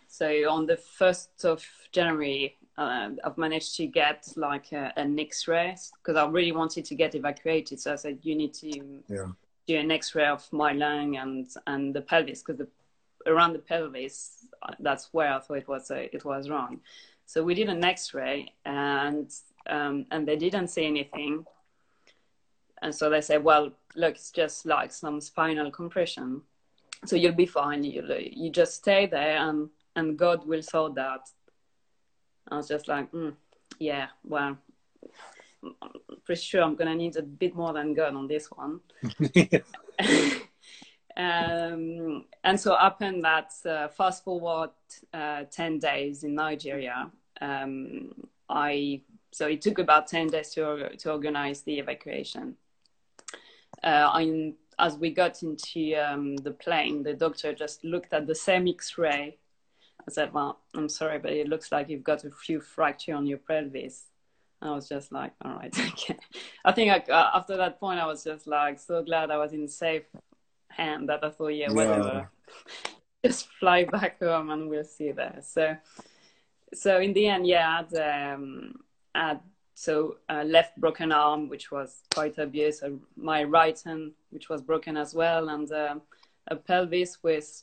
So 0.08 0.26
on 0.50 0.66
the 0.66 0.76
first 0.76 1.44
of 1.44 1.64
January, 1.92 2.58
uh, 2.76 3.10
I've 3.24 3.38
managed 3.38 3.76
to 3.76 3.86
get 3.86 4.26
like 4.36 4.72
a, 4.72 4.92
an 4.96 5.18
X-ray 5.18 5.76
because 6.02 6.16
I 6.16 6.26
really 6.26 6.52
wanted 6.52 6.84
to 6.86 6.94
get 6.94 7.14
evacuated. 7.14 7.80
So 7.80 7.92
I 7.92 7.96
said, 7.96 8.18
you 8.22 8.34
need 8.34 8.52
to 8.54 9.02
yeah. 9.08 9.26
do 9.66 9.76
an 9.78 9.90
X-ray 9.90 10.26
of 10.26 10.52
my 10.52 10.72
lung 10.72 11.16
and 11.16 11.48
and 11.66 11.94
the 11.94 12.02
pelvis 12.02 12.42
because 12.42 12.58
the 12.58 12.68
around 13.26 13.52
the 13.52 13.58
pelvis, 13.58 14.46
that's 14.80 15.08
where 15.12 15.32
I 15.32 15.40
thought 15.40 15.58
it 15.58 15.68
was 15.68 15.90
uh, 15.90 16.06
it 16.12 16.24
was 16.24 16.48
wrong. 16.48 16.80
So 17.30 17.44
we 17.44 17.54
did 17.54 17.68
an 17.68 17.84
X-ray 17.84 18.54
and 18.64 19.30
um, 19.68 20.04
and 20.10 20.26
they 20.26 20.34
didn't 20.34 20.66
see 20.66 20.84
anything. 20.84 21.44
And 22.82 22.92
so 22.92 23.08
they 23.08 23.20
said, 23.20 23.44
well, 23.44 23.70
look, 23.94 24.16
it's 24.16 24.32
just 24.32 24.66
like 24.66 24.90
some 24.90 25.20
spinal 25.20 25.70
compression. 25.70 26.42
So 27.04 27.14
you'll 27.14 27.36
be 27.36 27.46
fine. 27.46 27.84
You 27.84 28.02
you 28.32 28.50
just 28.50 28.74
stay 28.74 29.06
there 29.06 29.36
and, 29.48 29.70
and 29.94 30.18
God 30.18 30.44
will 30.44 30.60
sort 30.60 30.96
that. 30.96 31.20
I 32.50 32.56
was 32.56 32.66
just 32.66 32.88
like, 32.88 33.12
mm, 33.12 33.36
yeah, 33.78 34.08
well, 34.24 34.58
I'm 35.62 35.90
pretty 36.24 36.42
sure 36.42 36.64
I'm 36.64 36.74
gonna 36.74 36.96
need 36.96 37.14
a 37.14 37.22
bit 37.22 37.54
more 37.54 37.72
than 37.72 37.94
God 37.94 38.16
on 38.16 38.26
this 38.26 38.50
one. 38.50 38.80
um, 41.16 42.24
and 42.42 42.58
so 42.58 42.74
happened 42.74 43.22
that 43.22 43.52
uh, 43.64 43.86
fast 43.86 44.24
forward 44.24 44.70
uh, 45.14 45.44
10 45.44 45.78
days 45.78 46.24
in 46.24 46.34
Nigeria. 46.34 47.08
Um, 47.40 48.12
I 48.48 49.02
so 49.32 49.46
it 49.46 49.62
took 49.62 49.78
about 49.78 50.08
10 50.08 50.28
days 50.28 50.50
to, 50.50 50.90
to 50.96 51.12
organize 51.12 51.62
the 51.62 51.78
evacuation. 51.78 52.56
Uh, 53.82 54.10
I, 54.12 54.54
as 54.78 54.96
we 54.96 55.10
got 55.10 55.42
into 55.42 55.94
um, 55.94 56.36
the 56.36 56.50
plane, 56.50 57.04
the 57.04 57.14
doctor 57.14 57.54
just 57.54 57.84
looked 57.84 58.12
at 58.12 58.26
the 58.26 58.34
same 58.34 58.66
X-ray. 58.66 59.38
I 60.06 60.10
said, 60.10 60.32
"Well, 60.32 60.58
I'm 60.74 60.88
sorry, 60.88 61.18
but 61.18 61.32
it 61.32 61.48
looks 61.48 61.70
like 61.70 61.88
you've 61.88 62.02
got 62.02 62.24
a 62.24 62.30
few 62.30 62.60
fracture 62.60 63.14
on 63.14 63.26
your 63.26 63.38
pelvis." 63.38 64.06
I 64.60 64.70
was 64.72 64.88
just 64.88 65.12
like, 65.12 65.32
"All 65.44 65.52
right, 65.52 65.78
okay." 65.92 66.18
I 66.64 66.72
think 66.72 66.90
I, 66.90 67.12
uh, 67.12 67.30
after 67.34 67.56
that 67.58 67.78
point, 67.78 68.00
I 68.00 68.06
was 68.06 68.24
just 68.24 68.46
like 68.46 68.78
so 68.78 69.02
glad 69.02 69.30
I 69.30 69.36
was 69.36 69.52
in 69.52 69.68
safe 69.68 70.04
hand 70.68 71.08
that 71.08 71.22
I 71.22 71.30
thought, 71.30 71.48
yeah, 71.48 71.70
whatever, 71.70 72.28
yeah. 72.44 72.90
just 73.24 73.48
fly 73.58 73.84
back 73.84 74.20
home 74.20 74.50
and 74.50 74.68
we'll 74.68 74.84
see 74.84 75.12
there. 75.12 75.38
So, 75.42 75.76
so 76.74 77.00
in 77.00 77.12
the 77.12 77.26
end, 77.26 77.46
yeah, 77.46 77.68
I 77.68 77.76
had, 77.76 78.34
um, 78.34 78.74
I 79.14 79.38
so 79.74 80.16
uh, 80.28 80.44
left 80.44 80.78
broken 80.78 81.10
arm, 81.10 81.48
which 81.48 81.70
was 81.70 82.02
quite 82.12 82.38
obvious. 82.38 82.82
Uh, 82.82 82.90
my 83.16 83.42
right 83.44 83.80
hand, 83.80 84.12
which 84.28 84.50
was 84.50 84.60
broken 84.60 84.96
as 84.96 85.14
well, 85.14 85.48
and 85.48 85.72
uh, 85.72 85.94
a 86.48 86.56
pelvis 86.56 87.22
with 87.22 87.62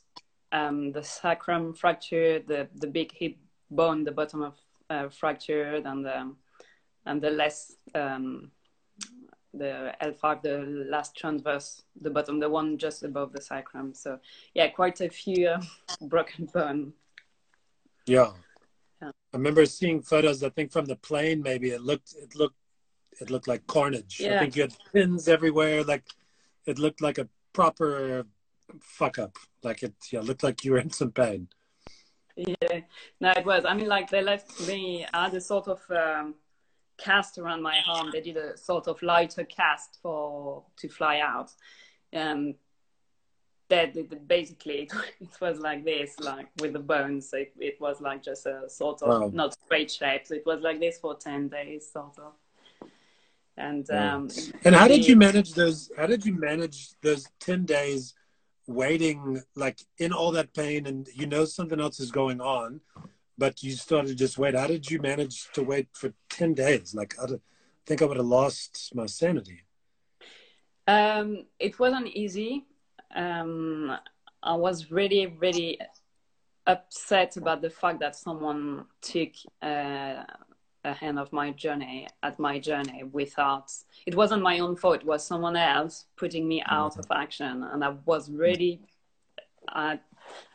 um, 0.50 0.90
the 0.90 1.02
sacrum 1.02 1.74
fractured, 1.74 2.48
the 2.48 2.68
the 2.74 2.88
big 2.88 3.12
hip 3.12 3.36
bone, 3.70 4.02
the 4.02 4.10
bottom 4.10 4.42
of 4.42 4.54
uh, 4.90 5.08
fractured, 5.08 5.86
and 5.86 6.08
um, 6.08 6.36
and 7.06 7.22
the 7.22 7.30
less 7.30 7.76
um, 7.94 8.50
the 9.54 9.94
L5, 10.02 10.42
the 10.42 10.86
last 10.90 11.16
transverse, 11.16 11.82
the 12.00 12.10
bottom, 12.10 12.40
the 12.40 12.48
one 12.48 12.78
just 12.78 13.02
above 13.02 13.32
the 13.32 13.40
sacrum. 13.40 13.94
So 13.94 14.18
yeah, 14.54 14.68
quite 14.68 15.00
a 15.00 15.08
few 15.08 15.48
uh, 15.48 15.60
broken 16.02 16.46
bone. 16.46 16.92
Yeah. 18.06 18.32
I 19.32 19.36
remember 19.36 19.66
seeing 19.66 20.02
photos. 20.02 20.42
I 20.42 20.48
think 20.50 20.72
from 20.72 20.86
the 20.86 20.96
plane, 20.96 21.42
maybe 21.42 21.70
it 21.70 21.82
looked 21.82 22.14
it 22.14 22.34
looked 22.34 22.56
it 23.20 23.30
looked 23.30 23.48
like 23.48 23.66
carnage. 23.66 24.20
Yeah. 24.20 24.36
I 24.36 24.38
think 24.40 24.56
you 24.56 24.62
had 24.62 24.76
pins 24.92 25.28
everywhere. 25.28 25.84
Like 25.84 26.04
it 26.66 26.78
looked 26.78 27.02
like 27.02 27.18
a 27.18 27.28
proper 27.52 28.24
fuck 28.80 29.18
up. 29.18 29.36
Like 29.62 29.82
it 29.82 29.94
yeah, 30.10 30.20
looked 30.20 30.42
like 30.42 30.64
you 30.64 30.72
were 30.72 30.78
in 30.78 30.90
some 30.90 31.10
pain. 31.10 31.48
Yeah, 32.36 32.80
no, 33.20 33.30
it 33.30 33.44
was. 33.44 33.64
I 33.64 33.74
mean, 33.74 33.88
like 33.88 34.10
they 34.10 34.22
left 34.22 34.66
me. 34.66 35.04
I 35.12 35.24
had 35.24 35.34
a 35.34 35.40
sort 35.40 35.68
of. 35.68 35.80
Um, 35.90 36.34
cast 36.98 37.38
around 37.38 37.62
my 37.62 37.78
arm. 37.86 38.10
They 38.12 38.20
did 38.20 38.36
a 38.36 38.56
sort 38.56 38.88
of 38.88 39.00
lighter 39.02 39.44
cast 39.44 39.98
for 40.02 40.64
to 40.78 40.88
fly 40.88 41.20
out. 41.20 41.50
Um, 42.12 42.54
that 43.68 44.28
basically 44.28 44.90
it 45.20 45.40
was 45.40 45.58
like 45.58 45.84
this, 45.84 46.18
like 46.20 46.48
with 46.60 46.72
the 46.72 46.80
bones. 46.80 47.30
It, 47.32 47.52
it 47.58 47.80
was 47.80 48.00
like 48.00 48.22
just 48.22 48.46
a 48.46 48.68
sort 48.68 49.02
of 49.02 49.08
wow. 49.08 49.30
not 49.32 49.54
straight 49.54 49.90
shape. 49.90 50.26
So 50.26 50.34
it 50.34 50.46
was 50.46 50.60
like 50.60 50.80
this 50.80 50.98
for 50.98 51.14
ten 51.16 51.48
days, 51.48 51.90
sort 51.92 52.18
of. 52.18 52.32
And 53.56 53.90
um, 53.90 54.28
and 54.64 54.74
how 54.74 54.86
did 54.86 55.06
you 55.06 55.16
manage 55.16 55.52
those? 55.54 55.90
How 55.96 56.06
did 56.06 56.24
you 56.24 56.34
manage 56.34 56.90
those 57.02 57.26
ten 57.40 57.64
days? 57.64 58.14
waiting 58.70 59.42
like 59.56 59.80
in 59.96 60.12
all 60.12 60.30
that 60.30 60.52
pain 60.52 60.84
and 60.86 61.08
you 61.14 61.26
know 61.26 61.46
something 61.46 61.80
else 61.80 61.98
is 61.98 62.10
going 62.10 62.38
on 62.38 62.78
but 63.38 63.62
you 63.62 63.72
started 63.72 64.08
to 64.08 64.14
just 64.16 64.36
wait. 64.36 64.56
How 64.56 64.66
did 64.66 64.90
you 64.90 65.00
manage 65.00 65.50
to 65.52 65.62
wait 65.62 65.88
for 65.92 66.12
10 66.30 66.54
days? 66.54 66.94
Like, 66.94 67.14
I 67.22 67.26
think 67.86 68.02
I 68.02 68.04
would 68.04 68.16
have 68.16 68.26
lost 68.26 68.90
my 68.94 69.06
sanity. 69.06 69.62
Um, 70.88 71.46
it 71.60 71.78
wasn't 71.78 72.08
easy. 72.08 72.66
Um, 73.14 73.96
I 74.42 74.54
was 74.54 74.90
really, 74.90 75.26
really 75.38 75.78
upset 76.66 77.36
about 77.36 77.62
the 77.62 77.70
fact 77.70 78.00
that 78.00 78.14
someone 78.14 78.84
took 79.00 79.30
uh, 79.62 80.22
a 80.84 80.92
hand 80.92 81.18
of 81.18 81.32
my 81.32 81.50
journey 81.50 82.06
at 82.22 82.38
my 82.38 82.58
journey 82.58 83.02
without 83.10 83.72
it 84.06 84.14
wasn't 84.14 84.40
my 84.40 84.60
own 84.60 84.76
fault 84.76 85.00
it 85.00 85.04
was 85.06 85.26
someone 85.26 85.56
else 85.56 86.04
putting 86.16 86.46
me 86.46 86.62
out 86.66 86.92
mm-hmm. 86.92 87.00
of 87.00 87.06
action 87.10 87.64
and 87.72 87.82
i 87.82 87.88
was 88.06 88.30
really 88.30 88.80
I, 89.68 89.92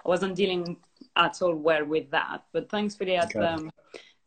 I 0.05 0.07
wasn't 0.07 0.35
dealing 0.35 0.77
at 1.15 1.41
all 1.41 1.55
well 1.55 1.85
with 1.85 2.09
that. 2.11 2.43
But 2.51 2.69
thankfully, 2.69 3.15
at, 3.15 3.35
okay. 3.35 3.39
um, 3.39 3.71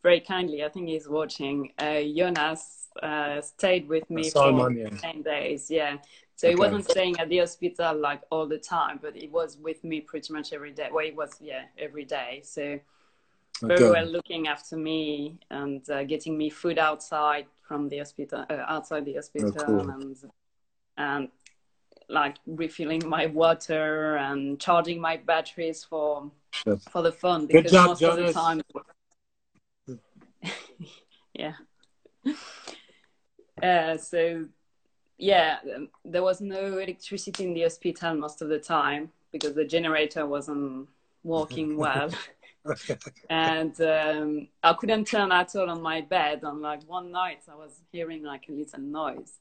very 0.02 0.20
kindly, 0.20 0.64
I 0.64 0.68
think 0.68 0.88
he's 0.88 1.08
watching. 1.08 1.72
Uh, 1.78 2.00
Jonas 2.14 2.88
uh, 3.02 3.40
stayed 3.40 3.88
with 3.88 4.08
me 4.10 4.30
for 4.30 4.70
yeah. 4.72 4.88
10 4.90 5.22
days. 5.22 5.70
Yeah. 5.70 5.98
So 6.36 6.48
okay. 6.48 6.54
he 6.54 6.60
wasn't 6.60 6.90
staying 6.90 7.18
at 7.18 7.28
the 7.28 7.38
hospital 7.38 7.96
like 7.96 8.22
all 8.30 8.46
the 8.46 8.58
time, 8.58 8.98
but 9.02 9.16
he 9.16 9.26
was 9.28 9.56
with 9.56 9.82
me 9.82 10.00
pretty 10.00 10.32
much 10.32 10.52
every 10.52 10.72
day. 10.72 10.88
Well, 10.92 11.04
he 11.04 11.12
was, 11.12 11.34
yeah, 11.40 11.64
every 11.78 12.04
day. 12.04 12.42
So 12.44 12.78
very 13.62 13.84
okay. 13.84 13.90
well 13.90 14.04
looking 14.04 14.46
after 14.46 14.76
me 14.76 15.38
and 15.50 15.88
uh, 15.88 16.04
getting 16.04 16.36
me 16.36 16.50
food 16.50 16.78
outside 16.78 17.46
from 17.66 17.88
the 17.88 17.98
hospital, 17.98 18.44
uh, 18.50 18.64
outside 18.68 19.06
the 19.06 19.14
hospital, 19.14 19.52
oh, 19.58 19.64
cool. 19.64 19.90
and 19.90 20.16
and 20.98 21.28
like 22.08 22.36
refilling 22.46 23.06
my 23.08 23.26
water 23.26 24.16
and 24.16 24.60
charging 24.60 25.00
my 25.00 25.16
batteries 25.16 25.84
for 25.84 26.30
yes. 26.66 26.84
for 26.90 27.02
the 27.02 27.12
phone 27.12 27.46
because 27.46 27.72
job, 27.72 27.88
most 27.88 28.00
Jonas. 28.00 28.18
of 28.18 28.26
the 28.26 28.32
time 28.32 28.62
yeah 31.34 31.54
uh, 33.62 33.96
so 34.10 34.44
yeah 35.18 35.58
there 36.04 36.22
was 36.22 36.40
no 36.40 36.78
electricity 36.78 37.44
in 37.44 37.54
the 37.54 37.62
hospital 37.62 38.14
most 38.14 38.42
of 38.42 38.48
the 38.48 38.58
time 38.58 39.10
because 39.32 39.54
the 39.54 39.64
generator 39.64 40.26
wasn't 40.26 40.88
working 41.22 41.76
well 41.84 42.10
and 43.30 43.80
um, 43.80 44.48
i 44.62 44.72
couldn't 44.72 45.06
turn 45.06 45.32
at 45.32 45.54
all 45.56 45.70
on 45.70 45.80
my 45.80 46.00
bed 46.00 46.40
and 46.42 46.60
like 46.60 46.82
one 46.86 47.10
night 47.10 47.42
i 47.50 47.54
was 47.54 47.80
hearing 47.92 48.22
like 48.22 48.48
a 48.48 48.52
little 48.52 48.80
noise 48.80 49.38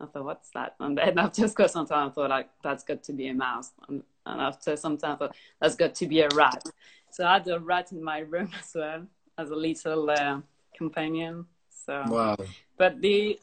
I 0.00 0.06
thought, 0.06 0.24
what's 0.24 0.50
that? 0.50 0.76
And 0.80 0.96
then 0.96 1.18
after 1.18 1.48
some 1.48 1.86
time, 1.86 2.08
I 2.08 2.10
thought, 2.10 2.30
like, 2.30 2.48
that's 2.62 2.84
got 2.84 3.02
to 3.04 3.12
be 3.12 3.28
a 3.28 3.34
mouse. 3.34 3.72
And, 3.88 4.02
and 4.26 4.40
after 4.40 4.76
some 4.76 4.96
time, 4.96 5.14
I 5.14 5.16
thought, 5.16 5.36
that's 5.60 5.74
got 5.74 5.94
to 5.96 6.06
be 6.06 6.20
a 6.20 6.28
rat. 6.34 6.62
So 7.10 7.26
I 7.26 7.34
had 7.34 7.48
a 7.48 7.58
rat 7.58 7.92
in 7.92 8.02
my 8.02 8.20
room 8.20 8.50
as 8.60 8.72
well 8.74 9.06
as 9.36 9.50
a 9.50 9.56
little 9.56 10.10
uh, 10.10 10.40
companion. 10.76 11.46
So, 11.70 12.04
wow. 12.06 12.36
But 12.76 13.00
the 13.00 13.40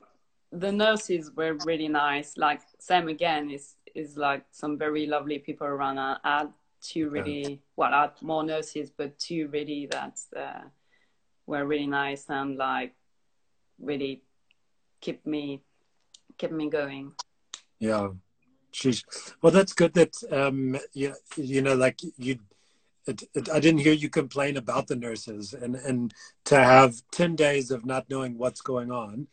the 0.55 0.71
nurses 0.71 1.31
were 1.35 1.57
really 1.65 1.87
nice. 1.87 2.37
Like 2.37 2.61
Sam 2.79 3.07
again 3.07 3.49
is 3.49 3.75
is 3.93 4.17
like 4.17 4.43
some 4.51 4.77
very 4.77 5.05
lovely 5.07 5.39
people 5.39 5.67
around. 5.67 5.99
I 5.99 6.17
had 6.23 6.49
two 6.81 7.09
really 7.09 7.61
well, 7.75 7.93
I 7.93 8.01
had 8.01 8.21
more 8.21 8.43
nurses, 8.43 8.91
but 8.95 9.17
two 9.19 9.47
really 9.51 9.87
that 9.87 10.19
uh, 10.35 10.61
were 11.45 11.65
really 11.65 11.87
nice 11.87 12.25
and 12.29 12.57
like 12.57 12.93
really 13.79 14.23
keep 15.01 15.25
me 15.25 15.61
kept 16.37 16.53
me 16.53 16.69
going. 16.69 17.13
Yeah, 17.79 18.09
she's 18.71 19.03
well. 19.41 19.51
That's 19.51 19.73
good. 19.73 19.93
That 19.93 20.15
um, 20.31 20.77
you 20.93 21.13
you 21.35 21.61
know, 21.61 21.75
like 21.75 21.99
you. 22.17 22.39
It, 23.07 23.21
it, 23.35 23.49
I 23.51 23.59
didn't 23.59 23.81
hear 23.81 23.93
you 23.93 24.09
complain 24.09 24.57
about 24.57 24.87
the 24.87 24.95
nurses, 24.95 25.53
and 25.53 25.75
and 25.75 26.11
to 26.45 26.55
have 26.55 26.95
ten 27.11 27.35
days 27.35 27.69
of 27.69 27.85
not 27.85 28.09
knowing 28.09 28.35
what's 28.39 28.61
going 28.61 28.91
on, 28.91 29.27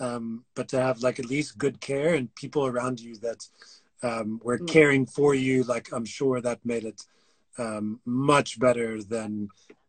um, 0.00 0.44
but 0.54 0.68
to 0.68 0.80
have 0.80 1.00
like 1.00 1.18
at 1.18 1.26
least 1.26 1.58
good 1.58 1.80
care 1.80 2.14
and 2.14 2.34
people 2.34 2.66
around 2.66 3.00
you 3.00 3.16
that 3.16 3.46
um, 4.02 4.40
were 4.42 4.58
mm. 4.58 4.68
caring 4.68 5.06
for 5.06 5.34
you. 5.34 5.62
Like 5.64 5.92
I'm 5.92 6.04
sure 6.04 6.40
that 6.40 6.64
made 6.64 6.84
it 6.84 7.02
um, 7.58 8.00
much 8.04 8.58
better 8.58 9.02
than 9.02 9.48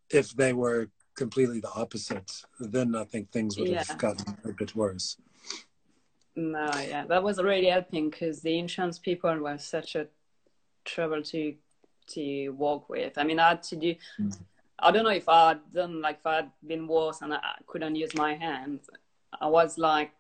if 0.10 0.32
they 0.32 0.53
were 0.53 0.89
completely 1.16 1.60
the 1.60 1.72
opposite. 1.72 2.32
Then 2.60 2.95
I 2.95 3.03
think 3.03 3.32
things 3.32 3.58
would 3.58 3.70
have 3.70 3.97
gotten 3.97 4.38
a 4.45 4.53
bit 4.53 4.76
worse. 4.76 5.18
No, 6.36 6.70
yeah, 6.88 7.05
that 7.08 7.24
was 7.24 7.41
really 7.41 7.68
helping 7.68 8.10
because 8.12 8.41
the 8.41 8.60
insurance 8.60 8.99
people 8.99 9.36
were 9.38 9.58
such 9.58 9.95
a 9.95 10.08
trouble 10.86 11.24
to 11.24 11.55
to 12.10 12.49
work 12.49 12.88
with. 12.89 13.18
I 13.18 13.24
mean, 13.24 13.39
I 13.39 13.49
had 13.49 13.64
to 13.64 13.76
do. 13.76 13.95
Mm. 14.20 14.38
I 14.80 14.91
don't 14.91 15.03
know 15.03 15.10
if 15.10 15.28
I'd 15.28 15.60
done 15.74 16.01
like 16.01 16.20
if 16.20 16.28
I'd 16.28 16.51
been 16.66 16.88
worse 16.88 17.22
and 17.22 17.34
I 17.34 17.39
couldn't 17.66 17.95
use 17.95 18.16
my 18.16 18.36
hands. 18.36 18.88
I 19.41 19.47
was 19.47 19.77
like 19.77 20.11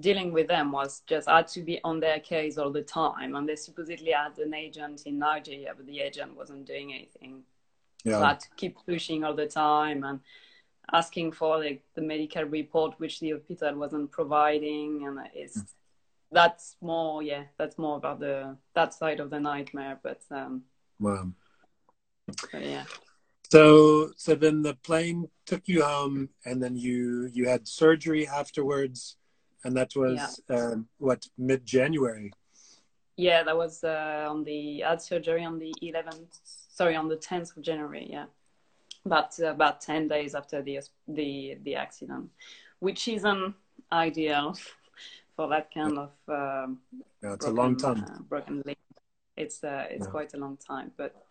dealing 0.00 0.32
with 0.32 0.48
them 0.48 0.72
was 0.72 1.02
just 1.06 1.28
I 1.28 1.36
had 1.36 1.48
to 1.48 1.62
be 1.62 1.80
on 1.84 2.00
their 2.00 2.20
case 2.20 2.58
all 2.58 2.70
the 2.70 2.82
time, 2.82 3.34
and 3.34 3.48
they 3.48 3.56
supposedly 3.56 4.12
had 4.12 4.38
an 4.38 4.54
agent 4.54 5.02
in 5.06 5.18
Nigeria, 5.18 5.72
but 5.76 5.86
the 5.86 6.00
agent 6.00 6.36
wasn't 6.36 6.66
doing 6.66 6.92
anything. 6.92 7.42
Yeah. 8.04 8.18
So 8.18 8.24
I 8.24 8.28
had 8.28 8.40
to 8.40 8.48
keep 8.56 8.76
pushing 8.86 9.24
all 9.24 9.34
the 9.34 9.46
time 9.46 10.04
and 10.04 10.20
asking 10.92 11.32
for 11.32 11.58
like 11.58 11.82
the 11.94 12.02
medical 12.02 12.44
report 12.44 12.94
which 12.98 13.20
the 13.20 13.30
hospital 13.32 13.74
wasn't 13.76 14.10
providing 14.10 15.06
and 15.06 15.18
it's 15.34 15.58
mm. 15.58 15.66
that's 16.30 16.76
more 16.80 17.22
yeah 17.22 17.44
that's 17.56 17.78
more 17.78 17.96
about 17.96 18.20
the 18.20 18.56
that 18.74 18.92
side 18.92 19.20
of 19.20 19.30
the 19.30 19.40
nightmare 19.40 19.98
but 20.02 20.20
um 20.30 20.62
wow 21.00 21.26
but, 22.52 22.62
yeah 22.62 22.84
so 23.54 24.10
so 24.16 24.34
then 24.34 24.62
the 24.62 24.74
plane 24.74 25.28
took 25.46 25.62
you 25.66 25.82
home 25.84 26.28
and 26.44 26.62
then 26.62 26.76
you 26.76 27.30
you 27.32 27.48
had 27.48 27.68
surgery 27.68 28.26
afterwards 28.26 29.16
and 29.64 29.76
that 29.76 29.92
was 29.96 30.42
yeah. 30.48 30.56
um, 30.56 30.88
what 30.98 31.26
mid 31.38 31.64
January. 31.64 32.32
Yeah, 33.16 33.42
that 33.44 33.56
was 33.56 33.82
uh, 33.84 34.26
on 34.28 34.44
the 34.44 34.84
I 34.84 34.90
had 34.90 35.02
surgery 35.02 35.44
on 35.44 35.58
the 35.58 35.72
11th. 35.82 36.40
Sorry, 36.68 36.96
on 36.96 37.08
the 37.08 37.16
10th 37.16 37.56
of 37.56 37.62
January. 37.62 38.06
Yeah, 38.10 38.26
but 39.06 39.38
uh, 39.40 39.46
about 39.46 39.80
10 39.80 40.08
days 40.08 40.34
after 40.34 40.62
the 40.62 40.80
the 41.08 41.56
the 41.62 41.76
accident, 41.76 42.30
which 42.80 43.08
isn't 43.08 43.54
ideal 43.92 44.56
for 45.36 45.48
that 45.48 45.72
kind 45.72 45.98
of. 45.98 46.10
Um, 46.28 46.80
yeah, 47.22 47.34
it's 47.34 47.46
broken, 47.46 47.58
a 47.58 47.62
long 47.62 47.76
time. 47.76 48.04
Uh, 48.04 48.18
broken 48.28 48.62
leg. 48.66 48.76
It's 49.36 49.64
uh, 49.64 49.86
it's 49.90 50.06
yeah. 50.06 50.10
quite 50.10 50.34
a 50.34 50.38
long 50.38 50.56
time, 50.56 50.90
but 50.96 51.23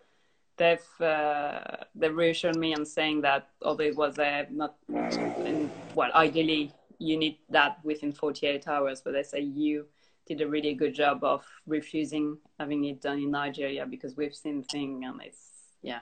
they've 0.58 1.02
uh, 1.02 1.60
they 1.96 2.10
reassured 2.10 2.56
me 2.56 2.74
on 2.76 2.86
saying 2.86 3.22
that 3.22 3.50
although 3.62 3.84
it 3.84 3.96
was 3.96 4.20
uh, 4.20 4.46
not 4.50 4.76
in, 4.90 5.70
well 5.96 6.12
ideally 6.14 6.72
you 7.00 7.18
need 7.18 7.38
that 7.50 7.80
within 7.84 8.12
48 8.12 8.68
hours 8.68 9.02
but 9.04 9.14
they 9.14 9.24
say 9.24 9.40
you 9.40 9.86
did 10.26 10.42
a 10.42 10.48
really 10.48 10.74
good 10.74 10.94
job 10.94 11.24
of 11.24 11.44
refusing 11.68 12.38
having 12.60 12.86
it 12.86 13.02
done 13.02 13.18
in 13.18 13.32
nigeria 13.32 13.86
because 13.86 14.16
we've 14.16 14.36
seen 14.36 14.62
the 14.62 14.68
thing 14.68 15.04
and 15.06 15.22
it's 15.22 15.54
yeah. 15.84 16.00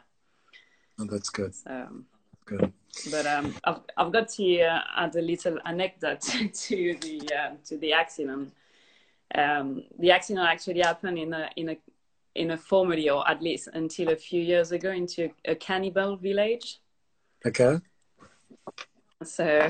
Oh, 0.99 1.05
that's 1.05 1.29
good. 1.29 1.53
So, 1.53 1.87
good. 2.45 2.71
but 3.09 3.25
um, 3.25 3.53
I've, 3.65 3.81
I've 3.97 4.11
got 4.13 4.29
to 4.29 4.61
uh, 4.61 4.79
add 4.95 5.15
a 5.15 5.21
little 5.21 5.57
anecdote 5.65 6.21
to 6.53 6.97
the 7.01 7.29
uh, 7.35 7.51
to 7.65 7.77
the 7.77 7.91
accident. 7.91 8.53
Um, 9.33 9.83
the 9.97 10.11
accident 10.11 10.45
actually 10.47 10.81
happened 10.81 11.17
in 11.17 11.33
a 11.33 11.49
in 11.55 11.69
a 11.69 11.77
in 12.35 12.51
a 12.51 12.57
formerly 12.57 13.09
or 13.09 13.27
at 13.29 13.41
least 13.41 13.69
until 13.73 14.09
a 14.09 14.15
few 14.15 14.41
years 14.41 14.71
ago 14.71 14.91
into 14.91 15.29
a 15.45 15.55
cannibal 15.55 16.15
village. 16.15 16.79
Okay. 17.45 17.79
So 19.23 19.69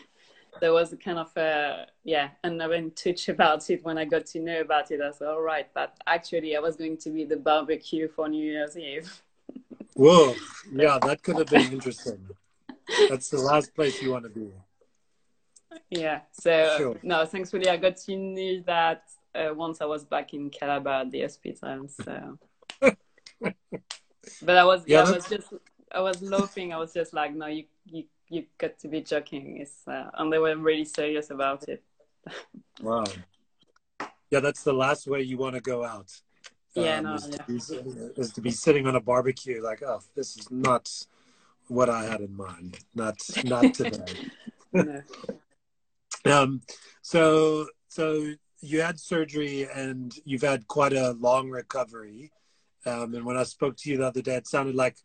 there 0.60 0.72
was 0.72 0.92
a 0.92 0.96
kind 0.96 1.18
of 1.18 1.36
a 1.36 1.86
yeah 2.04 2.28
another 2.44 2.88
touch 2.90 3.28
about 3.28 3.68
it 3.70 3.84
when 3.84 3.98
i 3.98 4.04
got 4.04 4.26
to 4.26 4.40
know 4.40 4.60
about 4.60 4.90
it. 4.90 5.00
I 5.00 5.08
was 5.08 5.22
all 5.22 5.40
right 5.40 5.68
but 5.74 5.96
actually 6.06 6.56
i 6.56 6.60
was 6.60 6.76
going 6.76 6.96
to 6.98 7.10
be 7.10 7.24
the 7.24 7.36
barbecue 7.36 8.08
for 8.08 8.28
new 8.28 8.44
year's 8.52 8.76
eve. 8.76 9.22
Whoa. 9.94 10.34
Yeah 10.72 10.98
that 11.02 11.22
could 11.22 11.36
have 11.36 11.48
been 11.48 11.72
interesting. 11.72 12.26
That's 13.08 13.28
the 13.28 13.38
last 13.38 13.74
place 13.74 14.00
you 14.02 14.12
want 14.12 14.24
to 14.24 14.30
be. 14.30 14.50
Yeah 15.90 16.20
so 16.32 16.74
sure. 16.78 17.00
no 17.02 17.24
thankfully 17.24 17.68
i 17.68 17.76
got 17.76 17.96
to 17.96 18.16
know 18.16 18.62
that 18.66 19.02
uh, 19.34 19.54
once 19.54 19.80
I 19.80 19.86
was 19.86 20.04
back 20.04 20.34
in 20.34 20.50
Calabar 20.50 21.02
at 21.02 21.10
the 21.10 21.22
hospital. 21.22 21.88
So, 21.88 22.38
but 22.80 24.56
I 24.56 24.64
was, 24.64 24.82
yeah, 24.86 25.02
I 25.02 25.10
was 25.10 25.28
just, 25.28 25.52
I 25.92 26.00
was 26.00 26.22
laughing. 26.22 26.72
I 26.72 26.78
was 26.78 26.92
just 26.92 27.12
like, 27.12 27.34
no, 27.34 27.46
you, 27.46 27.64
you, 27.86 28.04
you 28.28 28.44
got 28.58 28.78
to 28.80 28.88
be 28.88 29.00
joking. 29.00 29.58
It's, 29.60 29.86
uh, 29.86 30.10
and 30.14 30.32
they 30.32 30.38
were 30.38 30.56
really 30.56 30.84
serious 30.84 31.30
about 31.30 31.68
it. 31.68 31.82
wow. 32.80 33.04
Yeah, 34.30 34.40
that's 34.40 34.62
the 34.62 34.72
last 34.72 35.06
way 35.06 35.22
you 35.22 35.36
want 35.36 35.54
to 35.56 35.60
go 35.60 35.84
out. 35.84 36.10
Yeah, 36.74 36.98
um, 36.98 37.04
no, 37.04 37.14
is, 37.14 37.28
yeah. 37.30 37.36
To 37.36 37.44
be, 37.44 38.20
is 38.20 38.32
to 38.32 38.40
be 38.40 38.50
sitting 38.50 38.86
on 38.86 38.96
a 38.96 39.00
barbecue, 39.00 39.62
like, 39.62 39.82
oh, 39.82 40.00
this 40.14 40.38
is 40.38 40.50
not 40.50 40.90
what 41.68 41.90
I 41.90 42.04
had 42.04 42.20
in 42.20 42.34
mind. 42.34 42.78
Not, 42.94 43.16
not 43.44 43.74
today. 43.74 44.30
no. 44.72 45.02
um. 46.24 46.62
So, 47.02 47.66
so 47.88 48.32
you 48.62 48.80
had 48.80 48.98
surgery 48.98 49.68
and 49.74 50.14
you've 50.24 50.42
had 50.42 50.66
quite 50.68 50.92
a 50.92 51.12
long 51.12 51.50
recovery. 51.50 52.30
Um, 52.86 53.14
and 53.14 53.24
when 53.24 53.36
I 53.36 53.42
spoke 53.42 53.76
to 53.78 53.90
you 53.90 53.98
the 53.98 54.06
other 54.06 54.22
day, 54.22 54.36
it 54.36 54.46
sounded 54.46 54.76
like 54.76 54.96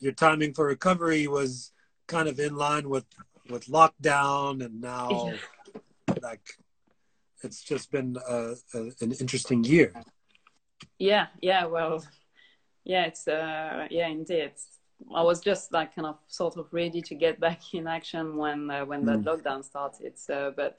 your 0.00 0.12
timing 0.12 0.52
for 0.52 0.66
recovery 0.66 1.26
was 1.26 1.72
kind 2.06 2.28
of 2.28 2.38
in 2.38 2.56
line 2.56 2.88
with 2.88 3.06
with 3.50 3.66
lockdown, 3.66 4.64
and 4.64 4.80
now 4.80 5.32
like 6.22 6.58
it's 7.42 7.62
just 7.62 7.90
been 7.90 8.16
a, 8.28 8.54
a, 8.74 8.78
an 9.00 9.12
interesting 9.20 9.62
year. 9.64 9.92
Yeah, 10.98 11.26
yeah, 11.42 11.66
well, 11.66 12.04
yeah, 12.84 13.04
it's 13.04 13.28
uh, 13.28 13.86
yeah, 13.90 14.08
indeed. 14.08 14.52
I 15.14 15.22
was 15.22 15.40
just 15.40 15.72
like 15.72 15.94
kind 15.94 16.06
of 16.06 16.18
sort 16.28 16.56
of 16.56 16.72
ready 16.72 17.02
to 17.02 17.14
get 17.14 17.40
back 17.40 17.74
in 17.74 17.86
action 17.86 18.36
when 18.36 18.70
uh, 18.70 18.84
when 18.84 19.04
mm. 19.04 19.24
lockdown 19.24 19.64
started. 19.64 20.18
So, 20.18 20.52
but 20.56 20.78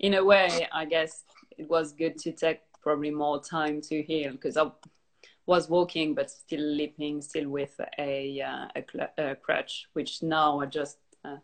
in 0.00 0.14
a 0.14 0.24
way, 0.24 0.66
I 0.72 0.84
guess 0.84 1.22
it 1.58 1.68
was 1.68 1.92
good 1.92 2.18
to 2.18 2.32
take 2.32 2.60
probably 2.82 3.10
more 3.10 3.42
time 3.42 3.80
to 3.80 4.02
heal 4.02 4.32
because 4.32 4.56
I 4.56 4.70
was 5.46 5.68
walking 5.68 6.14
but 6.14 6.30
still 6.30 6.60
limping, 6.60 7.22
still 7.22 7.48
with 7.48 7.80
a 7.98 8.40
uh, 8.40 8.66
a, 8.76 8.84
cl- 8.90 9.12
a, 9.18 9.34
crutch, 9.36 9.88
which 9.92 10.22
now 10.22 10.60
I 10.60 10.66
just 10.66 10.98
uh, 11.24 11.36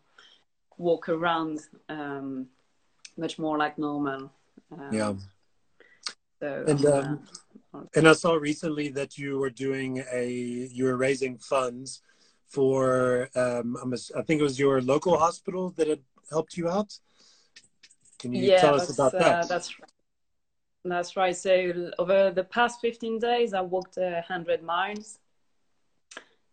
walk 0.77 1.09
around 1.09 1.59
um, 1.89 2.47
much 3.17 3.39
more 3.39 3.57
like 3.57 3.77
normal. 3.77 4.31
Um, 4.71 4.89
yeah. 4.91 5.13
So, 6.39 6.63
and 6.67 6.85
um, 6.85 7.19
uh, 7.73 7.81
and 7.95 8.07
I 8.07 8.13
saw 8.13 8.33
recently 8.35 8.89
that 8.89 9.17
you 9.17 9.37
were 9.39 9.49
doing 9.49 10.03
a 10.11 10.29
you 10.29 10.85
were 10.85 10.97
raising 10.97 11.37
funds 11.37 12.01
for 12.47 13.29
um, 13.35 13.77
I 14.15 14.21
think 14.23 14.39
it 14.39 14.43
was 14.43 14.57
your 14.57 14.81
local 14.81 15.17
hospital 15.17 15.73
that 15.77 15.87
had 15.87 16.01
helped 16.29 16.57
you 16.57 16.69
out. 16.69 16.97
Can 18.17 18.33
you 18.33 18.51
yeah, 18.51 18.61
tell 18.61 18.75
us 18.75 18.89
about 18.93 19.11
that? 19.13 19.43
Uh, 19.43 19.45
that's 19.45 19.73
that's 20.85 21.15
right. 21.17 21.35
So 21.35 21.91
over 21.99 22.31
the 22.31 22.43
past 22.43 22.79
15 22.81 23.19
days, 23.19 23.53
I 23.53 23.61
walked 23.61 23.97
uh, 23.97 24.21
100 24.27 24.63
miles. 24.63 25.19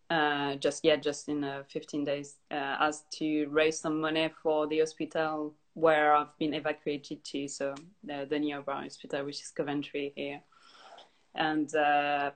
Uh, 0.09 0.55
just 0.55 0.85
yeah, 0.85 0.95
just 0.95 1.27
in 1.27 1.43
uh, 1.43 1.63
15 1.67 2.05
days, 2.05 2.35
uh, 2.49 2.77
as 2.79 3.03
to 3.11 3.47
raise 3.47 3.77
some 3.79 3.99
money 3.99 4.29
for 4.41 4.65
the 4.67 4.79
hospital 4.79 5.53
where 5.73 6.15
I've 6.15 6.35
been 6.39 6.53
evacuated 6.53 7.23
to, 7.25 7.47
so 7.47 7.75
the, 8.03 8.25
the 8.29 8.39
nearby 8.39 8.83
hospital, 8.83 9.25
which 9.25 9.41
is 9.41 9.51
Coventry 9.51 10.13
here. 10.15 10.41
And 11.35 11.73
uh, 11.75 12.31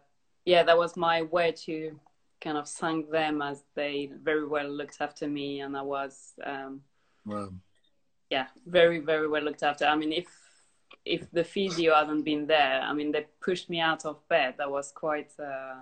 yeah, 0.45 0.63
that 0.63 0.77
was 0.77 0.97
my 0.97 1.21
way 1.21 1.53
to 1.65 1.97
kind 2.41 2.57
of 2.57 2.67
thank 2.67 3.09
them 3.09 3.41
as 3.41 3.63
they 3.75 4.11
very 4.21 4.45
well 4.45 4.69
looked 4.69 4.97
after 4.99 5.27
me, 5.27 5.61
and 5.61 5.77
I 5.77 5.81
was 5.81 6.33
um, 6.43 6.81
wow. 7.25 7.49
yeah, 8.29 8.47
very 8.65 8.99
very 8.99 9.27
well 9.27 9.43
looked 9.43 9.63
after. 9.63 9.85
I 9.85 9.95
mean, 9.95 10.11
if 10.11 10.27
if 11.05 11.29
the 11.31 11.43
physio 11.43 11.95
hadn't 11.95 12.23
been 12.23 12.47
there, 12.47 12.81
I 12.81 12.93
mean, 12.93 13.11
they 13.11 13.25
pushed 13.41 13.69
me 13.69 13.79
out 13.79 14.05
of 14.05 14.27
bed. 14.27 14.55
That 14.57 14.69
was 14.69 14.91
quite, 14.91 15.31
uh, 15.39 15.81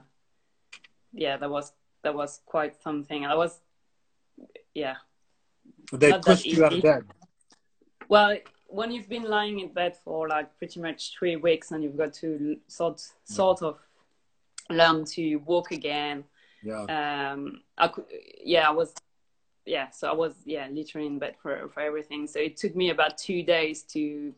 yeah, 1.14 1.38
that 1.38 1.50
was 1.50 1.74
that 2.04 2.16
was 2.16 2.42
quite 2.46 2.82
something. 2.82 3.26
I 3.26 3.36
was, 3.36 3.60
yeah. 4.74 4.96
They 5.92 6.14
pushed 6.20 6.46
you 6.46 6.66
out 6.66 6.74
of 6.74 6.82
bed. 6.82 7.04
Well, 8.08 8.38
when 8.68 8.92
you've 8.92 9.10
been 9.10 9.24
lying 9.24 9.60
in 9.60 9.74
bed 9.74 9.98
for 10.04 10.28
like 10.28 10.58
pretty 10.58 10.80
much 10.80 11.18
three 11.18 11.36
weeks 11.36 11.72
and 11.72 11.84
you've 11.84 11.98
got 11.98 12.14
to 12.14 12.58
sort 12.68 13.02
sort 13.24 13.62
of 13.62 13.78
learn 14.70 15.04
to 15.06 15.36
walk 15.38 15.72
again. 15.72 16.24
Yeah. 16.64 17.32
Um, 17.32 17.62
I 17.78 17.88
could, 17.88 18.06
yeah, 18.44 18.68
I 18.68 18.72
was, 18.72 18.94
yeah. 19.66 19.90
So 19.90 20.10
I 20.10 20.14
was, 20.14 20.34
yeah, 20.46 20.68
literally 20.72 21.08
in 21.08 21.20
bed 21.20 21.36
for 21.42 21.70
for 21.70 21.82
everything. 21.82 22.28
So 22.28 22.40
it 22.40 22.58
took 22.58 22.76
me 22.76 22.90
about 22.92 23.18
two 23.18 23.44
days 23.44 23.84
to 23.94 24.34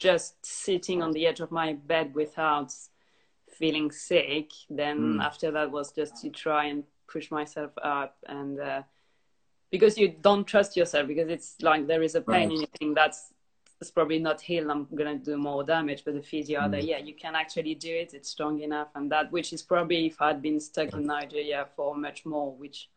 just 0.00 0.44
sitting 0.44 1.02
on 1.02 1.12
the 1.12 1.26
edge 1.26 1.40
of 1.40 1.52
my 1.52 1.74
bed 1.74 2.14
without 2.14 2.72
feeling 3.52 3.92
sick. 3.92 4.50
Then 4.70 4.98
mm. 5.18 5.22
after 5.22 5.50
that 5.52 5.70
was 5.70 5.92
just 5.92 6.16
to 6.22 6.30
try 6.30 6.64
and 6.64 6.82
push 7.06 7.30
myself 7.30 7.72
up 7.82 8.16
and 8.26 8.58
uh, 8.58 8.82
because 9.70 9.98
you 9.98 10.08
don't 10.08 10.46
trust 10.46 10.76
yourself 10.76 11.06
because 11.06 11.28
it's 11.28 11.56
like 11.60 11.86
there 11.86 12.02
is 12.02 12.14
a 12.14 12.20
pain 12.20 12.48
right. 12.48 12.50
and 12.50 12.60
you 12.60 12.66
think 12.78 12.94
that's 12.94 13.32
it's 13.80 13.90
probably 13.90 14.18
not 14.18 14.40
healed. 14.40 14.70
I'm 14.70 14.86
gonna 14.94 15.16
do 15.16 15.36
more 15.36 15.64
damage. 15.64 16.02
But 16.04 16.14
the 16.14 16.22
physio, 16.22 16.60
mm. 16.60 16.86
yeah, 16.86 16.98
you 16.98 17.14
can 17.14 17.34
actually 17.34 17.74
do 17.74 17.94
it. 17.94 18.12
It's 18.14 18.30
strong 18.30 18.60
enough, 18.60 18.88
and 18.94 19.10
that 19.12 19.30
which 19.32 19.52
is 19.52 19.62
probably 19.62 20.06
if 20.06 20.20
I'd 20.20 20.42
been 20.42 20.60
stuck 20.60 20.92
in 20.94 21.06
Nigeria 21.06 21.66
for 21.76 21.94
much 21.94 22.26
more, 22.26 22.54
which 22.54 22.88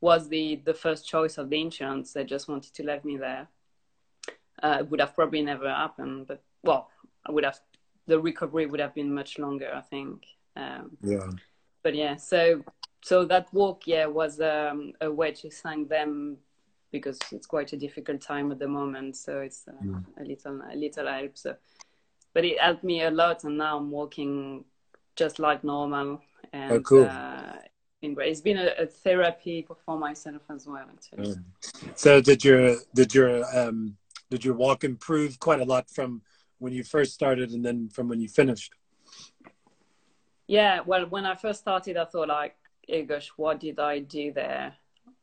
was 0.00 0.28
the 0.28 0.60
the 0.64 0.74
first 0.74 1.06
choice 1.06 1.38
of 1.38 1.50
the 1.50 1.60
insurance. 1.60 2.12
They 2.12 2.24
just 2.24 2.48
wanted 2.48 2.74
to 2.74 2.82
leave 2.82 3.04
me 3.04 3.16
there 3.16 3.48
uh, 4.62 4.84
would 4.88 5.00
have 5.00 5.14
probably 5.14 5.42
never 5.42 5.68
happened. 5.68 6.26
But 6.26 6.42
well, 6.62 6.90
I 7.26 7.32
would 7.32 7.44
have 7.44 7.60
the 8.06 8.18
recovery 8.18 8.66
would 8.66 8.80
have 8.80 8.94
been 8.94 9.12
much 9.12 9.38
longer, 9.38 9.70
I 9.74 9.82
think. 9.82 10.24
Um, 10.56 10.96
yeah. 11.02 11.30
But 11.82 11.94
yeah, 11.94 12.16
so 12.16 12.64
so 13.02 13.24
that 13.26 13.52
walk, 13.52 13.86
yeah, 13.86 14.06
was 14.06 14.40
um, 14.40 14.92
a 15.00 15.10
way 15.10 15.32
to 15.32 15.50
thank 15.50 15.88
them 15.88 16.38
because 16.90 17.18
it's 17.32 17.46
quite 17.46 17.72
a 17.72 17.76
difficult 17.76 18.20
time 18.20 18.50
at 18.50 18.58
the 18.58 18.66
moment. 18.66 19.16
So 19.16 19.40
it's 19.40 19.68
uh, 19.68 19.84
mm. 19.84 20.04
a 20.18 20.24
little 20.24 20.60
a 20.72 20.76
little 20.76 21.06
help. 21.06 21.36
So, 21.36 21.56
but 22.34 22.44
it 22.44 22.60
helped 22.60 22.84
me 22.84 23.02
a 23.02 23.10
lot, 23.10 23.44
and 23.44 23.58
now 23.58 23.76
I'm 23.76 23.90
walking 23.90 24.64
just 25.16 25.38
like 25.38 25.62
normal. 25.64 26.20
And, 26.52 26.72
oh, 26.72 26.80
cool. 26.80 27.04
Uh, 27.04 27.56
it's 28.00 28.40
been 28.40 28.58
a, 28.58 28.70
a, 28.78 28.86
therapy 28.86 29.66
for 29.84 29.98
myself 29.98 30.42
as 30.50 30.66
well. 30.66 30.86
Actually. 30.88 31.34
So 31.94 32.20
did 32.20 32.44
your 32.44 32.76
did 32.94 33.14
your 33.14 33.44
um, 33.56 33.96
did 34.30 34.44
your 34.44 34.54
walk 34.54 34.84
improve 34.84 35.38
quite 35.38 35.60
a 35.60 35.64
lot 35.64 35.90
from 35.90 36.22
when 36.58 36.72
you 36.72 36.82
first 36.82 37.14
started 37.14 37.50
and 37.50 37.64
then 37.64 37.88
from 37.88 38.08
when 38.08 38.20
you 38.20 38.28
finished? 38.28 38.74
Yeah, 40.46 40.80
well, 40.84 41.06
when 41.06 41.26
I 41.26 41.34
first 41.34 41.60
started, 41.60 41.96
I 41.96 42.04
thought 42.06 42.28
like, 42.28 42.56
oh 42.90 43.04
gosh, 43.04 43.30
what 43.36 43.60
did 43.60 43.78
I 43.78 44.00
do 44.00 44.32
there? 44.32 44.74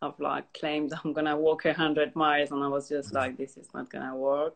I've 0.01 0.20
like 0.20 0.53
claimed 0.53 0.93
I'm 1.03 1.14
gonna 1.14 1.38
walk 1.38 1.66
a 1.66 1.74
hundred 1.74 2.16
miles, 2.16 2.51
and 2.51 2.64
I 2.64 2.68
was 2.68 2.89
just 2.89 3.14
like, 3.14 3.38
this 3.38 3.58
is 3.58 3.68
not 3.74 3.89
gonna 3.89 4.16
work. 4.16 4.56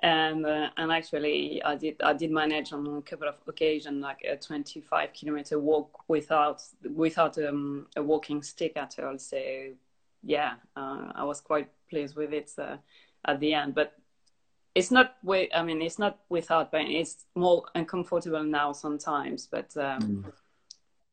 and 0.00 0.46
uh, 0.46 0.68
and 0.76 0.92
actually 0.92 1.62
I 1.64 1.74
did 1.74 1.96
I 2.02 2.12
did 2.12 2.30
manage 2.30 2.72
on 2.72 2.86
a 2.86 3.02
couple 3.02 3.28
of 3.28 3.36
occasions 3.48 4.00
like 4.00 4.20
a 4.24 4.36
25 4.36 5.12
kilometer 5.12 5.58
walk 5.58 6.04
without 6.08 6.62
without 6.94 7.36
um, 7.38 7.86
a 7.96 8.02
walking 8.02 8.42
stick 8.42 8.76
at 8.76 8.98
all. 9.00 9.18
So 9.18 9.40
yeah, 10.22 10.54
uh, 10.76 11.12
I 11.14 11.24
was 11.24 11.40
quite 11.40 11.68
pleased 11.88 12.14
with 12.16 12.32
it 12.32 12.52
uh, 12.58 12.76
at 13.24 13.40
the 13.40 13.54
end. 13.54 13.74
But 13.74 13.94
it's 14.74 14.90
not 14.90 15.16
way 15.22 15.48
I 15.54 15.62
mean 15.62 15.82
it's 15.82 15.98
not 15.98 16.18
without 16.28 16.72
pain. 16.72 16.90
It's 16.90 17.24
more 17.34 17.64
uncomfortable 17.74 18.44
now 18.44 18.72
sometimes, 18.72 19.46
but. 19.46 19.76
Um, 19.76 20.00
mm. 20.00 20.32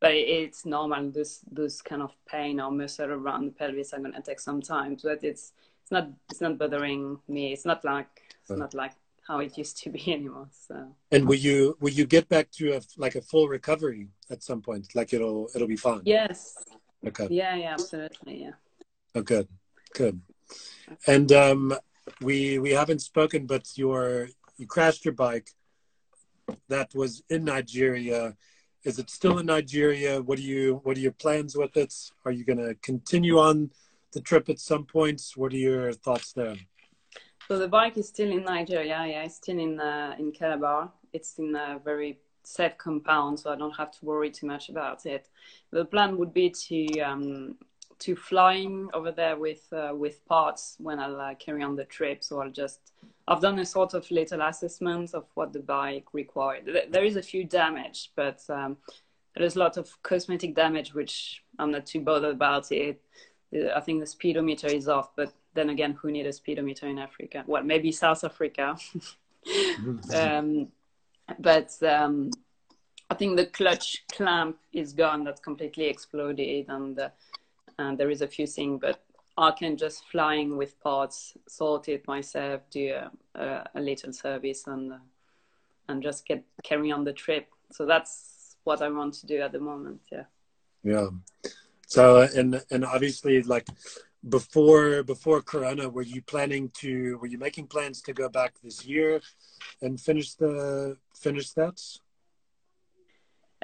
But 0.01 0.13
it's 0.13 0.65
normal. 0.65 1.09
This 1.09 1.39
this 1.49 1.81
kind 1.81 2.01
of 2.01 2.11
pain 2.27 2.59
or 2.59 2.69
muscle 2.69 3.09
around 3.09 3.45
the 3.45 3.51
pelvis 3.51 3.93
are 3.93 3.99
gonna 3.99 4.21
take 4.21 4.41
some 4.41 4.61
time. 4.61 4.97
But 5.01 5.23
it's 5.23 5.53
it's 5.81 5.91
not 5.91 6.09
it's 6.29 6.41
not 6.41 6.57
bothering 6.57 7.17
me. 7.27 7.53
It's 7.53 7.65
not 7.65 7.83
like 7.85 8.35
it's 8.41 8.51
not 8.51 8.73
like 8.73 8.91
how 9.27 9.39
it 9.39 9.57
used 9.57 9.77
to 9.83 9.89
be 9.89 10.13
anymore. 10.13 10.49
So. 10.51 10.95
And 11.11 11.27
will 11.27 11.35
you 11.35 11.77
will 11.79 11.93
you 11.93 12.05
get 12.05 12.27
back 12.29 12.51
to 12.51 12.73
a 12.73 12.81
like 12.97 13.15
a 13.15 13.21
full 13.21 13.47
recovery 13.47 14.09
at 14.29 14.43
some 14.43 14.61
point? 14.61 14.95
Like 14.95 15.13
it'll 15.13 15.49
it'll 15.55 15.67
be 15.67 15.77
fine. 15.77 16.01
Yes. 16.05 16.55
Okay. 17.05 17.27
Yeah. 17.29 17.55
Yeah. 17.55 17.73
Absolutely. 17.73 18.43
Yeah. 18.43 18.51
Oh, 19.15 19.21
good. 19.21 19.47
Good. 19.93 20.19
And 21.07 21.31
um, 21.31 21.73
we 22.21 22.59
we 22.59 22.71
haven't 22.71 23.01
spoken, 23.01 23.45
but 23.45 23.77
your 23.77 24.29
you 24.57 24.67
crashed 24.67 25.05
your 25.05 25.13
bike. 25.13 25.49
That 26.69 26.93
was 26.93 27.23
in 27.29 27.45
Nigeria. 27.45 28.35
Is 28.83 28.99
it 28.99 29.09
still 29.09 29.39
in 29.39 29.47
Nigeria? 29.47 30.21
What 30.21 30.37
are 30.39 30.43
you 30.53 30.81
What 30.83 30.97
are 30.97 31.01
your 31.01 31.11
plans 31.11 31.55
with 31.55 31.75
it? 31.75 31.93
Are 32.23 32.31
you 32.31 32.45
going 32.45 32.59
to 32.59 32.75
continue 32.75 33.39
on 33.39 33.71
the 34.13 34.21
trip 34.21 34.49
at 34.49 34.59
some 34.59 34.85
points? 34.85 35.35
What 35.35 35.53
are 35.53 35.57
your 35.57 35.93
thoughts 35.93 36.33
there? 36.33 36.55
So 37.47 37.59
the 37.59 37.67
bike 37.67 37.97
is 37.97 38.07
still 38.07 38.31
in 38.31 38.43
Nigeria. 38.43 39.05
Yeah, 39.05 39.23
it's 39.23 39.35
still 39.35 39.59
in 39.59 39.79
uh, 39.79 40.15
in 40.19 40.31
Calabar. 40.31 40.91
It's 41.13 41.37
in 41.39 41.55
a 41.55 41.79
very 41.83 42.19
safe 42.43 42.77
compound, 42.77 43.39
so 43.39 43.51
I 43.51 43.55
don't 43.55 43.75
have 43.75 43.91
to 43.91 44.05
worry 44.05 44.29
too 44.31 44.47
much 44.47 44.69
about 44.69 45.05
it. 45.05 45.27
The 45.71 45.85
plan 45.85 46.17
would 46.17 46.33
be 46.33 46.49
to 46.49 46.99
um, 46.99 47.55
to 47.99 48.15
flying 48.15 48.89
over 48.93 49.11
there 49.11 49.37
with 49.37 49.71
uh, 49.71 49.93
with 49.95 50.25
parts 50.25 50.75
when 50.79 50.99
I'll 50.99 51.19
uh, 51.19 51.35
carry 51.35 51.63
on 51.63 51.75
the 51.75 51.85
trip. 51.85 52.23
So 52.23 52.41
I'll 52.41 52.51
just 52.51 52.91
I've 53.27 53.41
done 53.41 53.59
a 53.59 53.65
sort 53.65 53.93
of 53.93 54.09
little 54.11 54.41
assessment 54.41 55.13
of 55.13 55.25
what 55.33 55.53
the 55.53 55.59
bike 55.59 56.13
required. 56.13 56.69
There 56.89 57.03
is 57.03 57.15
a 57.15 57.21
few 57.21 57.43
damage, 57.43 58.11
but 58.15 58.41
um, 58.49 58.77
there's 59.35 59.55
a 59.55 59.59
lot 59.59 59.77
of 59.77 59.89
cosmetic 60.03 60.55
damage, 60.55 60.93
which 60.93 61.43
I'm 61.59 61.71
not 61.71 61.85
too 61.85 62.01
bothered 62.01 62.35
about. 62.35 62.71
It 62.71 63.01
I 63.75 63.79
think 63.79 63.99
the 63.99 64.07
speedometer 64.07 64.67
is 64.67 64.87
off, 64.87 65.15
but 65.15 65.33
then 65.53 65.69
again, 65.69 65.93
who 65.93 66.11
need 66.11 66.25
a 66.25 66.33
speedometer 66.33 66.87
in 66.87 66.99
Africa? 66.99 67.43
Well, 67.47 67.63
maybe 67.63 67.91
South 67.91 68.23
Africa. 68.23 68.77
um, 70.13 70.67
but 71.39 71.71
um, 71.83 72.31
I 73.09 73.15
think 73.15 73.37
the 73.37 73.45
clutch 73.45 74.03
clamp 74.11 74.57
is 74.73 74.93
gone. 74.93 75.23
That's 75.23 75.41
completely 75.41 75.85
exploded, 75.85 76.65
and, 76.69 76.99
uh, 76.99 77.09
and 77.77 77.97
there 77.97 78.09
is 78.09 78.21
a 78.21 78.27
few 78.27 78.47
things, 78.47 78.79
but 78.81 79.01
I 79.37 79.51
can 79.51 79.75
just 79.75 80.05
flying 80.09 80.57
with 80.57 80.79
parts, 80.81 81.37
sort 81.47 81.89
it 81.89 82.07
myself, 82.07 82.61
do 82.69 82.93
a, 82.93 83.11
a, 83.39 83.69
a 83.75 83.81
little 83.81 84.13
service, 84.13 84.65
and 84.67 84.93
uh, 84.93 84.97
and 85.89 86.01
just 86.01 86.25
get 86.25 86.43
carry 86.63 86.91
on 86.91 87.03
the 87.03 87.13
trip. 87.13 87.47
So 87.71 87.85
that's 87.85 88.55
what 88.63 88.81
I 88.81 88.89
want 88.89 89.13
to 89.15 89.25
do 89.25 89.41
at 89.41 89.51
the 89.51 89.59
moment. 89.59 90.01
Yeah. 90.11 90.23
Yeah. 90.83 91.09
So 91.87 92.21
and 92.21 92.63
and 92.71 92.85
obviously 92.85 93.41
like 93.43 93.67
before 94.29 95.03
before 95.03 95.41
Corona, 95.41 95.89
were 95.89 96.01
you 96.01 96.21
planning 96.21 96.69
to 96.81 97.17
were 97.17 97.27
you 97.27 97.37
making 97.37 97.67
plans 97.67 98.01
to 98.03 98.13
go 98.13 98.29
back 98.29 98.53
this 98.63 98.85
year 98.85 99.21
and 99.81 99.99
finish 99.99 100.33
the 100.35 100.97
finish 101.13 101.51
that? 101.51 101.81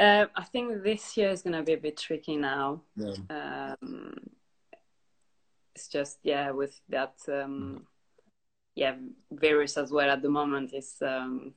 Uh, 0.02 0.26
I 0.36 0.44
think 0.46 0.84
this 0.84 1.16
year 1.16 1.30
is 1.30 1.44
going 1.44 1.56
to 1.56 1.62
be 1.62 1.74
a 1.74 1.78
bit 1.78 1.96
tricky 1.96 2.36
now. 2.36 2.82
Yeah. 2.96 3.14
Um, 3.30 4.16
it's 5.76 5.88
just 5.88 6.18
yeah, 6.24 6.50
with 6.50 6.82
that 6.90 7.14
um, 7.32 7.86
yeah 8.74 8.96
virus 9.32 9.78
as 9.78 9.92
well 9.92 10.10
at 10.10 10.24
the 10.24 10.30
moment. 10.30 10.72
It's 10.74 11.00
um, 11.04 11.54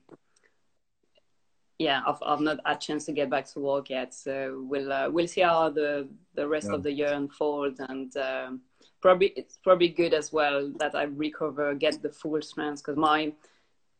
yeah, 1.79 2.03
I've, 2.05 2.21
I've 2.23 2.39
not 2.39 2.59
had 2.63 2.77
a 2.77 2.79
chance 2.79 3.05
to 3.05 3.13
get 3.13 3.31
back 3.31 3.47
to 3.53 3.59
work 3.59 3.89
yet. 3.89 4.13
So 4.13 4.63
we'll 4.69 4.93
uh, 4.93 5.09
we'll 5.09 5.27
see 5.27 5.41
how 5.41 5.71
the 5.71 6.07
the 6.35 6.47
rest 6.47 6.67
yeah. 6.67 6.75
of 6.75 6.83
the 6.83 6.91
year 6.91 7.13
unfolds, 7.13 7.79
and 7.79 8.15
um, 8.15 8.61
probably 9.01 9.33
it's 9.35 9.57
probably 9.57 9.89
good 9.89 10.13
as 10.13 10.31
well 10.31 10.71
that 10.77 10.93
I 10.93 11.03
recover, 11.03 11.73
get 11.73 11.99
the 11.99 12.11
full 12.11 12.43
strength 12.43 12.83
because 12.83 12.95
my 12.95 13.33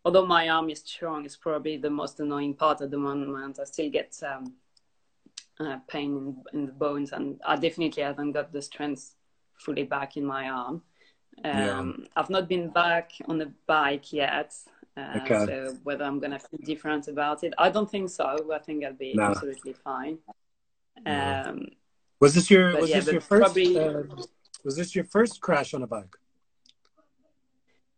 although 0.06 0.26
my 0.26 0.48
arm 0.50 0.70
is 0.70 0.80
strong, 0.86 1.26
it's 1.26 1.36
probably 1.36 1.78
the 1.78 1.90
most 1.90 2.20
annoying 2.20 2.54
part 2.54 2.80
at 2.82 2.92
the 2.92 2.98
moment. 2.98 3.60
I 3.60 3.64
still 3.66 3.90
get 3.90 4.18
um, 4.24 4.54
uh, 5.60 5.78
pain 5.88 6.16
in, 6.54 6.60
in, 6.60 6.66
the 6.68 6.72
bones, 6.72 7.12
and 7.12 7.42
I 7.46 7.56
definitely 7.56 8.04
haven't 8.04 8.34
got 8.34 8.54
the 8.54 8.62
strength 8.62 9.16
fully 9.58 9.84
back 9.84 10.16
in 10.16 10.26
my 10.26 10.50
arm. 10.50 10.84
Um, 11.44 11.52
yeah. 12.00 12.08
I've 12.16 12.30
not 12.30 12.48
been 12.48 12.70
back 12.70 13.12
on 13.28 13.40
the 13.40 13.52
bike 13.66 14.14
yet. 14.14 14.54
Uh, 14.96 15.20
okay. 15.24 15.46
So 15.46 15.78
whether 15.84 16.06
I'm 16.06 16.20
gonna 16.20 16.40
feel 16.40 16.60
different 16.64 17.08
about 17.08 17.44
it, 17.44 17.54
I 17.58 17.70
don't 17.70 17.90
think 17.90 18.10
so. 18.10 18.50
I 18.54 18.60
think 18.60 18.86
I'll 18.86 18.94
be 18.94 19.14
no. 19.14 19.24
absolutely 19.24 19.74
fine. 19.74 20.20
Um, 21.06 21.68
was 22.22 22.34
this 22.34 22.50
your 22.50 22.80
was 22.80 22.90
yeah, 22.90 23.00
this 23.00 23.12
your 23.12 23.22
first? 23.22 23.44
Probably, 23.44 23.78
uh, 23.78 24.04
was 24.64 24.78
this 24.78 24.96
your 24.96 25.04
first 25.04 25.42
crash 25.42 25.74
on 25.74 25.84
a 25.84 25.88
bike? 25.88 26.16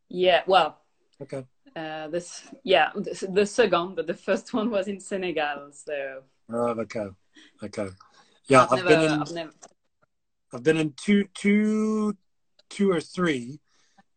Yeah. 0.10 0.42
Well. 0.48 0.80
Okay. 1.22 1.46
Uh, 1.78 2.08
this 2.08 2.44
yeah 2.64 2.90
the, 2.96 3.28
the, 3.32 3.46
second, 3.46 3.96
but 3.96 4.08
the 4.08 4.14
first 4.14 4.54
one 4.54 4.70
was 4.72 4.88
in 4.88 5.00
Senegal. 5.00 5.70
So. 5.72 6.24
Oh, 6.52 6.70
okay. 6.70 7.08
Okay. 7.64 7.90
Yeah, 8.48 8.64
I've, 8.64 8.80
I've 8.80 8.86
never, 8.86 8.90
been 8.90 9.14
in. 9.14 9.22
I've, 9.22 9.32
never... 9.32 9.52
I've 10.54 10.64
been 10.64 10.78
in 10.78 10.94
two, 10.94 11.26
two, 11.34 12.18
two 12.70 12.92
or 12.92 13.02
three, 13.02 13.60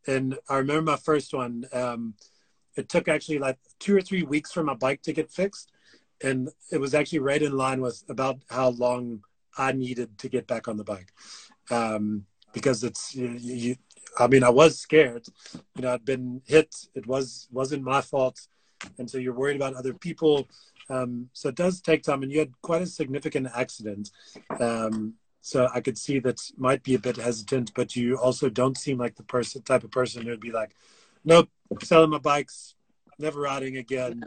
and 0.07 0.39
I 0.49 0.57
remember 0.57 0.93
my 0.93 0.97
first 0.97 1.35
one. 1.35 1.65
Um, 1.73 2.15
it 2.77 2.89
took 2.89 3.09
actually 3.09 3.39
like 3.39 3.59
two 3.79 3.97
or 3.97 4.01
three 4.01 4.23
weeks 4.23 4.53
for 4.53 4.63
my 4.63 4.75
bike 4.75 5.03
to 5.03 5.13
get 5.13 5.31
fixed 5.31 5.71
and 6.23 6.51
it 6.71 6.79
was 6.79 6.95
actually 6.95 7.19
right 7.19 7.43
in 7.43 7.57
line 7.57 7.81
with 7.81 8.03
about 8.09 8.39
how 8.49 8.69
long 8.71 9.23
i 9.59 9.73
needed 9.73 10.19
to 10.19 10.29
get 10.29 10.47
back 10.47 10.69
on 10.69 10.77
the 10.77 10.85
bike 10.85 11.13
um, 11.71 12.25
because 12.53 12.83
it's 12.83 13.15
you, 13.15 13.29
you, 13.39 13.77
i 14.19 14.27
mean 14.27 14.45
i 14.45 14.51
was 14.51 14.79
scared. 14.79 15.27
You 15.77 15.83
know 15.83 15.95
i'd 15.95 16.05
been 16.05 16.43
hit. 16.47 16.75
It 16.95 17.07
was 17.07 17.49
wasn't 17.51 17.83
my 17.83 18.01
fault. 18.01 18.47
And 18.99 19.11
so 19.11 19.19
you're 19.19 19.35
worried 19.35 19.57
about 19.57 19.75
other 19.75 19.93
people. 19.93 20.49
Um, 20.89 21.29
so 21.35 21.51
it 21.51 21.55
does 21.55 21.81
take 21.83 22.03
time. 22.03 22.23
And 22.23 22.33
you 22.33 22.39
had 22.39 22.53
quite 22.63 22.83
a 22.83 22.87
significant 22.87 23.49
accident. 23.55 24.11
Um, 24.59 25.15
so 25.43 25.71
i 25.75 25.81
could 25.81 25.97
see 25.97 26.19
that 26.19 26.39
might 26.59 26.83
be 26.83 26.95
a 26.95 26.99
bit 26.99 27.17
hesitant 27.17 27.73
but 27.75 27.97
you 27.97 28.19
also 28.19 28.51
don't 28.51 28.77
seem 28.77 28.99
like 28.99 29.17
the 29.17 29.23
person 29.23 29.63
type 29.63 29.83
of 29.83 29.91
person 29.91 30.27
who'd 30.27 30.39
be 30.39 30.53
like 30.53 30.75
nope, 31.25 31.49
selling 31.83 32.11
my 32.11 32.19
bikes, 32.19 32.75
never 33.19 33.41
riding 33.41 33.77
again. 33.77 34.25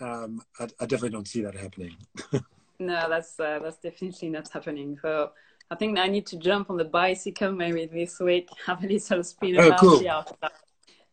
Um, 0.00 0.42
I, 0.58 0.64
I, 0.80 0.86
definitely 0.86 1.10
don't 1.10 1.28
see 1.28 1.42
that 1.42 1.54
happening. 1.54 1.96
no, 2.78 3.08
that's 3.08 3.38
uh, 3.40 3.58
that's 3.62 3.78
definitely 3.78 4.30
not 4.30 4.48
happening. 4.48 4.98
So 5.02 5.32
I 5.70 5.74
think 5.74 5.98
I 5.98 6.08
need 6.08 6.26
to 6.26 6.36
jump 6.36 6.70
on 6.70 6.76
the 6.76 6.84
bicycle 6.84 7.52
maybe 7.52 7.86
this 7.86 8.18
week, 8.20 8.48
have 8.66 8.82
a 8.82 8.86
little 8.86 9.22
spin 9.22 9.58
oh, 9.58 9.68
around. 9.68 9.78
Cool. 9.78 10.02
Yeah, 10.02 10.22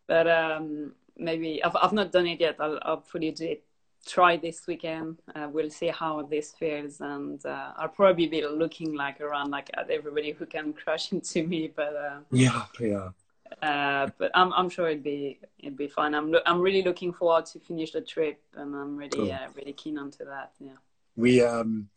but 0.08 0.28
um, 0.28 0.94
maybe 1.18 1.64
I've 1.64 1.76
I've 1.76 1.94
not 1.94 2.12
done 2.12 2.28
it 2.28 2.40
yet. 2.40 2.56
I'll 2.60 2.80
hopefully 2.82 3.32
do 3.32 3.46
it. 3.46 3.64
Try 4.06 4.38
this 4.38 4.68
weekend. 4.68 5.18
Uh, 5.34 5.48
we'll 5.52 5.72
see 5.72 5.88
how 5.88 6.22
this 6.22 6.52
feels, 6.52 7.02
and 7.02 7.44
uh, 7.44 7.72
I'll 7.76 7.90
probably 7.90 8.28
be 8.28 8.46
looking 8.46 8.94
like 8.94 9.20
around 9.20 9.50
like 9.50 9.72
at 9.74 9.90
everybody 9.90 10.32
who 10.32 10.46
can 10.46 10.74
crash 10.74 11.12
into 11.12 11.46
me. 11.48 11.72
But 11.76 11.96
uh, 11.96 12.20
yeah, 12.32 12.66
yeah 12.80 13.10
uh, 13.62 14.10
but 14.18 14.32
I'm 14.34 14.54
I'm 14.54 14.70
sure 14.70 14.88
it'd 14.88 15.04
be 15.04 15.40
it'd 15.60 15.78
be 15.78 15.88
fine. 15.88 16.14
I'm 16.14 16.32
lo- 16.32 16.42
I'm 16.46 16.62
really 16.62 16.82
looking 16.82 17.14
forward 17.14 17.46
to 17.48 17.60
finish 17.60 17.92
the 17.92 18.02
trip, 18.02 18.42
and 18.56 18.76
I'm 18.76 18.96
really 18.96 19.10
cool. 19.10 19.32
uh, 19.32 19.48
really 19.56 19.74
keen 19.74 19.98
onto 19.98 20.26
that. 20.26 20.52
Yeah. 20.60 20.72
We 21.16 21.42
um, 21.42 21.90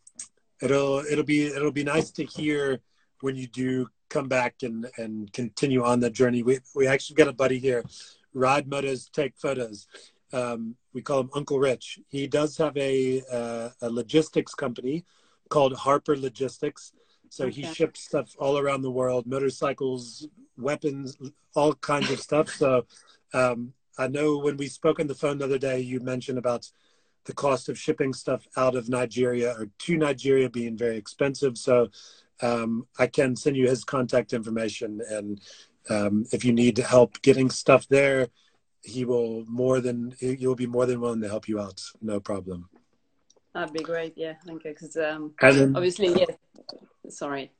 it'll 0.61 0.99
it'll 0.99 1.23
be 1.23 1.47
it'll 1.47 1.71
be 1.71 1.83
nice 1.83 2.11
to 2.11 2.25
hear 2.25 2.79
when 3.21 3.35
you 3.35 3.47
do 3.47 3.87
come 4.09 4.27
back 4.27 4.55
and 4.63 4.87
and 4.97 5.31
continue 5.33 5.83
on 5.83 5.99
that 6.01 6.13
journey. 6.13 6.43
We 6.43 6.59
we 6.75 6.87
actually 6.87 7.15
got 7.15 7.27
a 7.27 7.33
buddy 7.33 7.59
here, 7.59 7.83
Rod 8.33 8.69
motos, 8.69 9.11
take 9.11 9.37
photos. 9.37 9.87
Um, 10.31 10.75
we 10.93 11.01
call 11.01 11.21
him 11.21 11.29
Uncle 11.33 11.59
Rich. 11.59 11.99
He 12.09 12.27
does 12.27 12.57
have 12.57 12.75
a 12.77 13.21
uh, 13.31 13.69
a 13.81 13.89
logistics 13.89 14.53
company 14.53 15.05
called 15.49 15.73
Harper 15.73 16.15
Logistics. 16.15 16.93
So 17.29 17.45
okay. 17.45 17.61
he 17.61 17.73
ships 17.73 18.01
stuff 18.01 18.35
all 18.39 18.57
around 18.57 18.81
the 18.81 18.91
world, 18.91 19.27
motorcycles, 19.27 20.27
weapons, 20.57 21.15
all 21.55 21.73
kinds 21.75 22.09
of 22.09 22.19
stuff. 22.19 22.49
So 22.49 22.85
um, 23.33 23.73
I 23.97 24.07
know 24.07 24.37
when 24.39 24.57
we 24.57 24.67
spoke 24.67 24.99
on 24.99 25.07
the 25.07 25.15
phone 25.15 25.37
the 25.37 25.45
other 25.45 25.59
day, 25.59 25.79
you 25.79 25.99
mentioned 25.99 26.39
about 26.39 26.69
the 27.25 27.33
cost 27.33 27.69
of 27.69 27.77
shipping 27.77 28.13
stuff 28.13 28.47
out 28.57 28.75
of 28.75 28.89
Nigeria 28.89 29.53
or 29.57 29.69
to 29.77 29.97
Nigeria 29.97 30.49
being 30.49 30.77
very 30.77 30.97
expensive. 30.97 31.57
So 31.57 31.89
um, 32.41 32.87
I 32.97 33.07
can 33.07 33.35
send 33.35 33.57
you 33.57 33.67
his 33.67 33.83
contact 33.83 34.33
information, 34.33 35.01
and 35.09 35.41
um, 35.89 36.25
if 36.31 36.45
you 36.45 36.53
need 36.53 36.77
help 36.77 37.21
getting 37.21 37.49
stuff 37.49 37.87
there, 37.87 38.27
he 38.81 39.03
will 39.05 39.43
more 39.45 39.81
than 39.81 40.15
you'll 40.19 40.55
be 40.55 40.67
more 40.67 40.85
than 40.85 41.01
willing 41.01 41.21
to 41.21 41.27
help 41.27 41.47
you 41.47 41.59
out. 41.59 41.81
No 42.01 42.19
problem. 42.19 42.69
That'd 43.53 43.73
be 43.73 43.83
great. 43.83 44.13
Yeah, 44.15 44.33
thank 44.45 44.63
you. 44.63 44.71
Because 44.71 44.95
um, 44.95 45.33
then, 45.41 45.75
obviously, 45.75 46.13
yeah. 46.13 46.35
Sorry. 47.09 47.51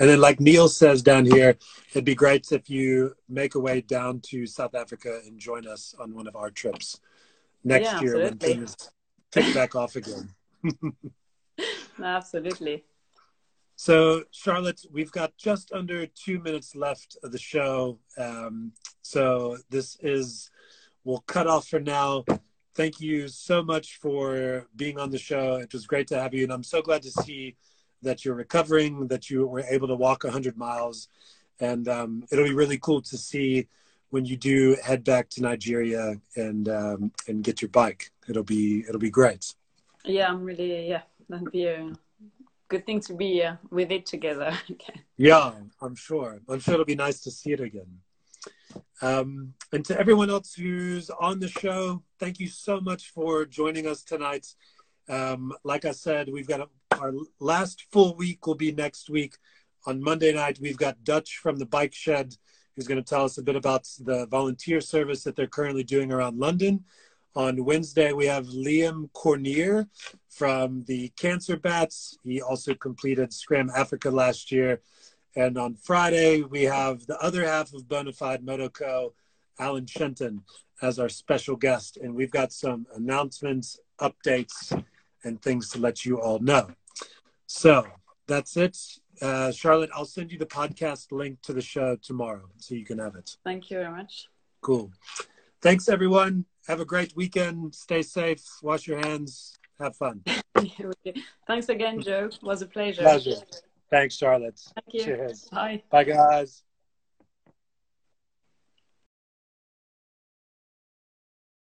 And 0.00 0.08
then, 0.08 0.20
like 0.20 0.40
Neil 0.40 0.68
says 0.68 1.02
down 1.02 1.26
here, 1.26 1.56
it'd 1.90 2.04
be 2.04 2.14
great 2.14 2.50
if 2.50 2.70
you 2.70 3.14
make 3.28 3.54
a 3.54 3.60
way 3.60 3.80
down 3.80 4.20
to 4.26 4.46
South 4.46 4.74
Africa 4.74 5.20
and 5.26 5.38
join 5.38 5.66
us 5.66 5.94
on 6.00 6.14
one 6.14 6.26
of 6.26 6.34
our 6.34 6.50
trips 6.50 7.00
next 7.64 7.84
Yeah, 7.84 8.00
year 8.00 8.18
when 8.18 8.38
things 8.38 8.76
pick 9.32 9.54
back 9.54 9.74
off 9.74 9.96
again. 9.96 10.30
No, 10.62 10.92
absolutely. 12.04 12.84
So, 13.76 14.24
Charlotte, 14.32 14.80
we've 14.90 15.12
got 15.12 15.36
just 15.36 15.72
under 15.72 16.04
two 16.06 16.40
minutes 16.40 16.74
left 16.74 17.16
of 17.22 17.30
the 17.30 17.38
show. 17.38 17.98
Um, 18.16 18.72
so, 19.02 19.58
this 19.70 19.96
is, 20.00 20.50
we'll 21.04 21.22
cut 21.26 21.46
off 21.46 21.68
for 21.68 21.78
now. 21.78 22.24
Thank 22.74 23.00
you 23.00 23.28
so 23.28 23.62
much 23.62 23.98
for 23.98 24.66
being 24.74 24.98
on 24.98 25.10
the 25.10 25.18
show. 25.18 25.56
It 25.56 25.72
was 25.72 25.86
great 25.86 26.08
to 26.08 26.18
have 26.18 26.34
you. 26.34 26.42
And 26.44 26.52
I'm 26.52 26.64
so 26.64 26.82
glad 26.82 27.02
to 27.02 27.10
see 27.10 27.56
that 28.02 28.24
you're 28.24 28.34
recovering, 28.34 29.08
that 29.08 29.30
you 29.30 29.46
were 29.46 29.60
able 29.60 29.88
to 29.88 29.96
walk 29.96 30.24
100 30.24 30.56
miles. 30.56 31.08
And 31.60 31.88
um, 31.88 32.24
it'll 32.30 32.44
be 32.44 32.54
really 32.54 32.78
cool 32.78 33.02
to 33.02 33.16
see 33.16 33.68
when 34.10 34.24
you 34.24 34.36
do 34.36 34.76
head 34.82 35.04
back 35.04 35.28
to 35.30 35.42
Nigeria 35.42 36.20
and 36.36 36.68
um, 36.68 37.12
and 37.26 37.44
get 37.44 37.60
your 37.62 37.68
bike. 37.68 38.10
It'll 38.28 38.42
be 38.42 38.84
it'll 38.88 39.00
be 39.00 39.10
great. 39.10 39.54
Yeah, 40.04 40.28
I'm 40.28 40.44
really 40.44 40.88
yeah. 40.88 41.02
That'd 41.28 41.50
be 41.50 41.66
a 41.66 41.92
good 42.68 42.86
thing 42.86 43.00
to 43.00 43.14
be 43.14 43.42
uh, 43.42 43.56
with 43.70 43.90
it 43.90 44.06
together. 44.06 44.56
okay. 44.70 45.00
Yeah, 45.16 45.52
I'm 45.80 45.94
sure. 45.94 46.40
I'm 46.48 46.60
sure 46.60 46.74
it'll 46.74 46.86
be 46.86 46.94
nice 46.94 47.20
to 47.20 47.30
see 47.30 47.52
it 47.52 47.60
again. 47.60 47.98
Um, 49.00 49.54
and 49.72 49.84
to 49.86 49.98
everyone 49.98 50.30
else 50.30 50.54
who's 50.54 51.10
on 51.10 51.40
the 51.40 51.48
show, 51.48 52.02
thank 52.18 52.40
you 52.40 52.48
so 52.48 52.80
much 52.80 53.10
for 53.10 53.44
joining 53.44 53.86
us 53.86 54.02
tonight. 54.02 54.46
Um, 55.08 55.52
like 55.64 55.84
I 55.84 55.92
said, 55.92 56.28
we've 56.30 56.48
got 56.48 56.60
a, 56.60 56.68
our 56.98 57.12
last 57.40 57.86
full 57.90 58.14
week 58.16 58.46
will 58.46 58.54
be 58.54 58.72
next 58.72 59.08
week. 59.08 59.36
On 59.86 60.02
Monday 60.02 60.32
night, 60.32 60.58
we've 60.60 60.76
got 60.76 61.04
Dutch 61.04 61.38
from 61.38 61.56
the 61.56 61.64
Bike 61.64 61.94
Shed 61.94 62.34
who's 62.78 62.86
going 62.86 63.02
to 63.02 63.08
tell 63.08 63.24
us 63.24 63.38
a 63.38 63.42
bit 63.42 63.56
about 63.56 63.88
the 64.04 64.24
volunteer 64.26 64.80
service 64.80 65.24
that 65.24 65.34
they're 65.34 65.48
currently 65.48 65.82
doing 65.82 66.12
around 66.12 66.38
London. 66.38 66.84
On 67.34 67.64
Wednesday, 67.64 68.12
we 68.12 68.26
have 68.26 68.46
Liam 68.46 69.12
Cormier 69.14 69.88
from 70.28 70.84
the 70.84 71.08
Cancer 71.16 71.56
Bats. 71.56 72.16
He 72.22 72.40
also 72.40 72.74
completed 72.74 73.32
Scram 73.32 73.68
Africa 73.74 74.10
last 74.10 74.52
year. 74.52 74.80
And 75.34 75.58
on 75.58 75.74
Friday, 75.74 76.42
we 76.42 76.62
have 76.62 77.04
the 77.06 77.18
other 77.18 77.44
half 77.44 77.74
of 77.74 77.88
Bonafide 77.88 78.44
Motoco, 78.44 79.12
Alan 79.58 79.86
Shenton, 79.86 80.42
as 80.80 81.00
our 81.00 81.08
special 81.08 81.56
guest. 81.56 81.96
And 81.96 82.14
we've 82.14 82.30
got 82.30 82.52
some 82.52 82.86
announcements, 82.94 83.80
updates, 84.00 84.84
and 85.24 85.42
things 85.42 85.68
to 85.70 85.80
let 85.80 86.04
you 86.04 86.20
all 86.20 86.38
know. 86.38 86.70
So 87.48 87.88
that's 88.28 88.56
it. 88.56 88.78
Uh, 89.20 89.52
Charlotte, 89.52 89.90
I'll 89.94 90.04
send 90.04 90.30
you 90.30 90.38
the 90.38 90.46
podcast 90.46 91.12
link 91.12 91.40
to 91.42 91.52
the 91.52 91.62
show 91.62 91.96
tomorrow 91.96 92.48
so 92.58 92.74
you 92.74 92.84
can 92.84 92.98
have 92.98 93.14
it. 93.16 93.36
Thank 93.44 93.70
you 93.70 93.78
very 93.78 93.90
much. 93.90 94.28
Cool. 94.60 94.92
Thanks, 95.60 95.88
everyone. 95.88 96.44
Have 96.66 96.80
a 96.80 96.84
great 96.84 97.16
weekend. 97.16 97.74
Stay 97.74 98.02
safe. 98.02 98.44
Wash 98.62 98.86
your 98.86 98.98
hands. 98.98 99.58
Have 99.80 99.96
fun. 99.96 100.22
Thanks 101.46 101.68
again, 101.68 102.00
Joe. 102.00 102.26
It 102.26 102.38
was 102.42 102.62
a 102.62 102.66
pleasure. 102.66 103.02
Pleasure. 103.02 103.36
Thanks, 103.90 104.16
Charlotte. 104.16 104.60
Thank 104.74 104.94
you. 104.94 105.04
Cheers. 105.04 105.48
Bye. 105.50 105.82
Bye, 105.90 106.04
guys. 106.04 106.62